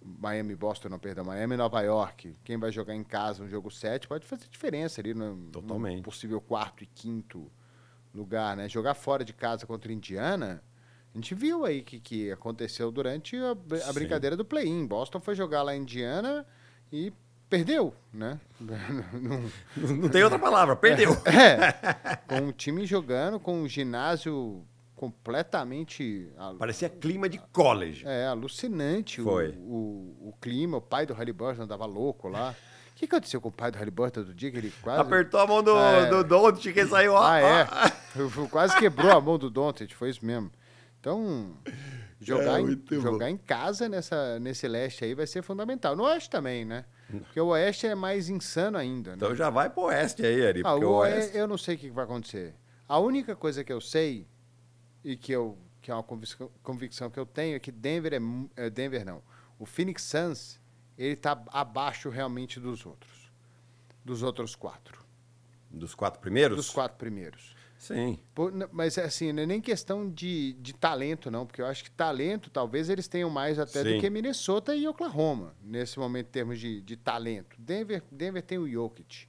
Miami 0.02 0.56
Boston, 0.56 0.90
não, 0.90 1.00
perdão, 1.00 1.26
Miami 1.26 1.58
Nova 1.58 1.82
York, 1.82 2.36
quem 2.44 2.58
vai 2.58 2.72
jogar 2.72 2.96
em 2.96 3.04
casa 3.04 3.44
um 3.44 3.48
jogo 3.48 3.70
7 3.70 4.08
pode 4.08 4.26
fazer 4.26 4.48
diferença 4.50 5.02
ali 5.02 5.14
no, 5.14 5.36
Totalmente. 5.52 5.98
no 5.98 6.04
possível 6.04 6.40
quarto 6.40 6.84
e 6.84 6.88
quinto 6.88 7.52
lugar, 8.14 8.56
né? 8.56 8.68
Jogar 8.70 8.94
fora 8.94 9.24
de 9.24 9.34
casa 9.34 9.68
contra 9.68 9.92
Indiana, 9.92 10.64
a 11.14 11.18
gente 11.18 11.36
viu 11.36 11.66
aí 11.66 11.82
que 11.82 12.00
que 12.00 12.32
aconteceu 12.32 12.92
durante 12.92 13.36
a, 13.36 13.52
a 13.88 13.94
brincadeira 13.94 14.38
do 14.38 14.46
play-in. 14.46 14.86
Boston 14.88 15.20
foi 15.20 15.36
jogar 15.36 15.64
lá 15.64 15.76
em 15.76 15.82
Indiana 15.82 16.46
e 16.92 17.12
perdeu, 17.50 17.94
né? 18.14 18.40
Não, 18.60 19.96
não 19.96 20.10
tem 20.10 20.24
outra 20.24 20.38
palavra, 20.38 20.76
perdeu. 20.76 21.18
É, 21.26 22.16
com 22.28 22.48
o 22.48 22.52
time 22.52 22.86
jogando, 22.86 23.40
com 23.40 23.64
o 23.64 23.68
ginásio 23.68 24.64
completamente... 24.96 26.30
Parecia 26.58 26.90
clima 26.90 27.28
de 27.30 27.40
college. 27.52 28.04
É, 28.06 28.28
alucinante 28.28 29.22
Foi. 29.22 29.56
O, 29.60 30.16
o, 30.22 30.30
o 30.30 30.34
clima. 30.42 30.78
O 30.78 30.82
pai 30.82 31.06
do 31.06 31.14
Halliburton 31.14 31.64
andava 31.64 31.86
louco 31.86 32.28
lá. 32.28 32.54
O 32.92 32.96
que 32.96 33.06
aconteceu 33.06 33.40
com 33.40 33.48
o 33.48 33.52
pai 33.52 33.72
do 33.72 33.78
Halliburton 33.78 34.24
do 34.24 34.34
dia 34.34 34.52
que 34.52 34.58
ele 34.58 34.74
quase... 34.82 35.00
Apertou 35.00 35.40
a 35.40 35.48
mão 35.48 35.64
do, 35.64 35.78
é... 35.78 36.10
do 36.10 36.24
Doncic 36.24 36.74
que 36.74 36.86
saiu... 36.86 37.18
Ah, 37.18 37.40
é. 37.40 37.68
quase 38.50 38.78
quebrou 38.78 39.12
a 39.12 39.22
mão 39.22 39.38
do 39.38 39.50
Doncic, 39.50 39.94
foi 39.94 40.10
isso 40.10 40.26
mesmo. 40.26 40.52
Então, 41.00 41.56
jogar, 42.20 42.60
é, 42.60 42.62
em, 42.62 42.84
jogar 42.92 43.30
em 43.30 43.38
casa 43.38 43.88
nessa, 43.88 44.38
nesse 44.40 44.68
leste 44.68 45.06
aí 45.06 45.14
vai 45.14 45.26
ser 45.26 45.42
fundamental. 45.42 45.96
No 45.96 46.04
oeste 46.04 46.30
também, 46.30 46.66
né? 46.66 46.84
Porque 47.10 47.40
o 47.40 47.48
Oeste 47.48 47.88
é 47.88 47.96
mais 47.96 48.30
insano 48.30 48.78
ainda. 48.78 49.12
Né? 49.12 49.16
Então 49.18 49.36
já 49.36 49.50
vai 49.50 49.70
pro 49.70 49.84
Oeste 49.84 50.26
aí, 50.26 50.46
Ari. 50.46 50.62
Ah, 50.64 50.76
o 50.76 50.98
Oeste... 50.98 51.36
Eu 51.36 51.48
não 51.48 51.58
sei 51.58 51.76
o 51.76 51.78
que 51.78 51.90
vai 51.90 52.06
acontecer. 52.06 52.56
A 52.88 53.00
única 53.00 53.36
coisa 53.36 53.64
que 53.64 53.74
eu 53.74 53.82
sei, 53.82 54.28
e 55.04 55.16
que, 55.16 55.32
eu, 55.32 55.58
que 55.82 55.92
é 55.92 55.94
uma 55.94 56.04
convicção 56.04 57.10
que 57.10 57.20
eu 57.20 57.26
tenho, 57.26 57.56
é 57.56 57.60
que 57.60 57.72
Denver 57.72 58.14
é. 58.14 58.66
é 58.66 58.70
Denver 58.70 59.06
não. 59.06 59.22
O 59.58 59.66
Phoenix 59.66 60.04
Suns, 60.04 60.60
ele 60.98 61.14
está 61.14 61.42
abaixo 61.52 62.10
realmente 62.10 62.60
dos 62.60 62.86
outros. 62.86 63.32
Dos 64.04 64.24
outros 64.24 64.56
quatro. 64.56 65.06
Dos 65.70 65.94
quatro 65.94 66.20
primeiros? 66.20 66.58
Dos 66.58 66.70
quatro 66.70 66.98
primeiros. 66.98 67.56
Sim. 67.80 68.20
Por- 68.36 68.52
mas 68.74 68.98
assim, 68.98 69.32
não 69.32 69.42
é 69.44 69.46
nem 69.46 69.62
questão 69.62 70.12
de, 70.12 70.52
de 70.60 70.74
talento, 70.74 71.32
não, 71.32 71.46
porque 71.46 71.62
eu 71.62 71.66
acho 71.66 71.82
que 71.86 71.90
talento 71.90 72.50
talvez 72.50 72.90
eles 72.90 73.08
tenham 73.08 73.30
mais 73.30 73.58
até 73.58 73.84
Sim. 73.84 73.96
do 73.96 74.02
que 74.02 74.10
Minnesota 74.10 74.76
e 74.76 74.86
Oklahoma, 74.86 75.56
nesse 75.64 75.98
momento, 75.98 76.28
em 76.28 76.32
termos 76.32 76.60
de, 76.60 76.82
de 76.82 76.98
talento. 76.98 77.56
Denver, 77.58 78.04
Denver 78.12 78.44
tem 78.44 78.58
o 78.58 78.70
Jokic, 78.70 79.28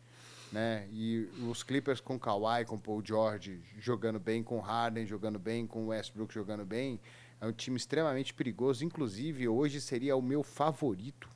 né? 0.50 0.88
E 0.90 1.28
os 1.48 1.62
Clippers 1.62 2.00
com 2.00 2.18
Kawhi, 2.18 2.64
com 2.66 2.76
Paul 2.76 3.00
George 3.06 3.62
jogando 3.78 4.18
bem, 4.18 4.42
com 4.42 4.58
Harden 4.58 5.06
jogando 5.06 5.38
bem, 5.38 5.64
com 5.64 5.86
Westbrook 5.86 6.34
jogando 6.34 6.64
bem. 6.66 7.00
É 7.40 7.46
um 7.46 7.52
time 7.52 7.76
extremamente 7.76 8.34
perigoso. 8.34 8.84
Inclusive, 8.84 9.46
hoje 9.46 9.80
seria 9.80 10.16
o 10.16 10.20
meu 10.20 10.42
favorito 10.42 11.28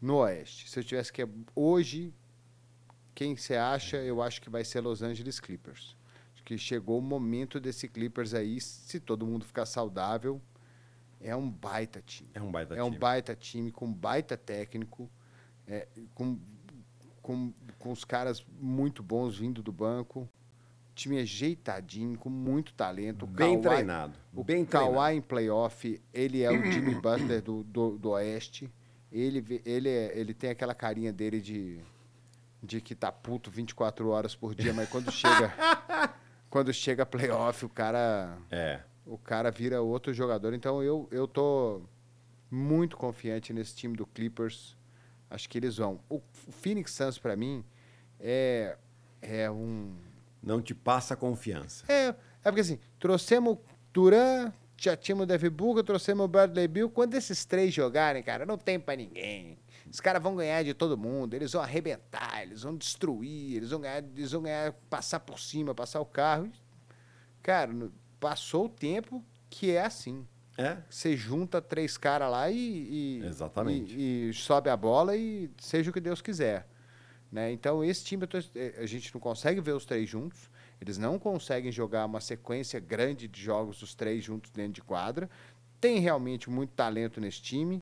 no 0.00 0.16
Oeste. 0.16 0.70
Se 0.70 0.80
eu 0.80 0.82
tivesse 0.82 1.12
que. 1.12 1.24
Hoje, 1.54 2.14
quem 3.14 3.36
você 3.36 3.56
acha, 3.56 3.98
eu 3.98 4.22
acho 4.22 4.40
que 4.40 4.48
vai 4.48 4.64
ser 4.64 4.80
Los 4.80 5.02
Angeles 5.02 5.38
Clippers. 5.38 5.94
Que 6.44 6.58
chegou 6.58 6.98
o 6.98 7.02
momento 7.02 7.58
desse 7.58 7.88
Clippers 7.88 8.34
aí, 8.34 8.60
se 8.60 9.00
todo 9.00 9.24
mundo 9.26 9.44
ficar 9.46 9.64
saudável, 9.64 10.40
é 11.20 11.34
um 11.34 11.48
baita 11.50 12.02
time. 12.04 12.28
É 12.34 12.42
um 12.42 12.50
baita 12.50 12.74
É 12.74 12.82
um 12.82 12.88
time. 12.88 12.98
baita 12.98 13.34
time, 13.34 13.72
com 13.72 13.90
baita 13.90 14.36
técnico, 14.36 15.10
é, 15.66 15.88
com, 16.14 16.38
com, 17.22 17.50
com 17.78 17.92
os 17.92 18.04
caras 18.04 18.44
muito 18.60 19.02
bons 19.02 19.38
vindo 19.38 19.62
do 19.62 19.72
banco. 19.72 20.28
Time 20.94 21.18
ajeitadinho, 21.18 22.16
com 22.18 22.28
muito 22.28 22.72
talento. 22.74 23.26
Bem 23.26 23.60
Kawhi- 23.60 23.76
treinado. 23.76 24.18
o 24.34 24.44
Bem 24.44 24.64
Kawhi 24.66 24.84
treinado. 24.92 25.16
em 25.16 25.20
playoff, 25.22 26.00
ele 26.12 26.42
é 26.42 26.50
o 26.52 26.70
Jimmy 26.70 26.94
Butler 27.00 27.42
do, 27.42 27.64
do, 27.64 27.96
do 27.98 28.10
Oeste. 28.10 28.70
Ele, 29.10 29.62
ele, 29.64 29.88
é- 29.88 30.12
ele 30.18 30.34
tem 30.34 30.50
aquela 30.50 30.74
carinha 30.74 31.12
dele 31.12 31.40
de, 31.40 31.80
de 32.62 32.80
que 32.82 32.94
tá 32.94 33.10
puto 33.10 33.50
24 33.50 34.08
horas 34.10 34.36
por 34.36 34.54
dia, 34.54 34.72
mas 34.74 34.88
quando 34.90 35.10
chega 35.12 35.52
quando 36.54 36.72
chega 36.72 37.04
playoff, 37.04 37.64
o 37.64 37.68
cara 37.68 38.38
É. 38.48 38.78
o 39.04 39.18
cara 39.18 39.50
vira 39.50 39.82
outro 39.82 40.14
jogador. 40.14 40.54
Então 40.54 40.80
eu, 40.80 41.08
eu 41.10 41.26
tô 41.26 41.82
muito 42.48 42.96
confiante 42.96 43.52
nesse 43.52 43.74
time 43.74 43.96
do 43.96 44.06
Clippers. 44.06 44.76
Acho 45.28 45.48
que 45.48 45.58
eles 45.58 45.78
vão. 45.78 45.98
O 46.08 46.22
Phoenix 46.62 46.92
Suns, 46.92 47.18
para 47.18 47.34
mim, 47.34 47.64
é, 48.20 48.76
é 49.20 49.50
um. 49.50 49.96
Não 50.40 50.62
te 50.62 50.76
passa 50.76 51.16
confiança. 51.16 51.84
É, 51.92 52.08
é 52.10 52.14
porque 52.44 52.60
assim, 52.60 52.78
trouxemos 53.00 53.58
Duran, 53.92 54.52
já 54.76 54.96
tínhamos 54.96 55.24
o 55.24 55.26
Devin 55.26 55.50
Booker, 55.50 55.82
trouxemos 55.82 56.24
o 56.24 56.28
Bradley 56.28 56.68
Bill. 56.68 56.88
Quando 56.88 57.14
esses 57.14 57.44
três 57.44 57.74
jogarem, 57.74 58.22
cara, 58.22 58.46
não 58.46 58.56
tem 58.56 58.78
pra 58.78 58.94
ninguém. 58.94 59.58
Os 59.94 60.00
caras 60.00 60.20
vão 60.20 60.34
ganhar 60.34 60.64
de 60.64 60.74
todo 60.74 60.98
mundo, 60.98 61.34
eles 61.34 61.52
vão 61.52 61.62
arrebentar, 61.62 62.42
eles 62.42 62.62
vão 62.62 62.74
destruir, 62.76 63.58
eles 63.58 63.70
vão 63.70 63.80
ganhar, 63.80 63.98
eles 64.02 64.32
vão 64.32 64.42
ganhar, 64.42 64.72
passar 64.90 65.20
por 65.20 65.38
cima, 65.38 65.72
passar 65.72 66.00
o 66.00 66.04
carro. 66.04 66.50
Cara, 67.40 67.72
passou 68.18 68.64
o 68.64 68.68
tempo 68.68 69.24
que 69.48 69.70
é 69.70 69.82
assim. 69.84 70.26
É? 70.58 70.78
Você 70.90 71.16
junta 71.16 71.62
três 71.62 71.96
caras 71.96 72.28
lá 72.28 72.50
e, 72.50 72.56
e- 72.58 73.24
Exatamente. 73.24 73.94
E, 73.96 74.30
e 74.30 74.34
sobe 74.34 74.68
a 74.68 74.76
bola 74.76 75.16
e 75.16 75.48
seja 75.60 75.90
o 75.90 75.94
que 75.94 76.00
Deus 76.00 76.20
quiser. 76.20 76.66
Né? 77.30 77.52
Então, 77.52 77.84
esse 77.84 78.04
time, 78.04 78.26
tô- 78.26 78.38
eh, 78.56 78.74
a 78.78 78.86
gente 78.86 79.14
não 79.14 79.20
consegue 79.20 79.60
ver 79.60 79.74
os 79.76 79.84
três 79.84 80.08
juntos. 80.10 80.50
Eles 80.80 80.98
não 80.98 81.20
conseguem 81.20 81.70
jogar 81.70 82.04
uma 82.06 82.20
sequência 82.20 82.80
grande 82.80 83.28
de 83.28 83.40
jogos, 83.40 83.80
os 83.80 83.94
três 83.94 84.24
juntos 84.24 84.50
dentro 84.50 84.72
de 84.72 84.82
quadra. 84.82 85.30
Tem 85.80 86.00
realmente 86.00 86.50
muito 86.50 86.72
talento 86.72 87.20
nesse 87.20 87.40
time. 87.40 87.80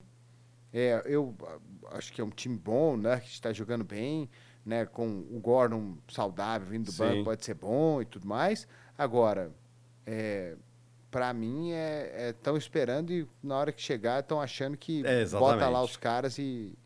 É, 0.73 1.03
eu 1.05 1.35
ah, 1.45 1.97
acho 1.97 2.13
que 2.13 2.21
é 2.21 2.25
um 2.25 2.31
time 2.31 2.57
bom, 2.57 2.97
né? 2.97 3.21
Que 3.21 3.29
está 3.29 3.53
jogando 3.53 3.85
bem, 3.85 4.29
né? 4.65 4.87
Com 4.87 5.27
o 5.31 5.39
Gordon 5.41 5.99
saudável 6.09 6.69
vindo 6.69 6.87
do 6.87 6.93
Sim. 6.93 6.99
banco, 6.99 7.25
pode 7.25 7.45
ser 7.45 7.55
bom 7.55 8.01
e 8.01 8.05
tudo 8.05 8.27
mais. 8.27 8.67
Agora, 8.97 9.53
é, 10.07 10.57
para 11.11 11.33
mim, 11.35 11.73
é 11.73 12.31
estão 12.31 12.57
esperando 12.57 13.13
e 13.13 13.29
na 13.43 13.57
hora 13.57 13.73
que 13.73 13.83
chegar 13.83 14.21
estão 14.21 14.41
achando 14.41 14.77
que 14.77 15.05
É, 15.05 15.25
bota 15.27 15.69
lá 15.69 15.83
os 15.83 15.97
caras 15.97 16.39
e, 16.39 16.77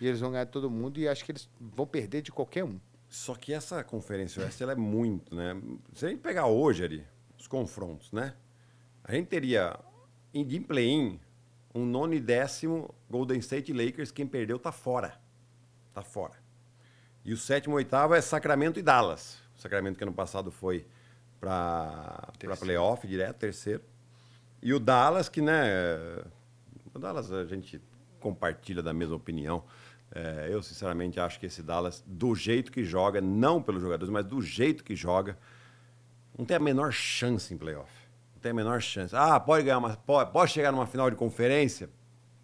e 0.00 0.06
eles 0.06 0.20
vão 0.20 0.30
ganhar 0.30 0.46
todo 0.46 0.70
mundo 0.70 1.00
e 1.00 1.08
acho 1.08 1.24
que 1.24 1.32
eles 1.32 1.48
vão 1.60 1.86
perder 1.86 2.22
de 2.22 2.30
qualquer 2.30 2.64
um. 2.64 2.78
Só 3.08 3.34
que 3.34 3.52
essa 3.52 3.82
Conferência 3.84 4.42
Oeste 4.42 4.62
ela 4.62 4.72
é 4.72 4.76
muito, 4.76 5.34
né? 5.34 5.60
Se 5.92 6.06
a 6.06 6.08
gente 6.08 6.20
pegar 6.20 6.46
hoje 6.46 6.84
ali, 6.84 7.04
os 7.38 7.46
confrontos, 7.46 8.10
né? 8.12 8.34
A 9.04 9.12
gente 9.12 9.26
teria 9.26 9.78
em 10.32 10.62
play-in 10.62 11.20
um 11.74 11.84
nono 11.84 12.14
e 12.14 12.20
décimo 12.20 12.94
Golden 13.10 13.38
State 13.38 13.72
Lakers, 13.72 14.10
quem 14.10 14.26
perdeu 14.26 14.58
tá 14.58 14.72
fora. 14.72 15.18
Tá 15.94 16.02
fora. 16.02 16.34
E 17.24 17.32
o 17.32 17.36
sétimo 17.36 17.74
e 17.74 17.78
oitavo 17.78 18.14
é 18.14 18.20
Sacramento 18.20 18.78
e 18.78 18.82
Dallas. 18.82 19.38
O 19.56 19.60
Sacramento 19.60 19.96
que 19.96 20.04
ano 20.04 20.12
passado 20.12 20.50
foi 20.50 20.86
para 21.40 22.32
playoff 22.58 23.06
direto, 23.06 23.38
terceiro. 23.38 23.82
E 24.62 24.72
o 24.72 24.78
Dallas, 24.78 25.28
que, 25.28 25.40
né? 25.40 25.64
O 26.94 26.98
Dallas 26.98 27.32
a 27.32 27.44
gente 27.44 27.80
compartilha 28.20 28.82
da 28.82 28.92
mesma 28.92 29.16
opinião. 29.16 29.64
É, 30.14 30.48
eu, 30.50 30.62
sinceramente, 30.62 31.18
acho 31.18 31.40
que 31.40 31.46
esse 31.46 31.62
Dallas, 31.62 32.04
do 32.06 32.34
jeito 32.34 32.70
que 32.70 32.84
joga, 32.84 33.20
não 33.20 33.62
pelos 33.62 33.82
jogadores, 33.82 34.12
mas 34.12 34.24
do 34.26 34.42
jeito 34.42 34.84
que 34.84 34.94
joga, 34.94 35.38
não 36.36 36.44
tem 36.44 36.56
a 36.56 36.60
menor 36.60 36.92
chance 36.92 37.52
em 37.52 37.56
playoff. 37.56 37.90
Tem 38.42 38.50
a 38.50 38.54
menor 38.54 38.82
chance. 38.82 39.14
Ah, 39.16 39.38
pode 39.40 39.64
ganhar 39.64 39.78
uma. 39.78 39.96
Pode, 39.96 40.32
pode 40.32 40.50
chegar 40.52 40.72
numa 40.72 40.86
final 40.86 41.08
de 41.08 41.16
conferência? 41.16 41.88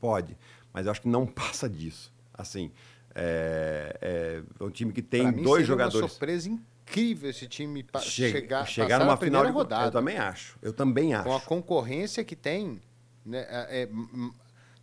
Pode. 0.01 0.39
Mas 0.73 0.87
eu 0.87 0.93
acho 0.93 1.03
que 1.03 1.09
não 1.09 1.27
passa 1.29 1.69
disso. 1.69 2.13
Assim, 2.33 2.71
é, 3.15 4.43
é 4.61 4.65
um 4.65 4.71
time 4.71 4.93
que 4.93 5.03
tem 5.03 5.27
mim, 5.33 5.43
dois 5.43 5.63
seria 5.67 5.75
uma 5.75 5.85
jogadores. 5.91 6.11
surpresa 6.13 6.49
incrível 6.49 7.29
esse 7.31 7.47
time 7.49 7.83
pa- 7.83 7.99
Chega- 8.01 8.33
chegar, 8.41 8.67
chegar 8.67 8.99
numa 9.01 9.13
na 9.13 9.17
final 9.17 9.45
de 9.45 9.51
rodada. 9.53 9.87
Eu 9.89 9.91
também 9.91 10.17
acho. 10.19 10.57
Eu 10.63 10.73
também 10.73 11.15
acho. 11.15 11.25
com 11.25 11.35
a 11.35 11.41
concorrência 11.41 12.23
que 12.25 12.37
tem, 12.37 12.81
né, 13.27 13.41
é- 13.51 13.83
é, 13.83 13.89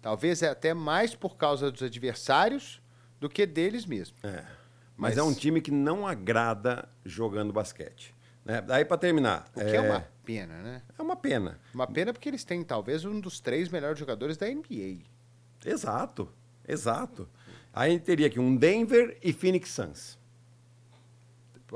talvez 0.02 0.42
é 0.44 0.50
até 0.50 0.74
mais 0.74 1.16
por 1.16 1.38
causa 1.38 1.72
dos 1.72 1.82
adversários 1.82 2.82
do 3.20 3.30
que 3.30 3.46
deles 3.46 3.86
mesmos. 3.86 4.20
É. 4.24 4.44
Mas, 4.98 5.16
Mas- 5.16 5.18
é 5.18 5.24
um 5.24 5.34
time 5.34 5.62
que 5.62 5.72
não 5.72 6.06
agrada 6.08 6.88
jogando 7.06 7.52
basquete. 7.54 8.14
Né? 8.46 8.62
Daí, 8.62 8.86
para 8.86 8.98
terminar. 8.98 9.48
O 9.56 9.60
que 9.60 9.76
é, 9.76 9.82
uma 9.82 10.08
pena, 10.24 10.62
né? 10.62 10.82
é 10.98 11.02
uma 11.02 11.16
pena. 11.16 11.60
Uma 11.74 11.88
pena 11.88 12.14
porque 12.14 12.30
eles 12.30 12.44
têm 12.44 12.64
talvez 12.64 13.04
um 13.04 13.20
dos 13.20 13.40
três 13.40 13.70
melhores 13.70 13.98
jogadores 13.98 14.38
da 14.38 14.48
NBA. 14.48 15.00
Exato. 15.66 16.32
Exato. 16.68 17.28
Aí 17.74 18.00
teria 18.00 18.28
aqui 18.28 18.40
um 18.40 18.56
Denver 18.56 19.18
e 19.22 19.34
Phoenix 19.34 19.70
Suns. 19.70 20.18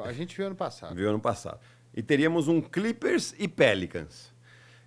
A 0.04 0.14
gente 0.14 0.38
viu 0.38 0.46
ano 0.46 0.56
passado. 0.56 0.96
Viu 0.96 1.10
ano 1.10 1.20
passado. 1.20 1.60
E 1.94 2.04
teríamos 2.04 2.48
um 2.48 2.62
Clippers 2.62 3.34
e 3.38 3.48
Pelicans. 3.48 4.32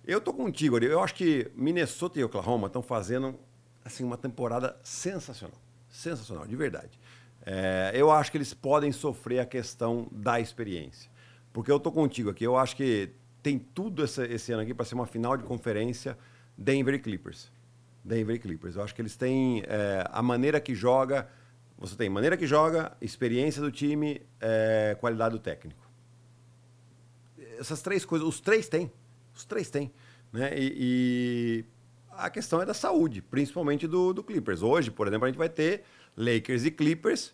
Eu 0.05 0.19
tô 0.19 0.33
contigo, 0.33 0.75
Ari. 0.75 0.87
Eu 0.87 1.01
acho 1.01 1.13
que 1.13 1.51
Minnesota 1.53 2.19
e 2.19 2.23
Oklahoma 2.23 2.67
estão 2.67 2.81
fazendo 2.81 3.37
assim 3.83 4.03
uma 4.03 4.17
temporada 4.17 4.77
sensacional. 4.83 5.57
Sensacional, 5.89 6.47
de 6.47 6.55
verdade. 6.55 6.99
É, 7.45 7.91
eu 7.93 8.09
acho 8.09 8.31
que 8.31 8.37
eles 8.37 8.53
podem 8.53 8.91
sofrer 8.91 9.39
a 9.39 9.45
questão 9.45 10.07
da 10.11 10.39
experiência. 10.39 11.11
Porque 11.53 11.71
eu 11.71 11.79
tô 11.79 11.91
contigo 11.91 12.31
aqui. 12.31 12.43
Eu 12.43 12.57
acho 12.57 12.75
que 12.75 13.11
tem 13.43 13.59
tudo 13.59 14.03
esse, 14.03 14.23
esse 14.25 14.51
ano 14.51 14.63
aqui 14.63 14.73
para 14.73 14.83
ser 14.83 14.95
uma 14.95 15.05
final 15.05 15.37
de 15.37 15.43
conferência 15.43 16.17
Denver 16.57 16.95
e 16.95 16.99
Clippers. 16.99 17.51
Denver 18.03 18.35
e 18.35 18.39
Clippers. 18.39 18.75
Eu 18.75 18.83
acho 18.83 18.93
que 18.93 19.01
eles 19.01 19.15
têm 19.15 19.63
é, 19.67 20.03
a 20.11 20.21
maneira 20.23 20.59
que 20.59 20.73
joga. 20.73 21.29
Você 21.77 21.95
tem 21.95 22.09
maneira 22.09 22.35
que 22.35 22.47
joga, 22.47 22.95
experiência 23.01 23.61
do 23.61 23.71
time, 23.71 24.21
é, 24.39 24.95
qualidade 24.99 25.35
do 25.35 25.39
técnico. 25.39 25.81
Essas 27.59 27.81
três 27.81 28.03
coisas, 28.03 28.27
os 28.27 28.39
três 28.39 28.67
têm. 28.67 28.91
Os 29.35 29.45
três 29.45 29.69
têm. 29.69 29.91
Né? 30.31 30.57
E, 30.57 30.73
e 30.77 31.65
a 32.11 32.29
questão 32.29 32.61
é 32.61 32.65
da 32.65 32.73
saúde, 32.73 33.21
principalmente 33.21 33.87
do, 33.87 34.13
do 34.13 34.23
Clippers. 34.23 34.61
Hoje, 34.61 34.89
por 34.91 35.07
exemplo, 35.07 35.25
a 35.25 35.29
gente 35.29 35.37
vai 35.37 35.49
ter 35.49 35.83
Lakers 36.15 36.65
e 36.65 36.71
Clippers 36.71 37.33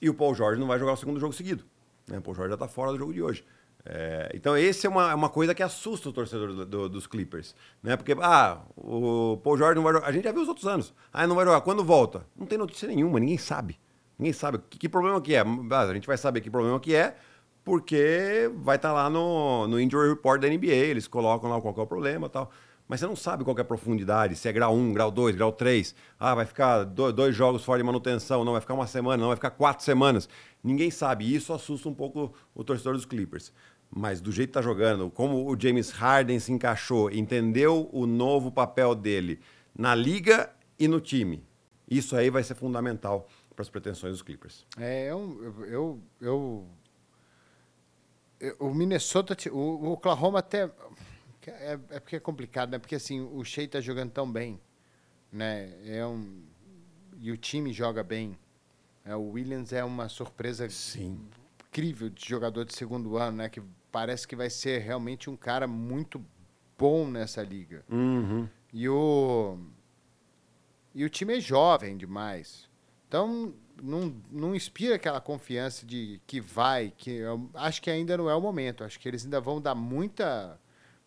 e 0.00 0.08
o 0.08 0.14
Paul 0.14 0.34
George 0.34 0.60
não 0.60 0.66
vai 0.66 0.78
jogar 0.78 0.92
o 0.92 0.96
segundo 0.96 1.20
jogo 1.20 1.32
seguido. 1.32 1.64
Né? 2.10 2.18
O 2.18 2.22
Paul 2.22 2.34
George 2.34 2.50
já 2.50 2.54
está 2.54 2.68
fora 2.68 2.92
do 2.92 2.98
jogo 2.98 3.12
de 3.12 3.22
hoje. 3.22 3.44
É, 3.84 4.30
então, 4.34 4.56
esse 4.58 4.86
é 4.86 4.90
uma, 4.90 5.10
é 5.10 5.14
uma 5.14 5.28
coisa 5.30 5.54
que 5.54 5.62
assusta 5.62 6.10
o 6.10 6.12
torcedor 6.12 6.52
do- 6.52 6.66
do- 6.66 6.88
dos 6.88 7.06
Clippers. 7.06 7.54
Né? 7.82 7.96
Porque, 7.96 8.14
ah, 8.20 8.60
o 8.76 9.38
Paul 9.42 9.56
não 9.74 9.82
vai 9.82 9.94
jogar. 9.94 10.06
A 10.06 10.12
gente 10.12 10.24
já 10.24 10.32
viu 10.32 10.42
os 10.42 10.48
outros 10.48 10.66
anos. 10.66 10.92
Ah, 11.12 11.26
não 11.26 11.34
vai 11.34 11.44
jogar. 11.46 11.60
Quando 11.62 11.82
volta? 11.82 12.26
Não 12.36 12.46
tem 12.46 12.58
notícia 12.58 12.86
nenhuma, 12.86 13.18
ninguém 13.18 13.38
sabe. 13.38 13.78
Ninguém 14.18 14.34
sabe. 14.34 14.58
Que, 14.68 14.78
que 14.78 14.88
problema 14.88 15.18
que 15.20 15.34
é? 15.34 15.40
Ah, 15.70 15.80
a 15.80 15.94
gente 15.94 16.06
vai 16.06 16.18
saber 16.18 16.42
que 16.42 16.50
problema 16.50 16.78
que 16.78 16.94
é, 16.94 17.16
porque 17.64 18.50
vai 18.56 18.76
estar 18.76 18.92
lá 18.92 19.08
no, 19.08 19.66
no 19.66 19.80
Injury 19.80 20.10
Report 20.10 20.40
da 20.40 20.48
NBA. 20.48 20.66
Eles 20.74 21.06
colocam 21.08 21.48
lá 21.48 21.60
qual 21.60 21.74
é 21.76 21.80
o 21.80 21.86
problema 21.86 22.26
e 22.26 22.30
tal. 22.30 22.50
Mas 22.90 22.98
você 22.98 23.06
não 23.06 23.14
sabe 23.14 23.44
qual 23.44 23.56
é 23.56 23.60
a 23.60 23.64
profundidade, 23.64 24.34
se 24.34 24.48
é 24.48 24.52
grau 24.52 24.74
1, 24.74 24.92
grau 24.92 25.12
2, 25.12 25.36
grau 25.36 25.52
3. 25.52 25.94
Ah, 26.18 26.34
vai 26.34 26.44
ficar 26.44 26.82
do- 26.82 27.12
dois 27.12 27.36
jogos 27.36 27.64
fora 27.64 27.78
de 27.78 27.84
manutenção, 27.84 28.44
não 28.44 28.50
vai 28.50 28.60
ficar 28.60 28.74
uma 28.74 28.88
semana, 28.88 29.16
não 29.20 29.28
vai 29.28 29.36
ficar 29.36 29.52
quatro 29.52 29.84
semanas. 29.84 30.28
Ninguém 30.60 30.90
sabe. 30.90 31.24
E 31.24 31.36
isso 31.36 31.52
assusta 31.52 31.88
um 31.88 31.94
pouco 31.94 32.34
o 32.52 32.64
torcedor 32.64 32.94
dos 32.94 33.04
Clippers. 33.04 33.52
Mas 33.88 34.20
do 34.20 34.32
jeito 34.32 34.48
que 34.48 34.54
tá 34.54 34.60
jogando, 34.60 35.08
como 35.08 35.48
o 35.48 35.56
James 35.56 35.90
Harden 35.92 36.40
se 36.40 36.50
encaixou, 36.50 37.12
entendeu 37.12 37.88
o 37.92 38.06
novo 38.08 38.50
papel 38.50 38.92
dele 38.96 39.38
na 39.72 39.94
liga 39.94 40.50
e 40.76 40.88
no 40.88 41.00
time. 41.00 41.44
Isso 41.88 42.16
aí 42.16 42.28
vai 42.28 42.42
ser 42.42 42.56
fundamental 42.56 43.28
para 43.54 43.62
as 43.62 43.70
pretensões 43.70 44.14
dos 44.14 44.22
Clippers. 44.22 44.66
É, 44.76 45.08
eu, 45.12 45.54
eu, 45.68 46.00
eu 46.20 46.66
eu- 48.40 48.56
o 48.58 48.74
Minnesota, 48.74 49.36
o 49.52 49.92
Oklahoma 49.92 50.38
até. 50.38 50.70
É, 51.46 51.78
é 51.90 52.00
porque 52.00 52.16
é 52.16 52.20
complicado, 52.20 52.70
né? 52.70 52.78
Porque 52.78 52.94
assim, 52.94 53.20
o 53.20 53.44
Shea 53.44 53.68
tá 53.68 53.80
jogando 53.80 54.10
tão 54.10 54.30
bem, 54.30 54.60
né? 55.32 55.72
É 55.86 56.04
um, 56.04 56.42
e 57.18 57.30
o 57.30 57.36
time 57.36 57.72
joga 57.72 58.02
bem. 58.02 58.36
É, 59.04 59.14
o 59.14 59.30
Williams 59.30 59.72
é 59.72 59.82
uma 59.82 60.08
surpresa 60.08 60.68
Sim. 60.68 61.20
incrível 61.68 62.10
de 62.10 62.28
jogador 62.28 62.64
de 62.64 62.74
segundo 62.74 63.16
ano, 63.16 63.38
né? 63.38 63.48
Que 63.48 63.62
parece 63.90 64.26
que 64.26 64.36
vai 64.36 64.50
ser 64.50 64.80
realmente 64.80 65.30
um 65.30 65.36
cara 65.36 65.66
muito 65.66 66.24
bom 66.78 67.06
nessa 67.06 67.42
liga. 67.42 67.84
Uhum. 67.90 68.48
E 68.72 68.88
o, 68.88 69.58
e 70.94 71.04
o 71.04 71.08
time 71.08 71.36
é 71.36 71.40
jovem 71.40 71.96
demais. 71.96 72.68
Então, 73.08 73.52
não, 73.82 74.14
não 74.30 74.54
inspira 74.54 74.94
aquela 74.94 75.20
confiança 75.20 75.84
de 75.84 76.20
que 76.26 76.40
vai, 76.40 76.92
que 76.96 77.10
eu 77.10 77.50
acho 77.54 77.82
que 77.82 77.90
ainda 77.90 78.16
não 78.16 78.30
é 78.30 78.34
o 78.34 78.40
momento. 78.40 78.84
Acho 78.84 79.00
que 79.00 79.08
eles 79.08 79.24
ainda 79.24 79.40
vão 79.40 79.60
dar 79.60 79.74
muita, 79.74 80.59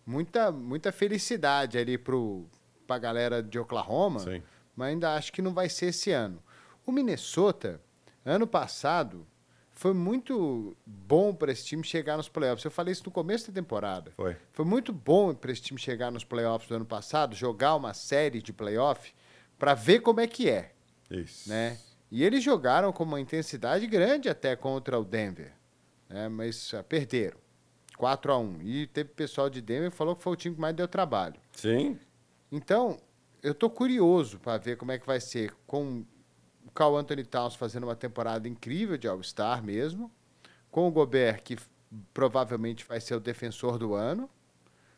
muita, 0.05 0.51
muita 0.51 0.91
felicidade 0.91 1.77
ali 1.77 1.97
pro, 1.97 2.45
pra 2.85 2.97
galera 2.97 3.41
de 3.41 3.57
Oklahoma, 3.59 4.19
Sim. 4.19 4.43
mas 4.75 4.89
ainda 4.89 5.15
acho 5.15 5.31
que 5.31 5.41
não 5.41 5.53
vai 5.53 5.69
ser 5.69 5.87
esse 5.87 6.11
ano. 6.11 6.41
O 6.85 6.91
Minnesota, 6.91 7.81
ano 8.25 8.45
passado, 8.45 9.25
foi 9.71 9.93
muito 9.93 10.77
bom 10.85 11.33
para 11.33 11.51
esse 11.51 11.65
time 11.65 11.83
chegar 11.83 12.17
nos 12.17 12.29
playoffs. 12.29 12.63
Eu 12.63 12.71
falei 12.71 12.91
isso 12.91 13.03
no 13.05 13.11
começo 13.11 13.47
da 13.51 13.53
temporada. 13.53 14.11
Foi. 14.15 14.35
Foi 14.51 14.65
muito 14.65 14.93
bom 14.93 15.33
para 15.33 15.51
esse 15.51 15.61
time 15.61 15.79
chegar 15.79 16.11
nos 16.11 16.23
playoffs 16.23 16.69
do 16.69 16.75
ano 16.75 16.85
passado, 16.85 17.35
jogar 17.35 17.75
uma 17.75 17.93
série 17.93 18.41
de 18.41 18.53
playoff 18.53 19.13
para 19.57 19.73
ver 19.73 20.01
como 20.01 20.19
é 20.19 20.27
que 20.27 20.49
é, 20.49 20.73
Isso. 21.09 21.49
né? 21.49 21.77
E 22.11 22.23
eles 22.23 22.43
jogaram 22.43 22.93
com 22.93 23.03
uma 23.03 23.19
intensidade 23.19 23.87
grande 23.87 24.29
até 24.29 24.55
contra 24.55 24.99
o 24.99 25.03
Denver, 25.03 25.51
né? 26.07 26.29
Mas 26.29 26.73
ah, 26.73 26.83
perderam. 26.83 27.42
4 28.03 28.33
a 28.33 28.37
1 28.37 28.61
E 28.63 28.87
teve 28.87 29.11
pessoal 29.11 29.49
de 29.49 29.61
Denver 29.61 29.89
que 29.89 29.95
falou 29.95 30.13
que 30.13 30.21
foi 30.21 30.33
o 30.33 30.35
time 30.35 30.53
que 30.53 30.59
mais 30.59 30.75
deu 30.75 30.89
trabalho. 30.89 31.39
Sim. 31.53 31.97
Então, 32.51 32.97
eu 33.41 33.55
tô 33.55 33.69
curioso 33.69 34.39
para 34.39 34.57
ver 34.57 34.75
como 34.75 34.91
é 34.91 34.99
que 34.99 35.07
vai 35.07 35.21
ser 35.21 35.53
com 35.65 36.03
o 36.65 36.71
Carl 36.71 36.97
Anthony 36.97 37.23
Towns 37.23 37.55
fazendo 37.55 37.85
uma 37.85 37.95
temporada 37.95 38.45
incrível 38.45 38.97
de 38.97 39.07
All-Star 39.07 39.63
mesmo, 39.63 40.11
com 40.69 40.85
o 40.85 40.91
Gobert, 40.91 41.43
que 41.43 41.57
provavelmente 42.13 42.83
vai 42.83 42.99
ser 42.99 43.15
o 43.15 43.21
defensor 43.21 43.77
do 43.77 43.93
ano, 43.93 44.29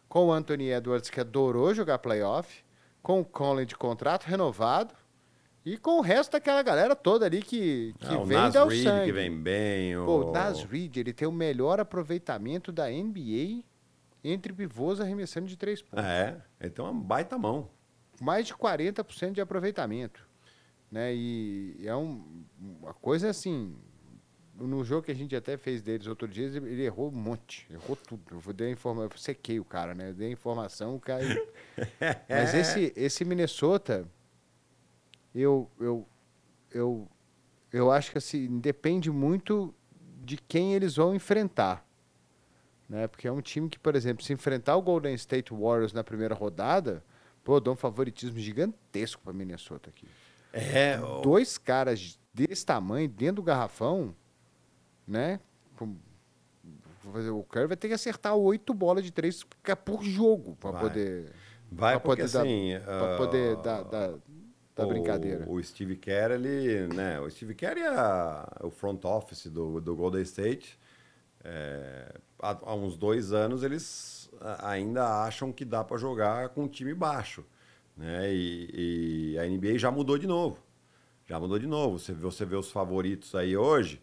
com 0.09 0.25
o 0.25 0.33
Anthony 0.33 0.71
Edwards, 0.71 1.11
que 1.11 1.19
adorou 1.19 1.75
jogar 1.75 1.99
playoff, 1.99 2.65
com 3.03 3.19
o 3.19 3.25
Conley 3.25 3.67
de 3.67 3.75
contrato 3.75 4.23
renovado, 4.23 4.95
e 5.65 5.78
com 5.78 5.97
o 5.97 6.01
resto 6.01 6.34
daquela 6.34 6.62
galera 6.62 6.95
toda 6.95 7.25
ali 7.25 7.41
que, 7.41 7.93
que 7.99 8.06
Ah, 8.13 8.19
o 8.19 8.25
vem 8.25 8.38
Nas 8.38 8.54
dar 8.54 8.65
o 8.65 8.69
Reed, 8.69 8.84
sangue. 8.84 9.06
que 9.06 9.12
vem 9.12 9.32
bem. 9.36 9.97
O... 9.97 10.06
Pô, 10.06 10.25
o 10.30 10.32
Nas 10.32 10.63
Reed, 10.63 10.97
ele 10.97 11.12
tem 11.13 11.28
o 11.28 11.32
melhor 11.32 11.80
aproveitamento 11.80 12.71
da 12.71 12.88
NBA 12.89 13.63
entre 14.23 14.54
pivôs 14.54 14.99
arremessando 15.01 15.47
de 15.47 15.56
três 15.58 15.82
pontos 15.82 16.04
É, 16.06 16.38
ele 16.60 16.69
tem 16.69 16.84
uma 16.86 16.93
baita 16.93 17.38
mão. 17.38 17.69
mais 18.21 18.45
de 18.47 18.54
40% 18.54 19.32
de 19.34 19.41
aproveitamento. 19.41 20.28
Né? 20.91 21.13
E 21.15 21.78
é 21.84 21.95
um- 21.95 22.43
uma 22.60 22.93
coisa 22.93 23.30
assim. 23.30 23.75
No 24.58 24.86
jogo 24.86 25.01
que 25.04 25.12
a 25.12 25.15
gente 25.15 25.36
até 25.36 25.58
fez 25.58 25.82
deles 25.82 26.08
outro 26.08 26.28
dia, 26.30 26.45
ele 26.45 26.84
errou 26.86 27.10
um 27.10 27.15
monte. 27.15 27.67
Errou 27.69 27.95
tudo. 27.97 28.41
Eu 28.47 28.54
dei 28.54 28.67
a 28.67 28.71
informa... 28.71 29.04
eu 29.04 29.12
sequei 29.17 29.60
o 29.60 29.65
cara, 29.65 29.93
né? 29.93 30.12
Eu 30.12 30.13
dei 30.13 30.30
a 30.30 30.32
informação, 30.32 30.95
o 30.95 30.99
cara. 30.99 31.25
Mas 32.30 32.54
esse, 32.54 32.93
esse 32.95 33.25
Minnesota, 33.25 34.08
eu, 35.41 35.69
eu, 35.79 36.07
eu, 36.71 37.07
eu 37.71 37.91
acho 37.91 38.11
que 38.11 38.17
assim, 38.17 38.59
depende 38.59 39.11
muito 39.11 39.73
de 40.23 40.37
quem 40.37 40.73
eles 40.73 40.95
vão 40.95 41.13
enfrentar. 41.13 41.85
Né? 42.87 43.07
Porque 43.07 43.27
é 43.27 43.31
um 43.31 43.41
time 43.41 43.67
que, 43.69 43.79
por 43.79 43.95
exemplo, 43.95 44.23
se 44.23 44.31
enfrentar 44.33 44.75
o 44.75 44.81
Golden 44.81 45.13
State 45.15 45.53
Warriors 45.53 45.91
na 45.93 46.03
primeira 46.03 46.35
rodada, 46.35 47.03
pô, 47.43 47.59
dá 47.59 47.71
um 47.71 47.75
favoritismo 47.75 48.39
gigantesco 48.39 49.21
para 49.23 49.33
Minnesota 49.33 49.89
aqui. 49.89 50.07
É, 50.53 50.99
o- 50.99 51.21
Dois 51.21 51.57
caras 51.57 52.19
desse 52.33 52.65
tamanho 52.65 53.09
dentro 53.09 53.35
do 53.37 53.43
garrafão, 53.43 54.15
né? 55.07 55.39
Com- 55.75 55.95
vou 57.03 57.13
fazer- 57.13 57.29
O 57.31 57.43
Curry 57.43 57.67
vai 57.67 57.77
ter 57.77 57.87
que 57.87 57.93
acertar 57.93 58.35
oito 58.35 58.73
bolas 58.73 59.03
de 59.03 59.11
três 59.11 59.43
por 59.83 60.03
jogo 60.03 60.55
para 60.55 60.79
poder, 60.79 61.31
vai 61.71 61.93
pra 61.95 61.99
porque 61.99 62.21
poder 62.23 62.33
dar- 62.33 62.41
assim... 62.41 62.79
pra 62.85 63.13
ah, 63.13 63.17
poder 63.17 63.55
dar, 63.57 63.83
dar, 63.83 64.13
o- 64.83 64.88
brincadeira. 64.88 65.45
O 65.49 65.61
Steve 65.63 65.95
Kerr, 65.95 66.31
ele, 66.33 66.88
né? 66.93 67.19
O 67.19 67.29
Steve 67.29 67.55
Kerr 67.55 67.77
é 67.77 67.88
a- 67.88 68.47
o 68.63 68.69
front 68.69 69.03
office 69.05 69.47
do, 69.47 69.79
do 69.79 69.95
Golden 69.95 70.21
State. 70.23 70.77
É, 71.43 72.13
há, 72.39 72.57
há 72.63 72.75
uns 72.75 72.97
dois 72.97 73.31
anos 73.31 73.63
eles 73.63 74.29
ainda 74.59 75.23
acham 75.23 75.51
que 75.51 75.63
dá 75.63 75.83
para 75.83 75.97
jogar 75.97 76.49
com 76.49 76.63
um 76.63 76.67
time 76.67 76.93
baixo, 76.93 77.45
né? 77.95 78.33
E, 78.33 79.33
e 79.33 79.39
a 79.39 79.45
NBA 79.47 79.77
já 79.77 79.91
mudou 79.91 80.17
de 80.17 80.27
novo. 80.27 80.59
Já 81.25 81.39
mudou 81.39 81.57
de 81.59 81.67
novo. 81.67 81.97
Você, 81.99 82.13
vê- 82.13 82.21
você 82.21 82.45
vê 82.45 82.55
os 82.55 82.71
favoritos 82.71 83.33
aí 83.35 83.55
hoje. 83.57 84.01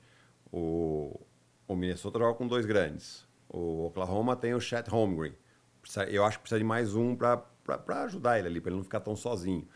O, 0.52 1.18
o 1.66 1.74
Minnesota 1.76 2.18
joga 2.18 2.35
com 2.37 2.46
dois 2.46 2.66
grandes. 2.66 3.26
O 3.48 3.87
Oklahoma 3.87 4.35
tem 4.37 4.54
o 4.54 4.61
Chet 4.61 4.88
Holmgren. 4.88 5.32
Eu 6.08 6.24
acho 6.24 6.38
que 6.38 6.42
precisa 6.42 6.58
de 6.58 6.64
mais 6.64 6.94
um 6.94 7.14
para 7.16 7.44
ajudar 8.04 8.38
ele 8.38 8.48
ali, 8.48 8.61
para 8.61 8.70
ele 8.70 8.76
não 8.76 8.85
ficar 8.85 9.00
tão 9.00 9.16
sozinho. 9.16 9.66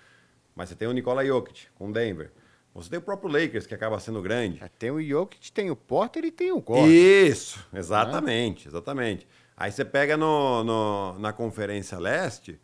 Mas 0.57 0.71
você 0.71 0.75
tem 0.75 0.89
o 0.89 0.93
Nikola 0.93 1.25
Jokic 1.25 1.67
com 1.75 1.93
Denver. 1.93 2.33
Você 2.75 2.91
tem 2.91 2.99
o 2.99 3.03
próprio 3.03 3.31
Lakers, 3.31 3.67
que 3.67 3.75
acaba 3.75 4.01
sendo 4.01 4.21
grande. 4.21 4.63
Tem 4.79 4.91
o 4.91 5.01
Jokic, 5.03 5.53
tem 5.53 5.71
o 5.71 5.77
Porter 5.77 6.25
e 6.25 6.31
tem 6.31 6.51
o 6.51 6.61
Gordon. 6.61 6.89
Isso, 6.89 7.65
exatamente, 7.73 8.67
exatamente. 8.69 9.27
Aí 9.57 9.71
você 9.71 9.85
pega 9.85 10.17
no, 10.17 10.65
no- 10.65 11.19
na 11.19 11.33
Conferência 11.33 11.99
Leste, 11.99 12.61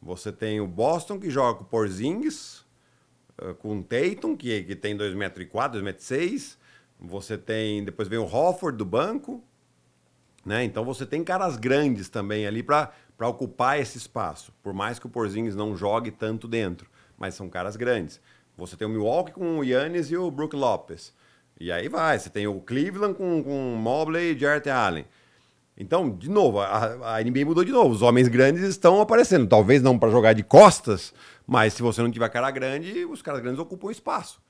você 0.00 0.30
tem 0.30 0.60
o 0.60 0.66
Boston, 0.66 1.18
que 1.18 1.30
joga 1.30 1.58
com 1.58 1.64
o 1.64 1.66
Porzingis, 1.66 2.64
eh, 3.38 3.54
com 3.54 3.78
o 3.78 3.82
Tatum, 3.82 4.36
que, 4.36 4.62
que 4.62 4.76
tem 4.76 4.96
2,4m, 4.96 5.70
2,6m. 5.82 6.56
Você 7.00 7.36
tem, 7.36 7.84
depois 7.84 8.06
vem 8.08 8.18
o 8.18 8.24
Hofford 8.24 8.78
do 8.78 8.84
banco, 8.84 9.42
né? 10.44 10.62
Então 10.64 10.84
você 10.84 11.04
tem 11.04 11.24
caras 11.24 11.56
grandes 11.56 12.08
também 12.08 12.46
ali 12.46 12.62
para 12.62 12.92
ocupar 13.28 13.80
esse 13.80 13.98
espaço. 13.98 14.52
Por 14.62 14.72
mais 14.72 14.98
que 14.98 15.06
o 15.06 15.10
Porzingis 15.10 15.56
não 15.56 15.76
jogue 15.76 16.10
tanto 16.12 16.46
dentro, 16.46 16.88
mas 17.18 17.34
são 17.34 17.48
caras 17.48 17.76
grandes. 17.76 18.20
Você 18.56 18.76
tem 18.76 18.86
o 18.86 18.90
Milwaukee 18.90 19.32
com 19.32 19.58
o 19.58 19.64
Yannis 19.64 20.10
e 20.10 20.16
o 20.16 20.30
Brook 20.30 20.56
Lopes. 20.56 21.12
E 21.58 21.72
aí 21.72 21.88
vai, 21.88 22.18
você 22.18 22.30
tem 22.30 22.46
o 22.46 22.60
Cleveland 22.60 23.14
com, 23.14 23.42
com 23.42 23.74
o 23.74 23.76
Mobley 23.76 24.32
e 24.32 24.38
Jarrett 24.38 24.68
Allen. 24.68 25.06
Então, 25.76 26.08
de 26.08 26.30
novo, 26.30 26.60
a, 26.60 27.16
a 27.16 27.22
NBA 27.22 27.44
mudou 27.44 27.62
de 27.62 27.72
novo. 27.72 27.90
Os 27.90 28.00
homens 28.00 28.28
grandes 28.28 28.62
estão 28.62 29.00
aparecendo. 29.00 29.46
Talvez 29.46 29.82
não 29.82 29.98
para 29.98 30.10
jogar 30.10 30.32
de 30.32 30.42
costas, 30.42 31.12
mas 31.46 31.74
se 31.74 31.82
você 31.82 32.00
não 32.00 32.10
tiver 32.10 32.28
cara 32.30 32.50
grande, 32.50 33.04
os 33.04 33.20
caras 33.20 33.42
grandes 33.42 33.60
ocupam 33.60 33.90
espaço. 33.90 34.40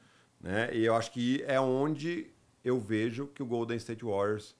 Né? 0.41 0.71
E 0.73 0.85
eu 0.85 0.95
acho 0.95 1.11
que 1.11 1.45
é 1.49 1.61
onde 1.61 2.29
eu 2.65 2.79
vejo 2.79 3.27
que 3.29 3.43
o 3.43 3.47
Golden 3.47 3.77
State 3.77 4.05
Warriors, 4.05 4.55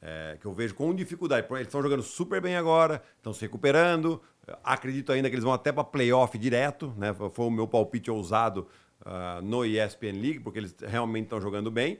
é, 0.00 0.36
que 0.40 0.46
eu 0.46 0.52
vejo 0.52 0.74
com 0.74 0.94
dificuldade. 0.94 1.46
Eles 1.50 1.62
estão 1.62 1.82
jogando 1.82 2.02
super 2.02 2.40
bem 2.40 2.56
agora, 2.56 3.02
estão 3.16 3.32
se 3.32 3.40
recuperando. 3.40 4.22
Acredito 4.62 5.12
ainda 5.12 5.28
que 5.28 5.34
eles 5.34 5.44
vão 5.44 5.52
até 5.52 5.72
para 5.72 5.84
playoff 5.84 6.36
direto. 6.38 6.92
Né? 6.96 7.14
Foi 7.14 7.46
o 7.46 7.50
meu 7.50 7.66
palpite 7.66 8.10
ousado 8.10 8.68
ah, 9.04 9.40
no 9.42 9.64
ESPN 9.64 10.20
League, 10.20 10.40
porque 10.40 10.58
eles 10.58 10.74
realmente 10.80 11.24
estão 11.24 11.40
jogando 11.40 11.70
bem. 11.70 11.98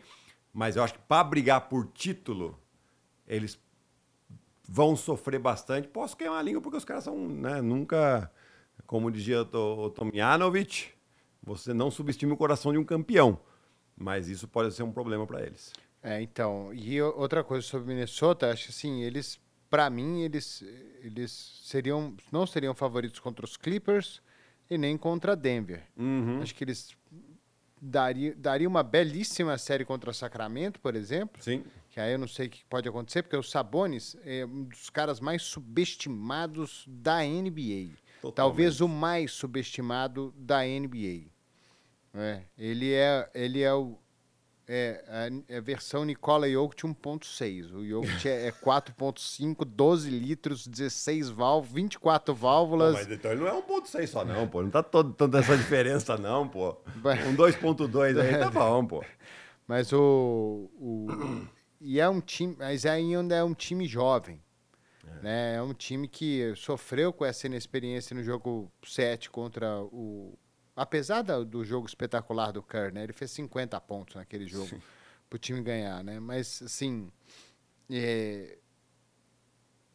Mas 0.52 0.76
eu 0.76 0.82
acho 0.82 0.94
que 0.94 1.00
para 1.00 1.24
brigar 1.24 1.68
por 1.68 1.86
título, 1.88 2.58
eles 3.26 3.58
vão 4.68 4.96
sofrer 4.96 5.38
bastante. 5.38 5.88
Posso 5.88 6.16
queimar 6.16 6.38
a 6.38 6.42
língua 6.42 6.60
porque 6.60 6.76
os 6.76 6.84
caras 6.84 7.04
são, 7.04 7.16
né, 7.28 7.60
nunca, 7.60 8.30
como 8.86 9.10
dizia 9.10 9.42
o 9.42 9.44
To- 9.44 9.78
o 9.86 9.90
Tomjanovic, 9.90 10.88
você 11.42 11.74
não 11.74 11.90
subestima 11.90 12.34
o 12.34 12.36
coração 12.36 12.72
de 12.72 12.78
um 12.78 12.84
campeão. 12.84 13.38
Mas 13.96 14.28
isso 14.28 14.48
pode 14.48 14.72
ser 14.74 14.82
um 14.82 14.90
problema 14.92 15.26
para 15.26 15.42
eles. 15.42 15.72
É, 16.02 16.20
então, 16.20 16.72
e 16.74 17.00
outra 17.00 17.42
coisa 17.44 17.66
sobre 17.66 17.88
Minnesota, 17.94 18.50
acho 18.50 18.64
que 18.64 18.70
assim, 18.70 19.02
eles, 19.02 19.40
para 19.74 19.90
mim, 19.90 20.20
eles, 20.20 20.62
eles 21.02 21.32
seriam, 21.64 22.14
não 22.30 22.46
seriam 22.46 22.72
favoritos 22.76 23.18
contra 23.18 23.44
os 23.44 23.56
Clippers 23.56 24.22
e 24.70 24.78
nem 24.78 24.96
contra 24.96 25.34
Denver. 25.34 25.82
Uhum. 25.96 26.40
Acho 26.40 26.54
que 26.54 26.62
eles 26.62 26.96
daria, 27.82 28.36
daria 28.36 28.68
uma 28.68 28.84
belíssima 28.84 29.58
série 29.58 29.84
contra 29.84 30.12
Sacramento, 30.12 30.78
por 30.78 30.94
exemplo, 30.94 31.42
Sim. 31.42 31.64
que 31.90 31.98
aí 31.98 32.12
eu 32.12 32.18
não 32.20 32.28
sei 32.28 32.46
o 32.46 32.50
que 32.50 32.64
pode 32.66 32.88
acontecer, 32.88 33.24
porque 33.24 33.36
o 33.36 33.42
Sabonis 33.42 34.16
é 34.24 34.46
um 34.46 34.62
dos 34.62 34.90
caras 34.90 35.18
mais 35.18 35.42
subestimados 35.42 36.84
da 36.86 37.24
NBA. 37.24 37.96
Totalmente. 38.22 38.36
Talvez 38.36 38.80
o 38.80 38.86
mais 38.86 39.32
subestimado 39.32 40.32
da 40.38 40.60
NBA. 40.62 41.32
É, 42.14 42.42
ele 42.56 42.92
é, 42.92 43.28
ele 43.34 43.60
é 43.60 43.74
o 43.74 43.98
é, 44.66 45.04
a, 45.08 45.52
é 45.54 45.58
a 45.58 45.60
versão 45.60 46.04
Nicola 46.04 46.48
Jokic 46.50 46.82
1.6. 46.86 47.72
O 47.74 47.84
Jokic 47.86 48.28
é, 48.28 48.46
é 48.48 48.52
4.5, 48.52 49.64
12 49.64 50.10
litros, 50.10 50.66
16 50.66 51.28
válvulas, 51.30 51.74
24 51.74 52.34
Pô, 52.34 52.40
válvulas. 52.40 52.94
mas 52.94 53.10
então 53.10 53.30
ele 53.32 53.40
não 53.40 53.48
é 53.48 53.62
1.6 53.62 54.06
só 54.06 54.24
não, 54.24 54.48
pô. 54.48 54.62
Não 54.62 54.70
tá 54.70 54.82
todo, 54.82 55.12
toda 55.12 55.38
essa 55.40 55.56
diferença 55.56 56.16
não, 56.16 56.48
pô. 56.48 56.76
Um 56.96 57.36
2.2 57.36 58.20
aí 58.20 58.38
tá 58.38 58.50
bom, 58.52 58.86
pô. 58.86 59.04
Mas 59.66 59.92
o, 59.92 60.70
o- 60.78 61.46
e 61.80 62.00
é 62.00 62.08
um 62.08 62.20
time, 62.20 62.56
mas 62.58 62.86
ainda 62.86 63.34
é 63.34 63.44
um 63.44 63.54
time 63.54 63.86
jovem. 63.86 64.40
É. 65.06 65.22
Né? 65.22 65.54
é 65.56 65.62
um 65.62 65.74
time 65.74 66.08
que 66.08 66.54
sofreu 66.56 67.12
com 67.12 67.24
essa 67.26 67.46
inexperiência 67.46 68.16
no 68.16 68.22
jogo 68.22 68.70
7 68.84 69.28
contra 69.30 69.80
o. 69.82 70.38
Apesar 70.76 71.22
do 71.22 71.64
jogo 71.64 71.86
espetacular 71.86 72.50
do 72.50 72.62
Kerr, 72.62 72.92
né? 72.92 73.04
Ele 73.04 73.12
fez 73.12 73.30
50 73.30 73.80
pontos 73.80 74.16
naquele 74.16 74.46
jogo 74.46 74.82
para 75.30 75.36
o 75.36 75.38
time 75.38 75.62
ganhar, 75.62 76.02
né? 76.02 76.18
Mas, 76.18 76.62
assim. 76.62 77.12
É, 77.90 78.58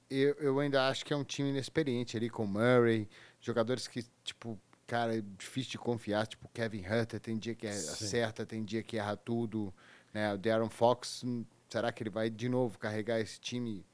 eu, 0.10 0.34
eu 0.39 0.60
ainda 0.60 0.88
acho 0.88 1.06
que 1.06 1.13
é 1.13 1.15
um 1.15 1.24
time 1.24 1.50
inexperiente 1.50 2.18
ali 2.18 2.30
com 2.30 2.44
o 2.44 2.48
Murray, 2.48 3.08
jogadores 3.39 3.88
que, 3.88 4.04
tipo, 4.24 4.60
cara, 4.88 5.18
é 5.18 5.22
difícil 5.22 5.72
de 5.72 5.78
confiar, 5.78 6.26
tipo 6.26 6.50
Kevin 6.50 6.84
Hunter, 6.88 7.20
tem 7.20 7.38
dia 7.38 7.54
que 7.54 7.68
é 7.68 7.74
Sim. 7.74 8.06
acerta, 8.06 8.46
tem 8.46 8.63
dia 8.63 8.82
que 8.82 8.98
erra 8.98 9.15
tudo, 9.15 9.74
né? 10.12 10.34
O 10.34 10.38
Darren 10.38 10.70
Fox, 10.70 11.24
hum, 11.24 11.46
será 11.70 11.92
que 11.92 12.02
ele 12.02 12.10
vai 12.10 12.30
de 12.30 12.50
novo 12.50 12.80
carregar 12.80 13.20
esse 13.20 13.39
time, 13.39 13.86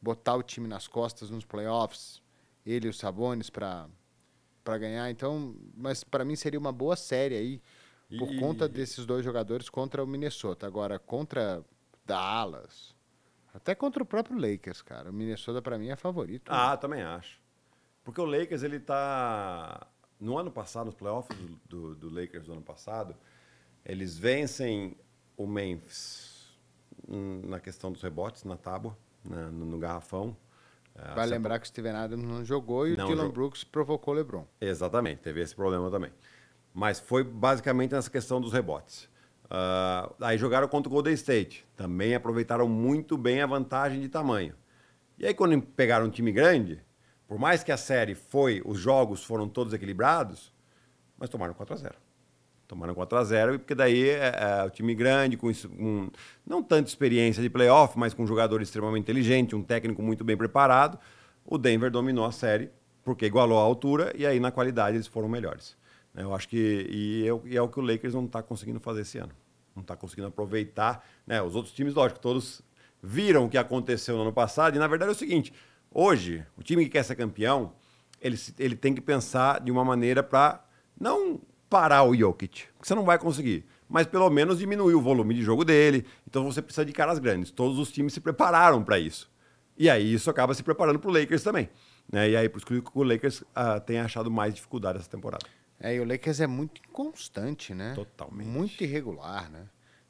botar 0.00 0.34
o 0.34 0.42
time 0.42 0.68
nas 0.68 0.86
costas 0.86 1.30
nos 1.30 1.44
playoffs, 1.44 2.22
ele 2.66 2.86
e 2.86 2.90
os 2.90 2.98
Sabonis 2.98 3.48
para 3.48 3.88
para 4.64 4.78
ganhar? 4.78 5.10
Então, 5.10 5.54
mas 5.74 6.04
para 6.04 6.24
mim 6.24 6.36
seria 6.36 6.58
uma 6.58 6.72
boa 6.72 6.96
série 6.96 7.36
aí 7.36 7.62
por 8.18 8.32
e... 8.32 8.38
conta 8.38 8.68
desses 8.68 9.06
dois 9.06 9.24
jogadores 9.24 9.68
contra 9.68 10.02
o 10.02 10.06
Minnesota. 10.06 10.66
Agora 10.66 10.98
contra 10.98 11.64
Dallas, 12.04 12.94
até 13.54 13.74
contra 13.74 14.02
o 14.02 14.06
próprio 14.06 14.38
Lakers, 14.38 14.82
cara. 14.82 15.10
O 15.10 15.12
Minnesota 15.12 15.60
para 15.60 15.78
mim 15.78 15.88
é 15.88 15.96
favorito. 15.96 16.50
Ah, 16.50 16.76
também 16.76 17.02
acho. 17.02 17.40
Porque 18.04 18.20
o 18.20 18.24
Lakers 18.24 18.62
ele 18.62 18.80
tá 18.80 19.86
no 20.18 20.38
ano 20.38 20.50
passado, 20.50 20.86
nos 20.86 20.94
playoffs 20.94 21.36
do, 21.36 21.58
do, 21.68 21.94
do, 21.94 22.08
Lakers 22.08 22.46
do 22.46 22.52
ano 22.52 22.62
passado, 22.62 23.16
eles 23.84 24.16
vencem 24.16 24.96
o 25.36 25.46
Memphis 25.46 26.56
na 27.08 27.58
questão 27.58 27.90
dos 27.90 28.02
rebotes, 28.02 28.44
na 28.44 28.56
tábua, 28.56 28.96
na, 29.24 29.50
no, 29.50 29.66
no, 29.66 29.78
garrafão. 29.78 30.36
É, 30.94 31.14
vai 31.14 31.26
lembrar 31.26 31.58
que 31.58 31.64
o 31.64 31.68
Steven 31.68 31.92
Adams 31.92 32.26
não 32.26 32.44
jogou 32.44 32.86
e 32.86 32.96
não 32.96 33.04
o 33.04 33.08
Dylan 33.08 33.22
jogou. 33.22 33.32
Brooks 33.32 33.64
provocou 33.64 34.14
o 34.14 34.16
LeBron. 34.16 34.46
Exatamente, 34.60 35.20
teve 35.20 35.40
esse 35.40 35.54
problema 35.54 35.90
também. 35.90 36.12
Mas 36.74 37.00
foi 37.00 37.24
basicamente 37.24 37.92
nessa 37.92 38.10
questão 38.10 38.40
dos 38.40 38.52
rebotes. 38.52 39.10
Uh, 39.44 40.14
aí 40.20 40.38
jogaram 40.38 40.66
contra 40.66 40.88
o 40.88 40.92
Golden 40.92 41.12
State. 41.14 41.66
Também 41.76 42.14
aproveitaram 42.14 42.68
muito 42.68 43.18
bem 43.18 43.42
a 43.42 43.46
vantagem 43.46 44.00
de 44.00 44.08
tamanho. 44.08 44.54
E 45.18 45.26
aí, 45.26 45.34
quando 45.34 45.60
pegaram 45.60 46.06
um 46.06 46.10
time 46.10 46.32
grande, 46.32 46.82
por 47.28 47.38
mais 47.38 47.62
que 47.62 47.70
a 47.70 47.76
série 47.76 48.14
foi, 48.14 48.62
os 48.64 48.78
jogos 48.78 49.22
foram 49.22 49.48
todos 49.48 49.72
equilibrados, 49.74 50.52
mas 51.18 51.28
tomaram 51.28 51.54
4 51.54 51.74
a 51.74 51.76
0 51.76 51.94
Tomaram 52.72 52.94
4 52.94 53.18
a 53.18 53.24
0 53.24 53.58
porque 53.58 53.74
daí 53.74 54.08
é, 54.08 54.34
é 54.34 54.64
o 54.64 54.70
time 54.70 54.94
grande, 54.94 55.36
com, 55.36 55.52
com 55.52 56.10
não 56.46 56.62
tanta 56.62 56.88
experiência 56.88 57.42
de 57.42 57.50
playoff, 57.50 57.98
mas 57.98 58.14
com 58.14 58.22
um 58.22 58.26
jogador 58.26 58.62
extremamente 58.62 59.02
inteligente, 59.02 59.54
um 59.54 59.62
técnico 59.62 60.00
muito 60.00 60.24
bem 60.24 60.38
preparado, 60.38 60.98
o 61.44 61.58
Denver 61.58 61.90
dominou 61.90 62.24
a 62.24 62.32
série, 62.32 62.70
porque 63.04 63.26
igualou 63.26 63.58
a 63.58 63.62
altura 63.62 64.10
e 64.16 64.24
aí 64.24 64.40
na 64.40 64.50
qualidade 64.50 64.96
eles 64.96 65.06
foram 65.06 65.28
melhores. 65.28 65.76
Eu 66.14 66.34
acho 66.34 66.48
que 66.48 66.56
e 66.88 67.28
é, 67.28 67.50
e 67.50 67.56
é 67.58 67.60
o 67.60 67.68
que 67.68 67.78
o 67.78 67.82
Lakers 67.82 68.14
não 68.14 68.24
está 68.24 68.42
conseguindo 68.42 68.80
fazer 68.80 69.02
esse 69.02 69.18
ano. 69.18 69.32
Não 69.76 69.82
está 69.82 69.94
conseguindo 69.94 70.28
aproveitar. 70.28 71.06
Né? 71.26 71.42
Os 71.42 71.54
outros 71.54 71.74
times, 71.74 71.92
lógico, 71.92 72.20
todos 72.20 72.62
viram 73.02 73.44
o 73.44 73.50
que 73.50 73.58
aconteceu 73.58 74.16
no 74.16 74.22
ano 74.22 74.32
passado, 74.32 74.76
e 74.76 74.78
na 74.78 74.88
verdade 74.88 75.10
é 75.10 75.12
o 75.12 75.18
seguinte: 75.18 75.52
Hoje, 75.90 76.42
o 76.56 76.62
time 76.62 76.84
que 76.84 76.90
quer 76.90 77.02
ser 77.02 77.16
campeão, 77.16 77.74
ele, 78.18 78.38
ele 78.58 78.76
tem 78.76 78.94
que 78.94 79.00
pensar 79.02 79.60
de 79.60 79.70
uma 79.70 79.84
maneira 79.84 80.22
para 80.22 80.64
não 80.98 81.38
parar 81.72 82.02
o 82.02 82.14
Jokic, 82.14 82.64
você 82.82 82.94
não 82.94 83.02
vai 83.02 83.18
conseguir, 83.18 83.64
mas 83.88 84.06
pelo 84.06 84.28
menos 84.28 84.58
diminuir 84.58 84.92
o 84.92 85.00
volume 85.00 85.32
de 85.32 85.42
jogo 85.42 85.64
dele. 85.64 86.04
Então 86.28 86.44
você 86.44 86.60
precisa 86.60 86.84
de 86.84 86.92
caras 86.92 87.18
grandes. 87.18 87.50
Todos 87.50 87.78
os 87.78 87.90
times 87.90 88.12
se 88.12 88.20
prepararam 88.20 88.84
para 88.84 88.98
isso. 88.98 89.32
E 89.78 89.88
aí 89.88 90.12
isso 90.12 90.28
acaba 90.28 90.52
se 90.52 90.62
preparando 90.62 90.98
para 90.98 91.08
o 91.08 91.14
Lakers 91.14 91.42
também. 91.42 91.70
Né? 92.12 92.28
E 92.28 92.36
aí 92.36 92.46
por 92.46 92.58
isso 92.58 92.66
que 92.66 92.82
o 92.94 93.02
Lakers 93.02 93.40
uh, 93.40 93.80
tem 93.86 94.00
achado 94.00 94.30
mais 94.30 94.52
dificuldade 94.52 94.98
essa 94.98 95.08
temporada. 95.08 95.46
É, 95.80 95.94
e 95.94 96.00
o 96.00 96.04
Lakers 96.04 96.40
é 96.40 96.46
muito 96.46 96.82
inconstante, 96.86 97.72
né? 97.72 97.94
Totalmente. 97.94 98.46
Muito 98.46 98.84
irregular, 98.84 99.50
né? 99.50 99.62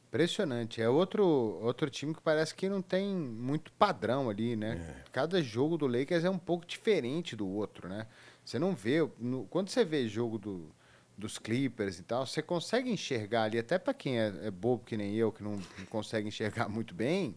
Impressionante. 0.09 0.83
É 0.83 0.89
outro, 0.89 1.25
outro 1.63 1.89
time 1.89 2.13
que 2.13 2.21
parece 2.21 2.57
que 2.57 2.69
não 2.69 2.83
tem 2.83 3.15
muito 3.15 3.71
padrão 3.75 4.29
ali, 4.29 4.57
né? 4.57 4.85
É. 4.85 5.11
Cada 5.13 5.41
jogo 5.41 5.79
do 5.79 5.87
Lakers 5.87 6.25
é 6.25 6.31
um 6.31 6.39
pouco 6.39 6.67
diferente 6.67 7.37
do 7.37 7.49
outro, 7.49 7.89
né? 7.89 8.09
Você 8.45 8.59
não 8.59 8.75
vê. 8.75 9.09
No, 9.17 9.45
quando 9.45 9.69
você 9.69 9.85
vê 9.85 10.09
jogo 10.09 10.39
do, 10.39 10.75
dos 11.17 11.39
Clippers 11.39 11.99
e 11.99 12.03
tal, 12.03 12.27
você 12.27 12.43
consegue 12.43 12.91
enxergar 12.91 13.45
ali, 13.45 13.59
até 13.59 13.79
para 13.79 13.95
quem 13.95 14.19
é, 14.19 14.33
é, 14.43 14.51
bobo 14.51 14.85
que 14.85 14.97
nem 14.97 15.15
eu, 15.15 15.31
que 15.31 15.43
não, 15.43 15.53
não 15.53 15.87
consegue 15.89 16.29
enxergar 16.29 16.69
muito 16.71 16.95
bem, 16.95 17.37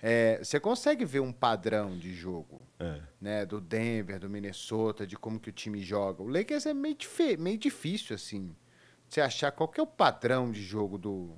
é, 0.00 0.38
você 0.38 0.60
consegue 0.60 1.04
ver 1.04 1.20
um 1.20 1.32
padrão 1.32 1.96
de 1.96 2.14
jogo, 2.14 2.62
é. 2.78 3.00
né? 3.20 3.44
Do 3.44 3.60
Denver, 3.60 4.20
do 4.20 4.30
Minnesota, 4.30 5.04
de 5.04 5.16
como 5.16 5.40
que 5.40 5.50
o 5.50 5.52
time 5.52 5.82
joga. 5.82 6.22
O 6.22 6.28
Lakers 6.28 6.66
é 6.66 6.72
meio, 6.72 6.96
meio 7.38 7.58
difícil, 7.58 8.14
assim, 8.14 8.54
você 9.08 9.20
achar 9.20 9.50
qual 9.50 9.68
que 9.68 9.80
é 9.80 9.82
o 9.82 9.86
padrão 9.86 10.52
de 10.52 10.62
jogo 10.62 10.96
do 10.96 11.36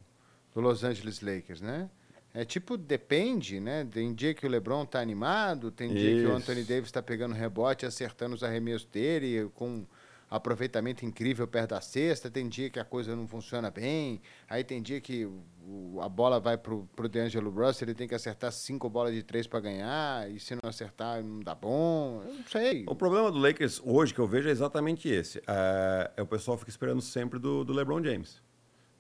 do 0.55 0.61
Los 0.61 0.85
Angeles 0.85 1.21
Lakers, 1.21 1.61
né? 1.61 1.89
É 2.33 2.45
tipo, 2.45 2.77
depende, 2.77 3.59
né? 3.59 3.85
Tem 3.91 4.15
dia 4.15 4.33
que 4.33 4.47
o 4.47 4.49
LeBron 4.49 4.87
tá 4.87 5.01
animado, 5.01 5.71
tem 5.71 5.93
dia 5.93 6.13
Isso. 6.13 6.27
que 6.27 6.33
o 6.33 6.37
Anthony 6.37 6.63
Davis 6.63 6.87
está 6.87 7.03
pegando 7.03 7.35
rebote, 7.35 7.85
acertando 7.85 8.37
os 8.37 8.45
arremessos 8.45 8.87
dele, 8.87 9.51
com 9.55 9.85
aproveitamento 10.31 11.05
incrível 11.05 11.47
perto 11.49 11.71
da 11.71 11.81
cesta, 11.81 12.31
tem 12.31 12.49
dia 12.49 12.71
que 12.71 12.79
a 12.79 12.85
coisa 12.85 13.17
não 13.17 13.27
funciona 13.27 13.69
bem, 13.69 14.23
aí 14.49 14.63
tem 14.63 14.81
dia 14.81 15.01
que 15.01 15.25
o, 15.25 16.01
a 16.01 16.09
bola 16.09 16.39
vai 16.39 16.57
pro, 16.57 16.89
pro 16.95 17.09
DeAngelo 17.09 17.51
Russell, 17.51 17.89
ele 17.89 17.95
tem 17.95 18.07
que 18.07 18.15
acertar 18.15 18.53
cinco 18.53 18.89
bolas 18.89 19.13
de 19.13 19.25
três 19.25 19.49
para 19.49 19.59
ganhar, 19.59 20.31
e 20.31 20.39
se 20.39 20.55
não 20.55 20.71
acertar, 20.71 21.23
não 21.25 21.41
dá 21.41 21.55
bom, 21.55 22.23
eu 22.25 22.35
não 22.35 22.45
sei. 22.47 22.85
O 22.89 22.95
problema 22.95 23.33
do 23.33 23.39
Lakers 23.39 23.83
hoje 23.85 24.15
que 24.15 24.21
eu 24.21 24.27
vejo 24.29 24.49
é 24.49 24.53
exatamente 24.53 25.09
esse. 25.09 25.43
É, 25.49 26.13
é 26.17 26.23
o 26.23 26.27
pessoal 26.27 26.57
fica 26.57 26.71
esperando 26.71 27.03
sempre 27.03 27.41
do, 27.41 27.65
do 27.65 27.73
LeBron 27.73 28.03
James. 28.05 28.41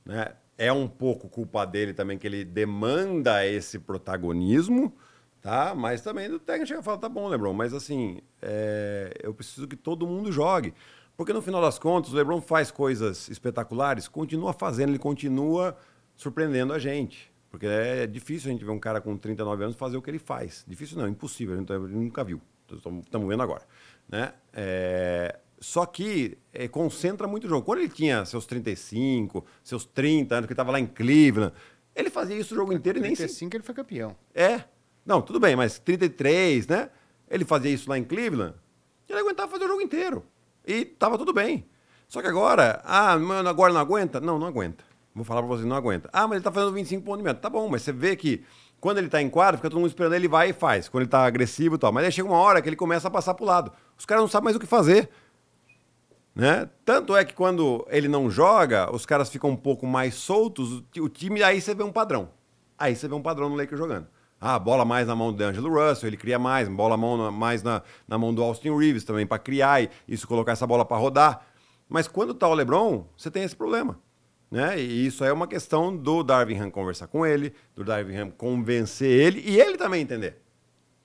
Né? 0.05 0.35
É 0.59 0.73
um 0.73 0.89
pouco 0.89 1.29
culpa 1.29 1.65
dele 1.65 1.95
também 1.95 2.19
que 2.19 2.27
ele 2.27 2.45
demanda 2.45 3.47
esse 3.47 3.79
protagonismo, 3.79 4.93
tá? 5.41 5.75
Mas 5.75 6.03
também 6.03 6.29
do 6.29 6.39
técnico 6.39 6.67
chega 6.67 6.81
e 6.81 6.85
fala, 6.85 6.99
tá 6.99 7.09
bom, 7.09 7.29
LeBron, 7.29 7.53
mas 7.53 7.73
assim, 7.73 8.21
é... 8.43 9.13
eu 9.23 9.33
preciso 9.33 9.69
que 9.69 9.77
todo 9.77 10.07
mundo 10.07 10.33
jogue. 10.33 10.75
Porque 11.21 11.35
no 11.35 11.43
final 11.43 11.61
das 11.61 11.79
contas, 11.79 12.15
o 12.15 12.17
LeBron 12.17 12.41
faz 12.41 12.71
coisas 12.71 13.29
espetaculares, 13.29 14.09
continua 14.09 14.55
fazendo, 14.55 14.89
ele 14.89 14.99
continua 14.99 15.77
surpreendendo 16.17 16.73
a 16.73 16.79
gente. 16.79 17.31
Porque 17.51 17.67
é 17.67 18.07
difícil 18.07 18.49
a 18.49 18.53
gente 18.55 18.65
ver 18.65 18.71
um 18.71 18.79
cara 18.79 19.03
com 19.03 19.15
39 19.19 19.65
anos 19.65 19.77
fazer 19.77 19.99
o 19.99 20.03
que 20.03 20.09
ele 20.09 20.19
faz. 20.19 20.65
Difícil 20.67 20.97
não, 20.97 21.07
impossível, 21.07 21.55
a 21.55 21.59
gente 21.59 21.71
nunca 21.95 22.25
viu. 22.25 22.41
Estamos 22.73 23.29
vendo 23.29 23.43
agora. 23.43 23.61
Né? 24.09 24.33
É... 24.55 25.39
Só 25.61 25.85
que 25.85 26.39
é, 26.55 26.67
concentra 26.69 27.29
muito 27.29 27.45
o 27.45 27.51
jogo. 27.51 27.67
Quando 27.67 27.81
ele 27.81 27.91
tinha 27.91 28.25
seus 28.25 28.47
35, 28.47 29.45
seus 29.63 29.85
30 29.85 30.37
anos, 30.37 30.47
que 30.47 30.53
ele 30.53 30.55
estava 30.55 30.73
lá 30.73 30.81
em 30.81 30.87
Cleveland, 30.87 31.53
ele 31.95 32.09
fazia 32.09 32.39
isso 32.39 32.55
o 32.55 32.57
jogo 32.57 32.73
inteiro 32.73 32.99
e 32.99 33.03
nem 33.03 33.15
35 33.15 33.57
ele 33.59 33.63
foi 33.63 33.75
campeão. 33.75 34.17
É. 34.35 34.65
Não, 35.05 35.21
tudo 35.21 35.39
bem, 35.39 35.55
mas 35.55 35.79
33, 35.79 36.67
né? 36.67 36.89
Ele 37.29 37.45
fazia 37.45 37.71
isso 37.71 37.91
lá 37.91 37.99
em 37.99 38.05
Cleveland, 38.05 38.55
ele 39.07 39.21
aguentava 39.21 39.51
fazer 39.51 39.67
o 39.67 39.69
jogo 39.69 39.83
inteiro. 39.83 40.25
E 40.71 40.85
tava 40.85 41.19
tudo 41.19 41.33
bem. 41.33 41.67
Só 42.07 42.23
que 42.23 42.29
agora, 42.29 42.81
ah, 42.85 43.15
agora 43.49 43.73
não 43.73 43.81
aguenta? 43.81 44.21
Não, 44.21 44.39
não 44.39 44.47
aguenta. 44.47 44.85
Vou 45.13 45.25
falar 45.25 45.41
para 45.43 45.49
você, 45.49 45.65
não 45.65 45.75
aguenta. 45.75 46.09
Ah, 46.13 46.29
mas 46.29 46.37
ele 46.37 46.45
tá 46.45 46.53
fazendo 46.53 46.73
25 46.73 47.05
pontos 47.05 47.19
de 47.19 47.25
meta. 47.25 47.41
Tá 47.41 47.51
bom, 47.51 47.69
mas 47.69 47.83
você 47.83 47.93
vê 47.93 48.15
que 48.15 48.45
quando 48.81 48.99
ele 48.99 49.09
tá 49.09 49.21
em 49.21 49.29
quadro, 49.29 49.59
fica 49.59 49.69
todo 49.69 49.81
mundo 49.81 49.91
esperando 49.91 50.15
ele 50.15 50.29
vai 50.29 50.51
e 50.51 50.53
faz. 50.53 50.89
Quando 50.89 51.03
ele 51.03 51.11
tá 51.11 51.25
agressivo 51.25 51.75
e 51.75 51.79
tal. 51.79 51.91
Mas 51.91 52.05
aí 52.05 52.13
chega 52.13 52.29
uma 52.29 52.39
hora 52.39 52.63
que 52.63 52.69
ele 52.69 52.77
começa 52.77 53.09
a 53.09 53.11
passar 53.11 53.35
pro 53.35 53.45
lado. 53.45 53.73
Os 53.99 54.07
caras 54.07 54.23
não 54.23 54.29
sabem 54.29 54.45
mais 54.45 54.57
o 54.57 54.61
que 54.61 54.67
fazer. 54.67 55.11
Né? 56.37 56.71
Tanto 56.85 57.17
é 57.17 57.25
que 57.25 57.35
quando 57.35 57.85
ele 57.91 58.07
não 58.07 58.31
joga, 58.31 58.95
os 58.95 59.05
caras 59.05 59.29
ficam 59.29 59.51
um 59.51 59.57
pouco 59.57 59.89
mais 59.89 60.15
soltos, 60.15 60.85
o 60.99 61.09
time, 61.09 61.43
aí 61.43 61.61
você 61.61 61.75
vê 61.75 61.83
um 61.83 61.91
padrão. 61.91 62.31
Aí 62.79 62.95
você 62.95 63.09
vê 63.09 63.15
um 63.15 63.23
padrão 63.23 63.49
no 63.49 63.57
Lakers 63.57 63.79
jogando. 63.79 64.07
Ah, 64.41 64.59
bola 64.59 64.87
mais 64.87 65.07
na 65.07 65.15
mão 65.15 65.33
do 65.33 65.45
Angelo 65.45 65.69
Russell, 65.69 66.09
ele 66.09 66.17
cria 66.17 66.39
mais, 66.39 66.67
bola 66.67 66.97
mão 66.97 67.31
mais 67.31 67.63
na, 67.63 67.83
na 68.09 68.17
mão 68.17 68.33
do 68.33 68.43
Austin 68.43 68.75
Reeves 68.75 69.05
também 69.05 69.27
para 69.27 69.39
criar 69.39 69.83
e 69.83 69.91
isso 70.09 70.27
colocar 70.27 70.53
essa 70.53 70.67
bola 70.67 70.85
para 70.85 70.97
rodar. 70.97 71.47
Mas 71.87 72.09
quando 72.09 72.33
tá 72.33 72.49
o 72.49 72.55
LeBron, 72.55 73.07
você 73.17 73.31
tem 73.31 73.43
esse 73.43 73.55
problema. 73.55 74.01
Né? 74.51 74.81
E 74.81 75.07
isso 75.07 75.25
é 75.25 75.33
uma 75.33 75.47
questão 75.47 75.95
do 75.95 76.23
Darvin 76.23 76.59
Ham 76.59 76.71
conversar 76.71 77.07
com 77.07 77.27
ele, 77.27 77.53
do 77.75 77.85
Darvin 77.85 78.17
Ham 78.17 78.31
convencer 78.31 79.11
ele 79.11 79.41
e 79.45 79.61
ele 79.61 79.77
também 79.77 80.01
entender. 80.01 80.41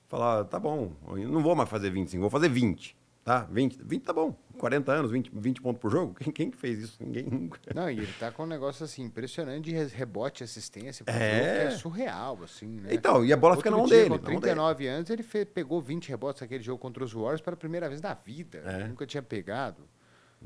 Falar, 0.08 0.44
tá 0.44 0.58
bom, 0.58 0.92
não 1.06 1.42
vou 1.42 1.54
mais 1.54 1.68
fazer 1.68 1.90
25, 1.90 2.20
vou 2.20 2.30
fazer 2.30 2.48
20. 2.48 2.95
Tá? 3.26 3.40
20, 3.50 3.82
20 3.82 4.02
tá 4.04 4.12
bom. 4.12 4.36
40 4.56 4.92
anos, 4.92 5.10
20, 5.10 5.32
20 5.34 5.60
pontos 5.60 5.80
por 5.80 5.90
jogo? 5.90 6.14
Quem, 6.14 6.32
quem 6.32 6.52
fez 6.52 6.78
isso? 6.78 6.96
Ninguém 7.02 7.24
nunca. 7.24 7.58
Não, 7.74 7.90
e 7.90 7.98
ele 7.98 8.12
tá 8.20 8.30
com 8.30 8.44
um 8.44 8.46
negócio 8.46 8.84
assim, 8.84 9.02
impressionante 9.02 9.64
de 9.64 9.72
rebote 9.72 10.44
assistência. 10.44 11.02
É. 11.08 11.64
é 11.64 11.70
surreal, 11.72 12.38
assim, 12.44 12.68
né? 12.80 12.90
Então, 12.94 13.24
e 13.24 13.32
a 13.32 13.36
bola 13.36 13.56
Outro 13.56 13.62
fica 13.62 13.70
na 13.72 13.78
mão 13.78 13.86
dia, 13.86 13.96
dele. 14.04 14.10
Com 14.10 14.18
39 14.18 14.74
dele. 14.78 14.88
anos, 14.90 15.10
ele 15.10 15.24
fez, 15.24 15.44
pegou 15.44 15.82
20 15.82 16.08
rebotes 16.08 16.40
naquele 16.40 16.62
jogo 16.62 16.78
contra 16.80 17.02
os 17.02 17.12
Warriors 17.12 17.40
pela 17.40 17.56
primeira 17.56 17.88
vez 17.88 18.00
na 18.00 18.14
vida. 18.14 18.58
É. 18.58 18.86
Nunca 18.86 19.04
tinha 19.04 19.22
pegado. 19.24 19.82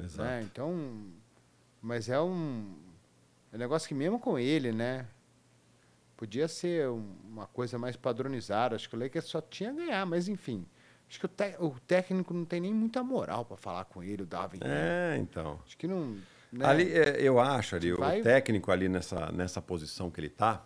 Exato. 0.03 0.27
Né? 0.27 0.41
Então, 0.51 1.07
mas 1.83 2.09
é 2.09 2.19
um, 2.19 2.75
é 3.53 3.57
um 3.57 3.59
negócio 3.59 3.87
que 3.87 3.95
mesmo 3.95 4.19
com 4.19 4.39
ele, 4.39 4.73
né? 4.73 5.05
Podia 6.17 6.49
ser 6.49 6.89
um- 6.89 7.15
uma 7.31 7.47
coisa 7.47 7.79
mais 7.79 7.95
padronizada. 7.95 8.75
Acho 8.75 8.89
que 8.89 8.97
o 8.97 8.99
Lakers 8.99 9.27
só 9.27 9.43
tinha 9.43 9.69
a 9.69 9.75
ganhar, 9.75 10.07
mas 10.07 10.29
enfim. 10.29 10.65
Acho 11.11 11.19
que 11.19 11.27
o, 11.27 11.29
te- 11.29 11.57
o 11.59 11.71
técnico 11.89 12.33
não 12.33 12.45
tem 12.45 12.61
nem 12.61 12.73
muita 12.73 13.03
moral 13.03 13.45
para 13.45 13.57
falar 13.57 13.85
com 13.87 14.01
ele, 14.01 14.23
o 14.23 14.27
Darwin. 14.27 14.61
né? 14.61 15.15
É, 15.15 15.19
então. 15.19 15.61
Acho 15.67 15.77
que 15.77 15.89
não. 15.89 16.17
né? 16.53 16.65
Ali, 16.65 16.93
é, 16.93 17.21
eu 17.21 17.41
acho 17.41 17.75
ali, 17.75 17.93
Vai- 17.93 18.21
o 18.21 18.23
técnico 18.23 18.71
ali 18.71 18.89
nessa, 18.89 19.33
nessa 19.33 19.61
posição 19.61 20.09
que 20.09 20.21
ele 20.21 20.29
tá. 20.31 20.65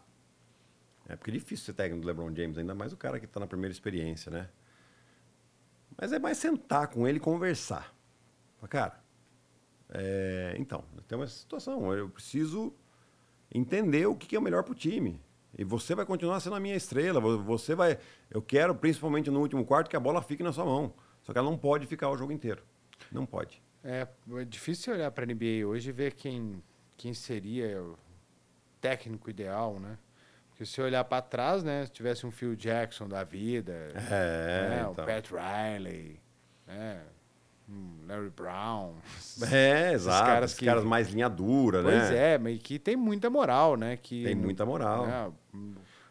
É 1.09 1.17
porque 1.17 1.31
é 1.31 1.35
difícil 1.35 1.65
ser 1.65 1.73
técnico 1.73 2.03
do 2.03 2.07
LeBron 2.07 2.35
James, 2.35 2.59
ainda 2.59 2.75
mais 2.75 2.93
o 2.93 2.97
cara 2.97 3.19
que 3.19 3.27
tá 3.27 3.41
na 3.41 3.47
primeira 3.47 3.73
experiência, 3.73 4.31
né? 4.31 4.49
Mas 5.99 6.13
é 6.13 6.19
mais 6.19 6.37
sentar 6.39 6.89
com 6.89 7.09
ele 7.09 7.17
e 7.17 7.21
conversar. 7.21 7.95
Fala, 8.59 8.69
Cara, 8.69 9.05
é, 9.91 10.55
então, 10.59 10.85
tem 11.09 11.17
uma 11.17 11.27
situação, 11.27 11.93
eu 11.95 12.09
preciso 12.11 12.75
entender 13.51 14.07
o 14.07 14.15
que 14.15 14.27
que 14.27 14.37
é 14.37 14.39
o 14.39 14.43
melhor 14.43 14.63
pro 14.63 14.75
time. 14.75 15.21
E 15.57 15.65
você 15.65 15.95
vai 15.95 16.05
continuar 16.05 16.41
sendo 16.41 16.57
a 16.57 16.61
minha 16.61 16.75
estrela. 16.77 17.21
vo- 17.21 17.39
Você 17.45 17.75
vai. 17.75 17.99
Eu 18.31 18.43
quero, 18.43 18.75
principalmente 18.75 19.31
no 19.31 19.41
último 19.41 19.65
quarto, 19.65 19.89
que 19.89 19.97
a 19.97 20.01
bola 20.01 20.21
fique 20.23 20.43
na 20.43 20.53
sua 20.53 20.65
mão. 20.65 20.93
Só 21.23 21.33
que 21.33 21.39
ela 21.39 21.49
não 21.51 21.57
pode 21.57 21.87
ficar 21.87 22.11
o 22.11 22.17
jogo 22.17 22.33
inteiro. 22.33 22.63
Não 23.11 23.25
pode. 23.25 23.63
É, 23.83 24.07
é 24.37 24.45
difícil 24.45 24.93
olhar 24.95 25.11
para 25.11 25.25
a 25.25 25.27
NBA 25.27 25.67
hoje 25.67 25.91
e 25.91 25.93
ver 25.93 26.15
quem, 26.15 26.63
quem 26.97 27.15
seria 27.15 27.83
o 27.83 27.99
técnico 28.81 29.31
ideal, 29.31 29.79
né? 29.79 29.99
Porque 30.51 30.65
se 30.67 30.81
olhar 30.81 31.05
para 31.05 31.21
trás, 31.23 31.63
né? 31.65 31.85
Se 31.87 31.93
tivesse 31.93 32.27
um 32.27 32.31
Phil 32.31 32.55
Jackson 32.55 33.09
da 33.09 33.25
vida, 33.25 33.73
É, 34.11 34.69
né, 34.71 34.87
o 34.87 34.93
então. 34.93 35.05
Pat 35.05 35.29
Riley, 35.31 36.21
né? 36.67 37.03
Um 37.69 38.07
Larry 38.07 38.31
Brown. 38.31 38.95
É, 39.51 39.93
exato. 39.93 40.27
caras 40.27 40.51
Esses 40.51 40.59
que- 40.59 40.67
caras 40.67 40.85
mais 40.85 41.09
linha 41.09 41.29
dura, 41.29 41.83
né? 41.83 41.91
Pois 41.99 42.11
é, 42.13 42.39
mas 42.39 42.59
que 42.63 42.79
tem 42.79 42.97
muita 42.97 43.29
moral, 43.31 43.77
né? 43.77 43.97
Que, 43.97 44.25
Tem 44.25 44.35
muita 44.35 44.65
moral. 44.67 45.07
né, 45.07 45.33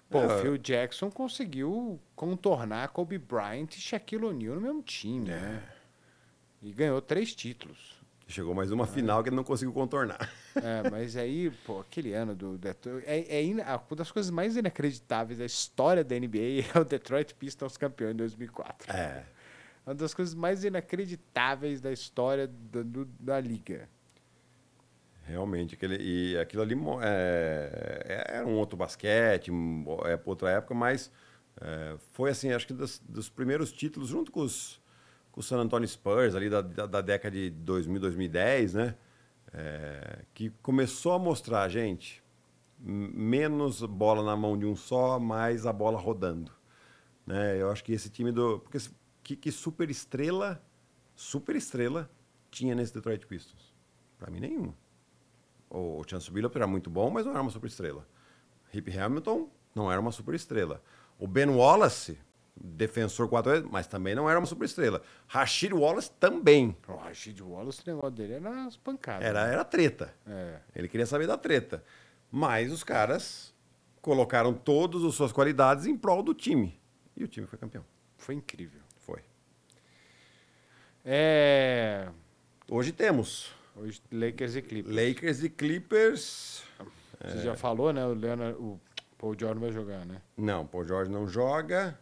Pô, 0.10 0.20
É. 0.20 0.26
o 0.28 0.42
Phil 0.42 0.58
Jackson 0.60 1.10
conseguiu 1.10 2.00
contornar 2.16 2.90
Kobe 2.90 3.18
Bryant 3.18 3.68
e 3.76 3.82
Shaquille 3.82 4.26
O'Neal 4.26 4.56
no 4.56 4.62
mesmo 4.62 4.84
time, 4.84 5.30
É. 5.30 5.34
né? 5.40 5.64
E 6.62 6.72
ganhou 6.72 7.02
três 7.02 7.34
títulos. 7.34 7.94
Chegou 8.28 8.54
mais 8.56 8.72
uma 8.72 8.88
final 8.88 9.22
que 9.22 9.30
ele 9.30 9.36
não 9.36 9.44
conseguiu 9.44 9.74
contornar. 9.74 10.32
É, 10.56 10.90
mas 10.90 11.18
aí, 11.18 11.52
pô, 11.66 11.82
aquele 11.82 12.14
ano 12.14 12.34
do 12.34 12.58
Detroit. 12.58 13.04
É, 13.06 13.38
é 13.38 13.44
ina- 13.44 13.64
uma 13.90 13.98
das 13.98 14.12
coisas 14.12 14.32
mais 14.32 14.56
inacreditáveis 14.56 15.40
da 15.40 15.46
história 15.46 16.04
da 16.04 16.16
NBA 16.16 16.64
é 16.74 16.80
o 16.80 16.86
Detroit 16.86 17.34
Pistons 17.36 17.76
campeão 17.76 18.12
em 18.12 18.16
2004. 18.16 18.92
É. 18.96 19.24
Uma 19.86 19.96
das 19.96 20.14
coisas 20.14 20.34
mais 20.34 20.64
inacreditáveis 20.64 21.82
da 21.82 21.92
história 21.92 22.48
da, 22.48 22.82
do- 22.84 23.06
da 23.20 23.40
liga. 23.40 23.90
Realmente, 25.26 25.76
aquele, 25.76 25.98
e 26.02 26.38
aquilo 26.38 26.62
ali 26.62 26.76
é, 27.02 28.26
é- 28.30 28.38
era 28.38 28.46
um 28.48 28.56
outro 28.58 28.76
basquete, 28.78 29.52
é 30.06 30.20
outra 30.26 30.50
época, 30.52 30.74
mas 30.74 31.12
é, 31.62 31.96
foi 32.12 32.30
assim, 32.32 32.52
acho 32.52 32.68
que 32.68 32.74
dos, 32.74 33.00
dos 33.00 33.30
primeiros 33.30 33.72
títulos, 33.72 34.10
junto 34.10 34.32
com 34.32 34.42
os, 34.42 34.82
com 35.32 35.40
o 35.40 35.44
San 35.44 35.58
Antonio 35.60 35.88
Spurs, 35.88 36.36
ali 36.36 36.50
da, 36.50 36.62
da, 36.62 36.86
da 36.86 37.02
década 37.02 37.36
de 37.36 37.50
2000, 37.50 38.00
2010, 38.02 38.74
né? 38.74 38.96
É, 39.54 40.26
que 40.34 40.50
começou 40.62 41.14
a 41.14 41.20
mostrar, 41.20 41.70
gente, 41.70 42.24
menos 42.80 43.82
bola 43.84 44.24
na 44.24 44.36
mão 44.36 44.58
de 44.58 44.66
um 44.66 44.76
só, 44.76 45.20
mais 45.20 45.66
a 45.66 45.72
bola 45.72 45.98
rodando. 46.00 46.52
Né? 47.26 47.62
Eu 47.62 47.72
acho 47.72 47.84
que 47.84 47.94
esse 47.94 48.10
time 48.10 48.32
do. 48.32 48.60
Porque 48.60 48.78
que, 49.24 49.36
que 49.36 49.52
super 49.52 49.90
estrela, 49.90 50.64
super 51.16 51.56
estrela, 51.56 52.10
tinha 52.52 52.76
nesse 52.76 52.94
Detroit 52.94 53.26
Pistons? 53.26 53.74
Pra 54.18 54.30
mim, 54.30 54.40
nenhum. 54.40 54.74
O, 55.70 56.04
Chance 56.08 56.30
Billups 56.30 56.56
era 56.56 56.68
muito 56.68 56.90
bom, 56.90 57.10
mas 57.10 57.26
não 57.26 57.32
era 57.32 57.42
uma 57.42 57.50
super 57.50 57.68
estrela. 57.68 58.08
Rip 58.72 58.96
Hamilton 58.96 59.50
não 59.74 59.92
era 59.92 60.00
uma 60.00 60.12
super 60.12 60.36
estrela. 60.36 60.84
O 61.18 61.28
Ben 61.28 61.50
Wallace, 61.50 62.20
defensor 62.56 63.28
4 63.28 63.68
mas 63.72 63.88
também 63.88 64.14
não 64.14 64.30
era 64.30 64.40
uma 64.40 64.46
super 64.46 64.66
estrela. 64.66 65.02
Rashid 65.28 65.74
Wallace 65.74 66.12
também. 66.20 66.78
O 66.88 66.96
Rashid 66.96 67.42
Wallace, 67.42 67.82
o 67.82 67.90
negócio 67.90 68.12
dele 68.12 68.34
era 68.34 68.66
as 68.66 68.78
pancadas. 68.78 69.26
Era, 69.26 69.48
era 69.48 69.64
treta. 69.64 70.14
É. 70.28 70.60
Ele 70.76 70.88
queria 70.88 71.06
saber 71.06 71.26
da 71.26 71.38
treta. 71.38 71.84
Mas 72.32 72.72
os 72.72 72.84
caras 72.84 73.54
colocaram 74.02 74.54
todas 74.54 75.04
as 75.04 75.16
suas 75.16 75.32
qualidades 75.32 75.86
em 75.86 75.98
prol 75.98 76.22
do 76.22 76.34
time. 76.34 76.80
E 77.16 77.24
o 77.24 77.28
time 77.28 77.48
foi 77.48 77.58
campeão. 77.58 77.86
Foi 78.18 78.36
incrível. 78.36 78.83
É. 81.06 82.08
Hoje 82.70 82.92
temos 82.94 83.54
Hoje, 83.76 84.02
Lakers 84.12 84.56
e 84.56 84.62
Clippers. 84.62 84.96
Lakers 84.96 85.44
e 85.44 85.50
Clippers. 85.50 86.64
Você 87.22 87.42
já 87.42 87.56
falou, 87.56 87.92
né? 87.92 88.06
O, 88.06 88.14
Leonard, 88.14 88.58
o 88.60 88.80
Paul 89.18 89.36
George 89.38 89.60
vai 89.60 89.72
jogar, 89.72 90.06
né? 90.06 90.22
Não, 90.38 90.66
Paul 90.66 90.86
Jorge 90.86 91.12
não 91.12 91.28
joga. 91.28 91.98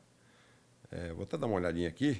É, 0.91 1.13
vou 1.13 1.23
até 1.23 1.37
dar 1.37 1.47
uma 1.47 1.55
olhadinha 1.55 1.87
aqui. 1.87 2.15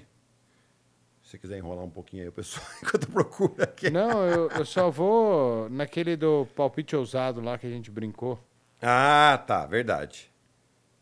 Se 1.22 1.32
você 1.32 1.38
quiser 1.38 1.58
enrolar 1.58 1.84
um 1.84 1.90
pouquinho 1.90 2.24
aí, 2.24 2.30
o 2.30 2.32
pessoal, 2.32 2.66
enquanto 2.82 3.04
eu 3.04 3.12
procuro 3.12 3.62
aqui. 3.62 3.90
Não, 3.90 4.26
eu, 4.26 4.50
eu 4.50 4.66
só 4.66 4.90
vou 4.90 5.70
naquele 5.70 6.16
do 6.16 6.48
palpite 6.56 6.96
ousado 6.96 7.42
lá 7.42 7.58
que 7.58 7.68
a 7.68 7.70
gente 7.70 7.92
brincou. 7.92 8.40
Ah, 8.82 9.44
tá, 9.46 9.66
verdade. 9.66 10.32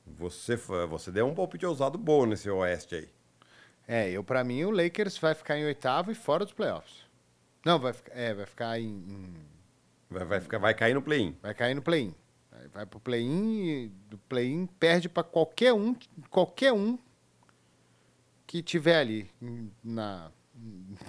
Você, 0.06 0.56
você 0.56 1.12
deu 1.12 1.28
um 1.28 1.36
palpite 1.36 1.66
ousado 1.66 1.98
bom 1.98 2.26
nesse 2.26 2.50
Oeste 2.50 2.96
aí. 2.96 3.10
É, 3.92 4.10
eu 4.12 4.24
para 4.24 4.44
mim 4.44 4.64
o 4.66 4.70
Lakers 4.70 5.18
vai 5.18 5.34
ficar 5.34 5.58
em 5.58 5.66
oitavo 5.66 6.12
e 6.12 6.16
fora 6.16 6.46
dos 6.46 6.54
playoffs. 6.54 7.04
Não, 7.66 7.80
vai 7.80 7.92
ficar, 7.92 8.16
é, 8.16 8.34
vai 8.36 8.46
ficar 8.46 8.80
em, 8.80 8.86
em- 8.86 9.34
Vai, 10.12 10.26
vai, 10.26 10.40
ficar, 10.40 10.58
vai 10.60 10.74
cair 10.76 10.94
no 10.94 11.02
play-in. 11.02 11.36
vai 11.42 11.54
cair 11.56 11.74
no 11.74 11.82
play-in. 11.82 12.14
Aí 12.52 12.68
Vai 12.68 12.86
pro 12.86 13.00
play-in 13.00 13.64
e 13.66 13.88
do 14.10 14.18
play-in 14.18 14.66
perde 14.68 15.10
para 15.10 15.24
qualquer 15.24 15.74
um, 15.74 15.96
qualquer 16.30 16.72
um 16.72 17.00
que 18.46 18.62
tiver 18.62 19.00
ali 19.00 19.30
na 19.84 20.32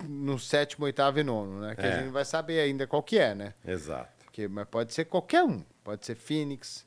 no 0.09 0.39
sétimo, 0.39 0.85
oitavo 0.85 1.19
e 1.19 1.25
nono, 1.25 1.61
né? 1.61 1.75
Que 1.75 1.81
É. 1.83 1.89
a 1.89 1.97
gente 1.97 2.05
não 2.07 2.13
vai 2.13 2.25
saber 2.25 2.61
ainda 2.61 2.87
qual 2.87 3.03
que 3.03 3.19
é, 3.19 3.35
né? 3.35 3.53
Exato. 3.65 4.09
Porque, 4.25 4.47
mas 4.47 4.67
pode 4.69 4.95
ser 4.95 5.07
qualquer 5.07 5.43
um. 5.43 5.61
Pode 5.83 6.07
ser 6.07 6.15
Phoenix, 6.15 6.87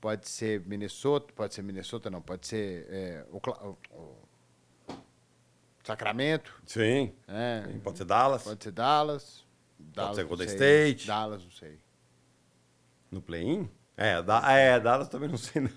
pode 0.00 0.28
ser 0.28 0.60
Minnesota, 0.66 1.32
pode 1.34 1.54
ser 1.54 1.62
Minnesota 1.62 2.08
não, 2.10 2.22
pode 2.22 2.46
ser 2.46 2.86
é, 2.88 3.26
Sacramento, 5.84 6.54
Sim. 6.66 7.14
é, 7.28 7.62
Sim, 7.70 7.78
Pode 7.80 7.98
ser 7.98 8.04
Dallas. 8.04 8.42
pode 8.42 8.64
ser 8.64 8.72
Dallas. 8.72 9.44
Dallas 9.78 10.16
ser 10.16 10.22
não 10.22 10.28
Golden. 10.30 10.46
State. 10.48 11.06
Dallas, 11.06 11.44
não 11.44 11.50
sei. 11.50 11.78
No 13.10 13.20
play-in? 13.22 13.70
É, 13.96 14.20
da, 14.22 14.50
é, 14.52 14.80
Dallas 14.80 15.08
também 15.08 15.28
não 15.28 15.36
sei 15.38 15.62
não. 15.62 15.70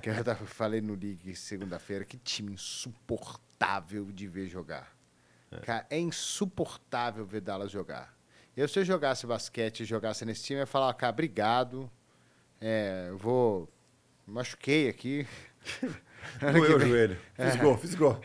Que 0.00 0.08
eu 0.10 0.24
tava- 0.24 0.46
falei 0.46 0.80
no 0.80 0.94
League 0.94 1.34
segunda-feira, 1.36 2.04
que 2.04 2.16
time 2.16 2.52
insuportável 2.52 4.10
de 4.10 4.26
ver 4.28 4.46
jogar. 4.48 4.90
Cara, 5.62 5.86
é 5.90 5.98
insuportável 5.98 7.26
ver 7.26 7.42
Dallas 7.42 7.70
jogar. 7.70 8.16
Eu, 8.56 8.66
se 8.68 8.78
eu 8.78 8.84
jogasse 8.84 9.26
basquete 9.26 9.80
e 9.80 9.84
jogasse 9.84 10.24
nesse 10.24 10.44
time, 10.44 10.58
eu 10.58 10.62
ia 10.62 10.66
falar, 10.66 10.92
cara, 10.94 11.12
obrigado. 11.12 11.90
É, 12.60 13.06
eu 13.10 13.18
vou. 13.18 13.68
Machuquei 14.26 14.88
aqui. 14.88 15.26
Doeu 16.40 16.76
o 16.76 16.80
joelho. 16.80 17.16
Fisgou, 17.34 17.78
fisgou. 17.78 18.20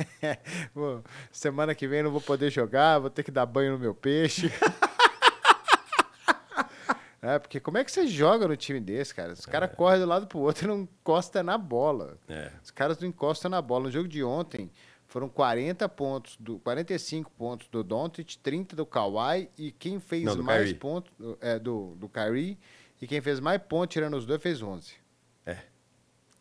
Pô, 0.74 1.00
semana 1.30 1.74
que 1.74 1.86
vem 1.86 1.98
eu 1.98 2.04
não 2.04 2.10
vou 2.10 2.20
poder 2.20 2.50
jogar, 2.50 2.98
vou 2.98 3.10
ter 3.10 3.22
que 3.22 3.30
dar 3.30 3.46
banho 3.46 3.72
no 3.72 3.78
meu 3.78 3.94
peixe. 3.94 4.50
é, 7.22 7.38
porque 7.38 7.60
como 7.60 7.78
é 7.78 7.84
que 7.84 7.92
você 7.92 8.06
joga 8.06 8.48
no 8.48 8.56
time 8.56 8.80
desse, 8.80 9.14
cara? 9.14 9.32
Os 9.32 9.46
caras 9.46 9.70
correm 9.74 9.98
de 9.98 10.04
um 10.04 10.08
lado 10.08 10.26
pro 10.26 10.38
outro 10.38 10.64
e 10.64 10.68
não 10.68 10.80
encostam 10.80 11.42
na 11.42 11.58
bola. 11.58 12.18
É. 12.28 12.50
Os 12.62 12.70
caras 12.70 12.98
não 12.98 13.08
encostam 13.08 13.50
na 13.50 13.62
bola. 13.62 13.84
No 13.84 13.90
jogo 13.90 14.08
de 14.08 14.22
ontem, 14.22 14.70
foram 15.14 15.28
40 15.28 15.88
pontos, 15.90 16.36
do, 16.40 16.58
45 16.58 17.30
pontos 17.30 17.68
do 17.68 17.84
Doncic, 17.84 18.36
30 18.42 18.74
do 18.74 18.84
Kawhi, 18.84 19.48
e 19.56 19.70
quem 19.70 20.00
fez 20.00 20.34
do 20.34 20.42
mais 20.42 20.72
pontos 20.72 21.12
é, 21.40 21.56
do, 21.56 21.94
do 21.96 22.08
Kyrie, 22.08 22.58
e 23.00 23.06
quem 23.06 23.20
fez 23.20 23.38
mais 23.38 23.62
pontos, 23.62 23.92
tirando 23.92 24.16
os 24.16 24.26
dois, 24.26 24.42
fez 24.42 24.60
11. 24.60 24.92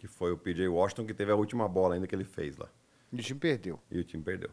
É. 0.03 0.07
Que 0.07 0.07
foi 0.07 0.31
o 0.33 0.37
PJ 0.37 0.67
Washington 0.67 1.05
que 1.05 1.13
teve 1.13 1.31
a 1.31 1.35
última 1.35 1.67
bola 1.67 1.95
ainda 1.95 2.05
que 2.07 2.13
ele 2.13 2.25
fez 2.25 2.57
lá. 2.57 2.67
E 3.11 3.15
o 3.15 3.19
time 3.23 3.39
perdeu. 3.39 3.79
E 3.89 3.99
o 3.99 4.03
time 4.03 4.21
perdeu. 4.21 4.49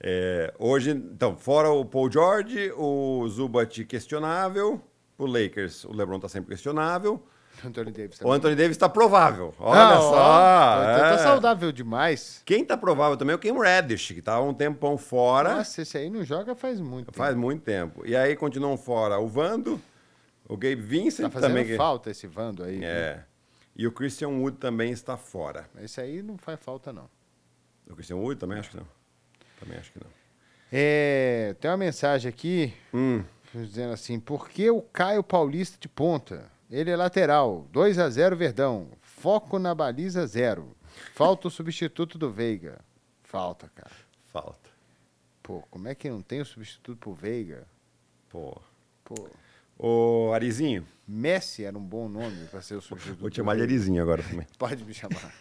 É, 0.00 0.52
hoje, 0.58 0.90
então, 0.90 1.36
fora 1.36 1.70
o 1.70 1.84
Paul 1.84 2.10
George, 2.10 2.72
o 2.76 3.26
Zubat 3.28 3.84
questionável. 3.84 4.80
O 5.18 5.26
Lakers, 5.26 5.84
o 5.84 5.92
LeBron 5.92 6.18
tá 6.18 6.28
sempre 6.28 6.50
questionável. 6.50 7.22
O 7.62 7.68
Anthony 7.68 7.92
Davis 7.92 8.20
O 8.22 8.32
Anthony 8.32 8.56
Davis 8.56 8.76
tá 8.76 8.88
provável. 8.88 9.54
Olha 9.58 9.94
Não, 9.94 10.00
só. 10.00 10.10
ó, 10.14 10.14
tá- 10.16 10.98
Tá 11.00 11.08
é. 11.14 11.18
saudável 11.18 11.70
demais. 11.70 12.42
Quem 12.44 12.64
tá 12.64 12.76
provável 12.76 13.16
também 13.16 13.32
é 13.34 13.36
o 13.36 13.38
Cam 13.38 13.60
Reddish, 13.60 14.08
que 14.12 14.22
tá 14.22 14.40
um 14.40 14.54
tempão 14.54 14.96
fora. 14.98 15.56
Nossa, 15.56 15.82
esse 15.82 15.96
aí 15.98 16.08
não 16.10 16.24
joga 16.24 16.54
faz 16.56 16.80
muito. 16.80 17.12
Faz 17.12 17.30
tempo. 17.34 17.40
muito 17.40 17.62
tempo. 17.62 18.02
E 18.06 18.16
aí 18.16 18.34
continuam 18.34 18.76
fora 18.76 19.18
o 19.18 19.28
Vando, 19.28 19.80
o 20.48 20.56
Gabe 20.56 20.76
Vincent 20.76 21.26
Tá 21.26 21.30
fazendo 21.30 21.56
também. 21.56 21.76
falta 21.76 22.10
esse 22.10 22.26
Vando 22.26 22.64
aí. 22.64 22.82
É. 22.82 23.22
E 23.74 23.86
o 23.86 23.92
Christian 23.92 24.28
Wood 24.28 24.58
também 24.58 24.92
está 24.92 25.16
fora. 25.16 25.68
Esse 25.80 26.00
aí 26.00 26.22
não 26.22 26.36
faz 26.36 26.60
falta, 26.60 26.92
não. 26.92 27.08
O 27.88 27.94
Christian 27.94 28.16
Wood 28.16 28.38
também 28.38 28.58
acho 28.58 28.70
que 28.70 28.76
não. 28.76 28.86
Também 29.58 29.78
acho 29.78 29.92
que 29.92 29.98
não. 30.02 30.10
É, 30.70 31.54
tem 31.60 31.70
uma 31.70 31.76
mensagem 31.76 32.28
aqui 32.28 32.74
Hum. 32.92 33.22
dizendo 33.54 33.92
assim: 33.92 34.18
por 34.20 34.48
que 34.48 34.70
o 34.70 34.80
Caio 34.82 35.22
Paulista 35.22 35.78
de 35.80 35.88
ponta? 35.88 36.50
Ele 36.70 36.90
é 36.90 36.96
lateral. 36.96 37.66
2 37.70 37.98
a 37.98 38.08
0 38.08 38.36
Verdão. 38.36 38.88
Foco 39.02 39.58
na 39.58 39.74
baliza 39.74 40.26
zero. 40.26 40.74
Falta 41.14 41.48
o 41.48 41.50
substituto 41.50 42.18
do 42.18 42.30
Veiga. 42.30 42.80
Falta, 43.22 43.70
cara. 43.74 43.94
Falta. 44.32 44.70
Pô, 45.42 45.62
como 45.70 45.88
é 45.88 45.94
que 45.94 46.08
não 46.08 46.22
tem 46.22 46.40
o 46.40 46.46
substituto 46.46 46.98
pro 46.98 47.12
Veiga? 47.14 47.66
Pô. 48.30 48.56
Pô, 49.04 49.28
Ô, 49.78 50.30
Arizinho, 50.34 50.86
Messi 51.08 51.64
era 51.64 51.76
um 51.76 51.82
bom 51.82 52.08
nome 52.08 52.46
para 52.50 52.60
ser 52.60 52.76
o 52.76 52.80
substituto. 52.80 53.20
vou 53.20 53.30
te 53.30 53.36
chamar 53.36 53.56
de. 53.56 53.62
Arizinho 53.62 54.02
agora 54.02 54.22
também. 54.22 54.46
Pode 54.58 54.84
me 54.84 54.94
chamar. 54.94 55.32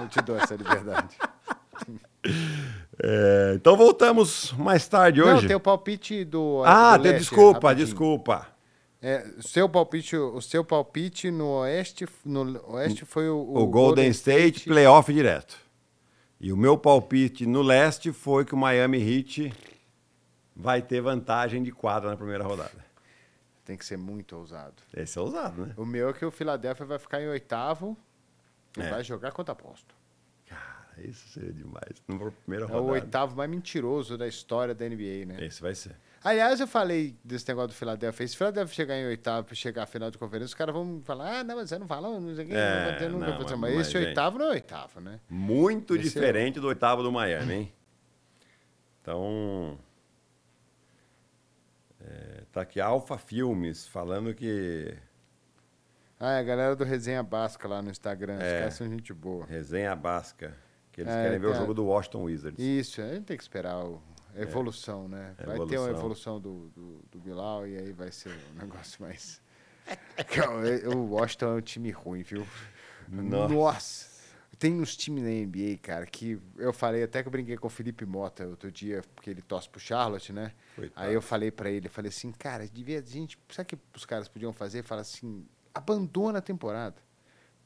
Eu 0.00 0.08
te 0.08 0.20
dou 0.22 0.36
essa 0.38 0.54
liberdade. 0.54 1.16
É, 3.00 3.52
então 3.54 3.76
voltamos 3.76 4.52
mais 4.54 4.88
tarde 4.88 5.20
Não, 5.20 5.36
hoje. 5.36 5.46
tem 5.46 5.54
o 5.54 5.60
palpite 5.60 6.24
do. 6.24 6.62
Ah, 6.64 6.96
do 6.96 7.02
tem- 7.04 7.12
Leste, 7.12 7.28
desculpa, 7.28 7.68
rapidinho. 7.68 7.86
desculpa. 7.86 8.46
É, 9.00 9.24
seu 9.40 9.68
palpite, 9.68 10.16
o 10.16 10.40
seu 10.40 10.64
palpite 10.64 11.30
no 11.30 11.46
Oeste, 11.60 12.08
no 12.24 12.58
Oeste 12.72 13.04
foi 13.04 13.28
o, 13.28 13.38
O, 13.38 13.66
Golden 13.66 14.08
State, 14.08 14.64
playoff 14.64 15.12
direto. 15.12 15.56
E 16.40 16.52
o 16.52 16.56
meu 16.56 16.76
palpite 16.76 17.46
no 17.46 17.62
leste 17.62 18.12
foi 18.12 18.44
que 18.44 18.54
o 18.54 18.58
Miami 18.58 18.98
Heat 18.98 19.52
vai 20.56 20.82
ter 20.82 21.00
vantagem 21.00 21.62
de 21.62 21.70
quadra 21.70 22.10
na 22.10 22.16
primeira 22.16 22.42
rodada. 22.42 22.84
Tem 23.66 23.76
que 23.76 23.84
ser 23.84 23.98
muito 23.98 24.34
ousado. 24.36 24.76
Esse 24.94 25.18
é 25.18 25.20
ousado, 25.20 25.66
né? 25.66 25.74
O 25.76 25.84
meu 25.84 26.08
é 26.08 26.12
que 26.14 26.24
o 26.24 26.30
Philadelphia 26.30 26.86
vai 26.86 26.98
ficar 26.98 27.20
em 27.20 27.26
oitavo 27.28 27.94
e 28.78 28.80
É. 28.80 28.88
vai 28.88 29.02
jogar 29.04 29.32
contra 29.32 29.54
Boston. 29.54 29.94
Cara, 30.48 30.94
isso 31.04 31.28
seria 31.28 31.52
demais. 31.52 32.00
Na 32.08 32.30
primeira 32.30 32.64
É 32.64 32.68
o 32.68 32.70
rodada. 32.70 32.92
oitavo 32.92 33.36
mais 33.36 33.50
mentiroso 33.50 34.16
da 34.16 34.26
história 34.28 34.72
da 34.74 34.86
NBA, 34.88 35.26
né? 35.26 35.44
Esse 35.44 35.60
vai 35.60 35.74
ser. 35.74 35.96
Aliás, 36.24 36.58
eu 36.60 36.66
falei 36.66 37.14
desse 37.22 37.46
negócio 37.48 37.68
do 37.68 37.74
Philadelphia. 37.74 38.26
Se 38.26 38.34
o 38.34 38.38
Philadelphia 38.38 38.74
chegar 38.74 38.96
em 38.96 39.06
oitavo 39.06 39.54
chegar 39.54 39.82
à 39.82 39.86
final 39.86 40.10
de 40.10 40.18
conferência, 40.18 40.46
os 40.46 40.54
caras 40.54 40.74
vão 40.74 41.00
falar: 41.04 41.40
ah, 41.40 41.44
não, 41.44 41.56
mas 41.56 41.68
você 41.68 41.78
não 41.78 41.86
falou, 41.86 42.20
não 42.20 42.34
sei 42.34 42.46
o 42.46 42.52
É, 42.56 43.08
não 43.08 43.18
não, 43.18 43.38
mas, 43.38 43.52
mas, 43.58 43.74
esse 43.80 43.90
gente. 43.92 44.06
oitavo 44.08 44.38
não 44.38 44.46
é 44.46 44.50
oitavo, 44.50 45.00
né? 45.00 45.20
Muito 45.28 45.94
Esse 45.96 46.06
é- 46.06 46.10
diferente 46.20 46.58
do 46.60 46.68
oitavo 46.68 47.02
do 47.02 47.10
Miami, 47.12 47.52
hein? 47.52 47.72
Então. 49.02 49.78
É, 52.06 52.42
tá 52.52 52.60
aqui 52.62 52.80
Alfa 52.80 53.18
Filmes 53.18 53.86
falando 53.86 54.34
que 54.34 54.96
Ah, 56.18 56.32
é 56.32 56.38
a 56.40 56.42
galera 56.42 56.74
do 56.76 56.84
Resenha 56.84 57.22
Basca 57.22 57.66
lá 57.68 57.82
no 57.82 57.90
Instagram. 57.90 58.36
Os 58.36 58.42
É. 58.42 58.58
caras 58.60 58.74
são 58.74 58.88
gente 58.88 59.12
boa. 59.12 59.44
resenha 59.44 59.94
basca. 59.94 60.54
Que 60.92 61.02
eles 61.02 61.12
É, 61.12 61.24
querem 61.24 61.38
ver 61.38 61.48
o 61.48 61.52
tá. 61.52 61.58
jogo 61.58 61.74
do 61.74 61.84
Washington 61.84 62.22
Wizards. 62.22 62.58
Isso, 62.64 63.02
a 63.02 63.08
gente 63.12 63.24
tem 63.24 63.36
que 63.36 63.42
esperar 63.42 63.84
o- 63.84 64.00
a 64.34 64.40
evolução, 64.40 65.08
né? 65.08 65.34
Vai 65.36 65.46
ter 65.46 65.52
uma 65.52 65.54
Evolução. 65.66 65.90
evolução 65.90 66.40
do, 66.40 66.68
do, 66.70 67.02
do 67.10 67.18
Bilal 67.18 67.66
e 67.66 67.76
aí 67.76 67.92
vai 67.92 68.10
ser 68.10 68.30
um 68.54 68.58
negócio 68.60 69.02
mais. 69.02 69.42
O 70.96 71.14
Washington 71.14 71.46
é 71.46 71.52
um 71.58 71.60
time 71.60 71.90
ruim, 71.90 72.22
viu? 72.22 72.46
Nossa. 73.08 73.54
Nossa. 73.54 74.15
Tem 74.58 74.80
uns 74.80 74.96
times 74.96 75.22
na 75.22 75.28
NBA, 75.28 75.78
cara, 75.82 76.06
que 76.06 76.38
eu 76.56 76.72
falei, 76.72 77.02
até 77.02 77.22
que 77.22 77.28
eu 77.28 77.32
brinquei 77.32 77.56
com 77.58 77.66
o 77.66 77.70
Felipe 77.70 78.06
Mota 78.06 78.46
outro 78.46 78.72
dia, 78.72 79.02
porque 79.14 79.28
ele 79.28 79.42
torce 79.42 79.68
pro 79.68 79.78
Charlotte, 79.78 80.32
né? 80.32 80.52
Coitado. 80.74 81.06
Aí 81.06 81.14
eu 81.14 81.20
falei 81.20 81.50
pra 81.50 81.70
ele, 81.70 81.88
falei 81.88 82.08
assim, 82.08 82.32
cara, 82.32 82.66
devia 82.66 82.98
a 82.98 83.02
gente, 83.02 83.38
sabe 83.50 83.66
o 83.66 83.76
que 83.76 83.78
os 83.94 84.06
caras 84.06 84.28
podiam 84.28 84.52
fazer? 84.52 84.82
Fala 84.82 85.02
assim, 85.02 85.46
abandona 85.74 86.38
a 86.38 86.42
temporada. 86.42 86.96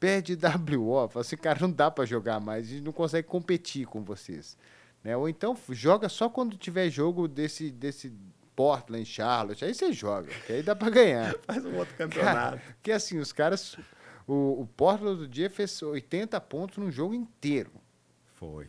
Perde 0.01 0.37
WO, 0.77 1.09
fala 1.09 1.21
assim, 1.21 1.37
cara, 1.37 1.61
não 1.61 1.71
dá 1.71 1.91
pra 1.91 2.05
jogar 2.05 2.41
mais, 2.41 2.67
a 2.67 2.71
gente 2.71 2.83
não 2.83 2.93
consegue 2.93 3.29
competir 3.29 3.87
com 3.87 4.03
vocês. 4.03 4.57
Né? 5.05 5.17
Ou 5.17 5.29
então 5.29 5.57
joga 5.71 6.09
só 6.09 6.29
quando 6.29 6.57
tiver 6.57 6.91
jogo 6.91 7.29
desse 7.29 7.71
desse 7.71 8.13
Portland, 8.57 9.07
Charlotte, 9.07 9.65
aí 9.65 9.73
você 9.75 9.93
joga, 9.93 10.29
que 10.47 10.53
aí 10.53 10.63
dá 10.63 10.77
pra 10.77 10.91
ganhar. 10.91 11.35
Faz 11.47 11.65
um 11.65 11.77
outro 11.77 11.95
Cara, 11.97 12.09
campeonato. 12.09 12.61
que 12.83 12.93
assim, 12.93 13.19
os 13.19 13.33
caras. 13.33 13.77
O, 14.31 14.61
o 14.61 14.67
Portland 14.77 15.19
do 15.19 15.27
dia 15.27 15.51
fez 15.51 15.83
80 15.83 16.41
pontos 16.43 16.79
no 16.79 16.89
jogo 16.89 17.15
inteiro. 17.15 17.73
Foi. 18.37 18.69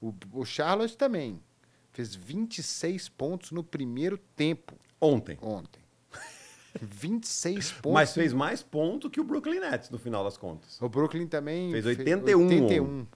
O, 0.00 0.14
o 0.32 0.44
Charlotte 0.44 0.96
também. 0.96 1.42
Fez 1.90 2.14
26 2.14 3.08
pontos 3.08 3.50
no 3.50 3.64
primeiro 3.64 4.16
tempo 4.16 4.76
Ontem. 5.00 5.36
ontem. 5.42 5.82
26 6.80 7.72
pontos. 7.72 7.92
Mas 7.92 8.14
fez 8.14 8.32
mais 8.32 8.62
ponto 8.62 9.10
que 9.10 9.20
o 9.20 9.24
Brooklyn 9.24 9.58
Nets 9.58 9.90
no 9.90 9.98
final 9.98 10.22
das 10.22 10.36
contas. 10.36 10.80
O 10.80 10.88
Brooklyn 10.88 11.26
também. 11.26 11.72
Fez 11.72 11.84
fe- 11.84 11.90
81 11.90 12.46
81. 12.46 13.06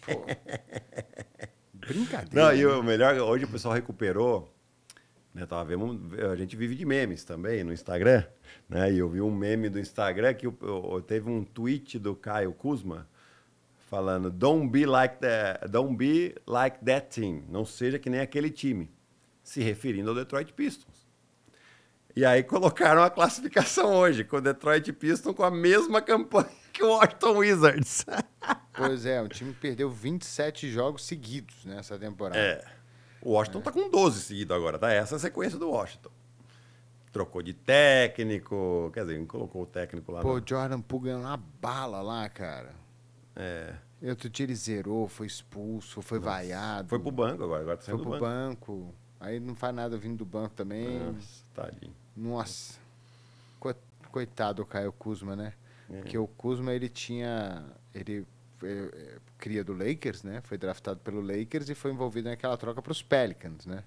Pô. 0.00 0.26
Brincadeira. 1.72 2.30
Não, 2.34 2.52
e 2.52 2.64
né? 2.64 2.66
o 2.66 2.82
melhor, 2.82 3.16
hoje 3.16 3.44
o 3.44 3.48
pessoal 3.48 3.74
recuperou. 3.74 4.52
Né, 5.36 5.44
tava 5.44 5.66
vendo, 5.66 6.00
a 6.32 6.34
gente 6.34 6.56
vive 6.56 6.74
de 6.74 6.86
memes 6.86 7.22
também 7.22 7.62
no 7.62 7.70
Instagram. 7.70 8.24
Né, 8.66 8.90
e 8.90 8.98
eu 8.98 9.08
vi 9.10 9.20
um 9.20 9.30
meme 9.30 9.68
do 9.68 9.78
Instagram 9.78 10.32
que 10.32 10.46
o- 10.48 10.56
o- 10.62 11.02
teve 11.02 11.28
um 11.28 11.44
tweet 11.44 11.98
do 11.98 12.16
Caio 12.16 12.54
Kuzma 12.54 13.06
falando 13.90 14.30
don't 14.30 14.66
be 14.70 14.86
like 14.86 15.18
that, 15.20 15.68
don't 15.68 15.94
be 15.94 16.34
like 16.46 16.82
that 16.86 17.08
team, 17.20 17.44
não 17.50 17.66
seja 17.66 17.98
que 17.98 18.08
nem 18.08 18.20
aquele 18.20 18.48
time, 18.48 18.90
se 19.42 19.60
referindo 19.62 20.08
ao 20.08 20.16
Detroit 20.16 20.54
Pistons. 20.54 21.06
E 22.16 22.24
aí 22.24 22.42
colocaram 22.42 23.02
a 23.02 23.10
classificação 23.10 23.92
hoje, 23.94 24.24
com 24.24 24.38
o 24.38 24.40
Detroit 24.40 24.90
Pistons 24.94 25.34
com 25.36 25.42
a 25.42 25.50
mesma 25.50 26.00
campanha 26.00 26.48
que 26.72 26.82
o 26.82 26.88
Washington 26.88 27.36
Wizards. 27.36 28.06
Pois 28.72 29.06
é, 29.06 29.22
um 29.22 29.26
time 29.28 29.54
perdeu 29.54 29.90
27 29.90 30.70
jogos 30.70 31.04
seguidos 31.06 31.64
nessa 31.64 31.98
temporada. 31.98 32.38
É. 32.38 32.62
O 33.26 33.32
Washington 33.32 33.60
tá 33.60 33.72
com 33.72 33.90
12 33.90 34.20
seguidos 34.20 34.56
agora, 34.56 34.78
tá? 34.78 34.88
Essa 34.92 35.14
é 35.14 35.16
a 35.16 35.18
sequência 35.18 35.58
do 35.58 35.68
Washington. 35.68 36.10
Trocou 37.10 37.42
de 37.42 37.52
técnico, 37.54 38.90
quer 38.94 39.00
dizer, 39.04 39.18
não 39.18 39.26
colocou 39.26 39.62
o 39.62 39.66
técnico 39.66 40.12
lá. 40.12 40.20
Pô, 40.20 40.34
o 40.38 40.42
Jordan 40.46 40.80
Poole 40.80 41.06
ganhou 41.06 41.20
uma 41.22 41.36
bala 41.36 42.00
lá, 42.02 42.28
cara. 42.28 42.72
É. 43.34 43.74
E 44.00 44.08
Outro 44.08 44.30
dia 44.30 44.44
ele 44.44 44.54
zerou, 44.54 45.08
foi 45.08 45.26
expulso, 45.26 46.00
foi 46.02 46.20
vaiado. 46.20 46.88
Foi 46.88 47.00
pro 47.00 47.10
banco 47.10 47.42
agora, 47.42 47.62
agora 47.62 47.76
tá 47.76 47.82
Foi 47.82 47.94
saindo 47.94 48.02
pro 48.04 48.12
do 48.12 48.20
banco. 48.20 48.72
banco. 48.76 48.94
Aí 49.18 49.40
não 49.40 49.56
faz 49.56 49.74
nada 49.74 49.96
vindo 49.96 50.18
do 50.18 50.24
banco 50.24 50.54
também. 50.54 51.00
Nossa, 51.00 51.44
tadinho. 51.52 51.92
Nossa. 52.16 52.78
Co- 53.58 53.74
Coitado 54.12 54.62
do 54.62 54.66
Caio 54.66 54.92
Kuzma, 54.92 55.34
né? 55.34 55.52
É. 55.90 55.98
Porque 56.00 56.16
o 56.16 56.28
Kuzma, 56.28 56.72
ele 56.72 56.88
tinha... 56.88 57.64
Ele 57.92 58.24
é, 58.62 58.66
é, 58.68 59.18
cria 59.38 59.62
do 59.64 59.72
Lakers, 59.72 60.22
né? 60.22 60.40
Foi 60.42 60.56
draftado 60.58 61.00
pelo 61.00 61.20
Lakers 61.20 61.68
e 61.68 61.74
foi 61.74 61.90
envolvido 61.92 62.28
naquela 62.28 62.56
troca 62.56 62.80
para 62.82 62.92
os 62.92 63.02
Pelicans, 63.02 63.66
né? 63.66 63.84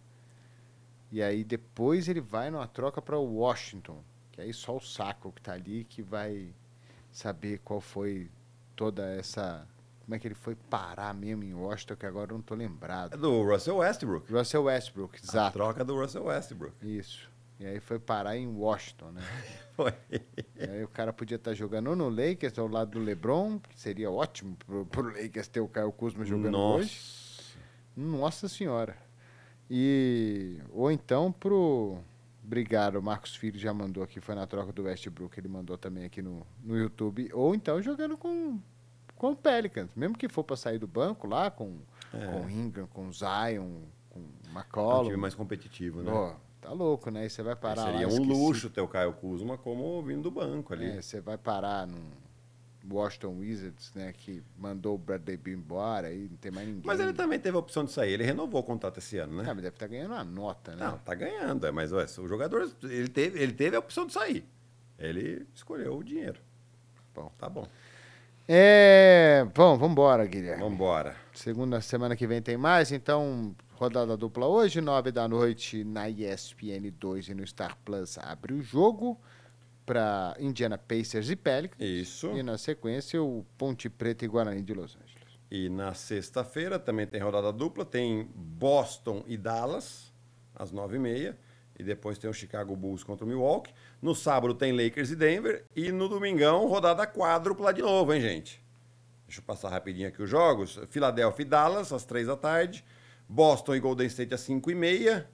E 1.11 1.22
aí 1.24 1.43
depois 1.43 2.07
ele 2.07 2.22
vai 2.22 2.49
numa 2.51 2.67
troca 2.67 3.01
para 3.01 3.17
o 3.17 3.24
Washington. 3.38 4.03
Que 4.32 4.41
aí 4.41 4.53
só 4.53 4.78
o 4.78 4.80
saco 4.80 5.32
que 5.32 5.41
tá 5.41 5.53
ali 5.53 5.84
que 5.84 6.01
vai 6.01 6.53
saber 7.11 7.59
qual 7.59 7.82
foi 7.82 8.30
toda 8.76 9.09
essa... 9.11 9.67
Como 10.05 10.15
é 10.15 10.20
que 10.20 10.28
ele 10.28 10.36
foi 10.36 10.55
parar 10.55 11.13
mesmo 11.13 11.43
em 11.43 11.53
Washington, 11.53 11.95
que 11.95 12.05
agora 12.05 12.32
eu 12.32 12.38
não 12.38 12.41
tô 12.43 12.55
É 12.55 12.57
lembrado. 12.57 13.17
do 13.17 13.43
Russell 13.43 13.78
Westbrook. 13.78 14.32
Russell 14.32 14.63
Westbrook, 14.63 15.15
A 15.15 15.24
exato. 15.24 15.53
troca 15.53 15.84
do 15.86 15.95
Russell 15.99 16.24
Westbrook. 16.26 16.74
Isso. 16.82 17.30
E 17.60 17.66
aí 17.66 17.80
foi 17.80 17.99
parar 17.99 18.38
em 18.38 18.47
Washington, 18.47 19.12
né? 19.12 19.22
Foi. 19.76 19.93
E 20.12 20.64
aí 20.64 20.84
o 20.84 20.88
cara 20.89 21.12
podia 21.14 21.36
estar 21.38 21.53
jogando 21.53 21.88
ou 21.89 21.95
no 21.95 22.10
Lakers, 22.10 22.57
ao 22.60 22.68
lado 22.68 22.91
do 22.91 22.99
LeBron, 22.99 23.60
que 23.60 23.80
seria 23.80 24.10
ótimo 24.12 24.55
pro, 24.66 24.86
pro 24.86 25.07
Lakers 25.07 25.47
ter 25.47 25.60
o 25.62 25.68
Caio 25.70 25.91
Kuzma 25.91 26.26
jogando 26.26 26.57
hoje. 26.57 26.89
Nossa. 27.95 28.18
Nossa 28.18 28.47
senhora. 28.49 28.95
E 29.70 30.57
ou 30.72 30.91
então 30.91 31.32
pro 31.32 31.97
Obrigado, 32.43 32.95
o 32.95 33.01
Marcos 33.01 33.36
Filho 33.36 33.60
já 33.60 33.72
mandou 33.74 34.01
aqui, 34.03 34.20
foi 34.20 34.34
na 34.34 34.47
troca 34.47 34.72
do 34.74 34.84
Westbrook, 34.84 35.39
ele 35.39 35.47
mandou 35.47 35.78
também 35.78 36.03
aqui 36.05 36.20
no, 36.22 36.45
no 36.64 36.76
YouTube. 36.78 37.30
Ou 37.34 37.53
então 37.53 37.80
jogando 37.82 38.18
com, 38.18 38.60
com 39.16 39.32
o 39.32 39.36
Pelicans, 39.36 39.89
mesmo 39.95 40.18
que 40.18 40.28
for 40.28 40.43
para 40.43 40.55
sair 40.55 40.80
do 40.80 40.88
banco 40.88 41.28
lá, 41.28 41.51
com, 41.51 41.78
É. 42.12 42.26
com 42.26 42.45
o 42.45 42.49
Ingram, 42.49 42.88
com 42.88 43.07
o 43.07 43.14
Zion, 43.14 43.82
com 44.10 44.20
o 44.20 44.24
É 44.45 44.49
um 44.49 44.51
McCollum. 44.57 45.03
time 45.05 45.18
mais 45.18 45.36
competitivo, 45.36 46.01
né? 46.01 46.12
Ó, 46.12 46.34
tá 46.62 46.72
louco, 46.72 47.10
né? 47.10 47.26
E 47.26 47.30
você 47.30 47.41
vai 47.43 47.55
parar 47.55 47.86
lá, 47.86 47.91
Seria 47.91 48.07
um 48.07 48.12
esqueci. 48.12 48.30
luxo 48.30 48.70
ter 48.70 48.82
o 48.82 48.88
Caio 48.88 49.14
Kuzma 49.14 49.57
como 49.57 50.01
vindo 50.03 50.24
do 50.24 50.32
banco 50.32 50.74
ali. 50.74 50.89
É, 50.89 51.01
você 51.01 51.22
vai 51.22 51.38
parar 51.38 51.88
no 51.88 51.97
Washington 52.91 53.38
Wizards, 53.39 53.91
né? 53.93 54.14
Que 54.14 54.43
mandou 54.57 54.95
o 54.95 54.97
Bradley 54.97 55.38
Beal 55.38 55.57
embora 55.57 56.12
e 56.12 56.28
não 56.30 56.38
tem 56.38 56.51
mais 56.51 56.68
ninguém. 56.68 56.84
Mas 56.86 56.99
ele 56.99 57.14
também 57.14 57.39
teve 57.39 57.55
a 57.55 57.60
opção 57.60 57.86
de 57.86 57.91
sair. 57.91 58.14
Ele 58.14 58.24
renovou 58.24 58.62
o 58.62 58.64
contrato 58.64 58.97
esse 58.97 59.18
ano, 59.18 59.38
né? 59.38 59.43
Ah, 59.43 59.53
mas 59.53 59.64
deve 59.64 59.76
estar 59.76 59.88
ganhando 59.88 60.14
uma 60.14 60.24
nota, 60.24 60.76
né? 60.76 60.86
Não, 60.86 60.97
tá 60.97 61.14
ganhando, 61.14 61.66
é, 61.68 61.72
mas 61.72 61.91
ué, 61.91 62.05
o 62.18 62.28
jogador 62.28 62.70
ele 62.84 63.07
teve, 63.07 63.39
ele 63.41 63.53
teve 63.53 63.76
a 63.76 63.80
opção 63.80 64.05
de 64.05 64.14
sair. 64.14 64.45
Ele 64.97 65.45
escolheu 65.53 65.97
o 65.97 66.03
dinheiro. 66.03 66.39
Bom. 67.14 67.32
Tá 67.38 67.47
bom. 67.49 67.68
É. 68.47 69.45
Bom, 69.53 69.78
vambora, 69.78 70.26
Guilherme. 70.26 70.62
Vamos 70.64 70.74
embora. 70.74 71.16
Segunda 71.34 71.80
semana 71.82 72.16
que 72.16 72.26
vem 72.26 72.41
tem 72.41 72.57
mais, 72.57 72.91
então 72.91 73.55
rodada 73.80 74.17
dupla 74.17 74.45
hoje, 74.45 74.82
nove 74.82 75.09
da 75.09 75.25
noite 75.25 75.86
na 75.86 76.09
ESPN 76.09 76.91
2 76.99 77.30
e 77.30 77.34
no 77.34 77.47
Star 77.47 77.77
Plus 77.86 78.17
abre 78.17 78.53
o 78.53 78.61
jogo 78.61 79.17
para 79.86 80.36
Indiana 80.38 80.77
Pacers 80.77 81.30
e 81.30 81.36
Pelicans. 81.38 81.80
Isso. 81.80 82.27
E 82.32 82.43
na 82.43 82.57
sequência 82.57 83.23
o 83.23 83.45
Ponte 83.57 83.89
Preta 83.89 84.25
e 84.25 84.27
Guarani 84.27 84.61
de 84.61 84.73
Los 84.73 84.97
Angeles. 84.97 85.39
E 85.49 85.69
na 85.69 85.93
sexta-feira 85.93 86.77
também 86.77 87.07
tem 87.07 87.21
rodada 87.21 87.53
dupla, 87.53 87.86
tem 87.86 88.30
Boston 88.36 89.23
e 89.25 89.38
Dallas, 89.38 90.11
às 90.53 90.73
nove 90.73 90.97
e 90.97 90.99
meia. 90.99 91.38
E 91.80 91.82
depois 91.82 92.17
tem 92.17 92.30
o 92.30 92.34
Chicago 92.34 92.75
Bulls 92.75 93.05
contra 93.05 93.23
o 93.23 93.27
Milwaukee. 93.30 93.73
No 94.01 94.13
sábado 94.13 94.53
tem 94.53 94.73
Lakers 94.73 95.11
e 95.11 95.15
Denver. 95.15 95.63
E 95.73 95.89
no 95.89 96.09
domingão, 96.09 96.67
rodada 96.67 97.07
quádrupla 97.07 97.73
de 97.73 97.82
novo, 97.82 98.13
hein, 98.13 98.19
gente? 98.19 98.61
Deixa 99.25 99.39
eu 99.39 99.45
passar 99.45 99.69
rapidinho 99.69 100.09
aqui 100.09 100.21
os 100.21 100.30
jogos. 100.30 100.77
Philadelphia 100.89 101.43
e 101.43 101.47
Dallas, 101.47 101.93
às 101.93 102.03
três 102.03 102.27
da 102.27 102.36
tarde. 102.36 102.84
Boston 103.30 103.75
e 103.75 103.80
Golden 103.80 104.07
State, 104.07 104.34
às 104.34 104.41
cinco 104.41 104.71
e 104.71 104.75
meia. 104.75 105.30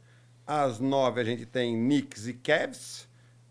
Às 0.46 0.80
nove 0.80 1.22
a 1.22 1.24
gente 1.24 1.46
tem 1.46 1.74
Knicks 1.76 2.28
e 2.28 2.34
Cavs. 2.34 3.08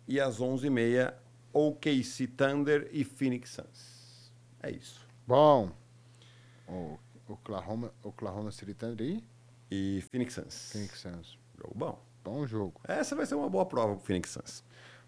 E 0.06 0.20
às 0.20 0.38
onze 0.38 0.66
e 0.66 0.70
meia, 0.70 1.16
OKC 1.50 2.26
Thunder 2.26 2.86
e 2.92 3.04
Phoenix 3.04 3.50
Suns. 3.50 4.30
É 4.62 4.70
isso. 4.70 5.00
Bom. 5.26 5.72
O 6.68 6.98
Oklahoma, 7.26 7.90
Oklahoma 8.02 8.52
City 8.52 8.74
Thunder 8.74 9.06
e 9.06 9.24
E 9.70 10.04
Phoenix 10.10 10.34
Suns. 10.34 10.72
Phoenix 10.72 10.98
Suns. 11.00 11.38
Jogo 11.56 11.74
bom. 11.74 12.04
Bom 12.22 12.46
jogo. 12.46 12.80
Essa 12.86 13.16
vai 13.16 13.24
ser 13.24 13.34
uma 13.34 13.48
boa 13.48 13.64
prova 13.64 13.96
pro 13.96 14.04
Phoenix 14.04 14.30
Suns. 14.30 14.62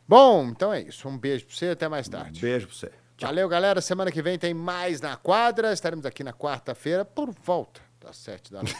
Bom, 0.08 0.48
então 0.48 0.72
é 0.72 0.80
isso. 0.80 1.06
Um 1.06 1.18
beijo 1.18 1.44
pra 1.44 1.54
você 1.54 1.68
até 1.68 1.88
mais 1.88 2.08
tarde. 2.08 2.40
Beijo 2.40 2.68
pra 2.68 2.74
você. 2.74 2.92
Valeu, 3.20 3.48
galera. 3.48 3.82
Semana 3.82 4.10
que 4.10 4.22
vem 4.22 4.38
tem 4.38 4.54
mais 4.54 5.00
na 5.00 5.16
quadra. 5.16 5.72
Estaremos 5.72 6.06
aqui 6.06 6.24
na 6.24 6.32
quarta-feira 6.32 7.04
por 7.04 7.30
volta 7.42 7.85
das 8.06 8.22
sete 8.22 8.52
da 8.52 8.62
noite. 8.62 8.76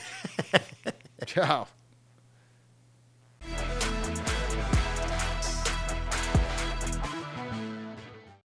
Tchau. 1.27 1.67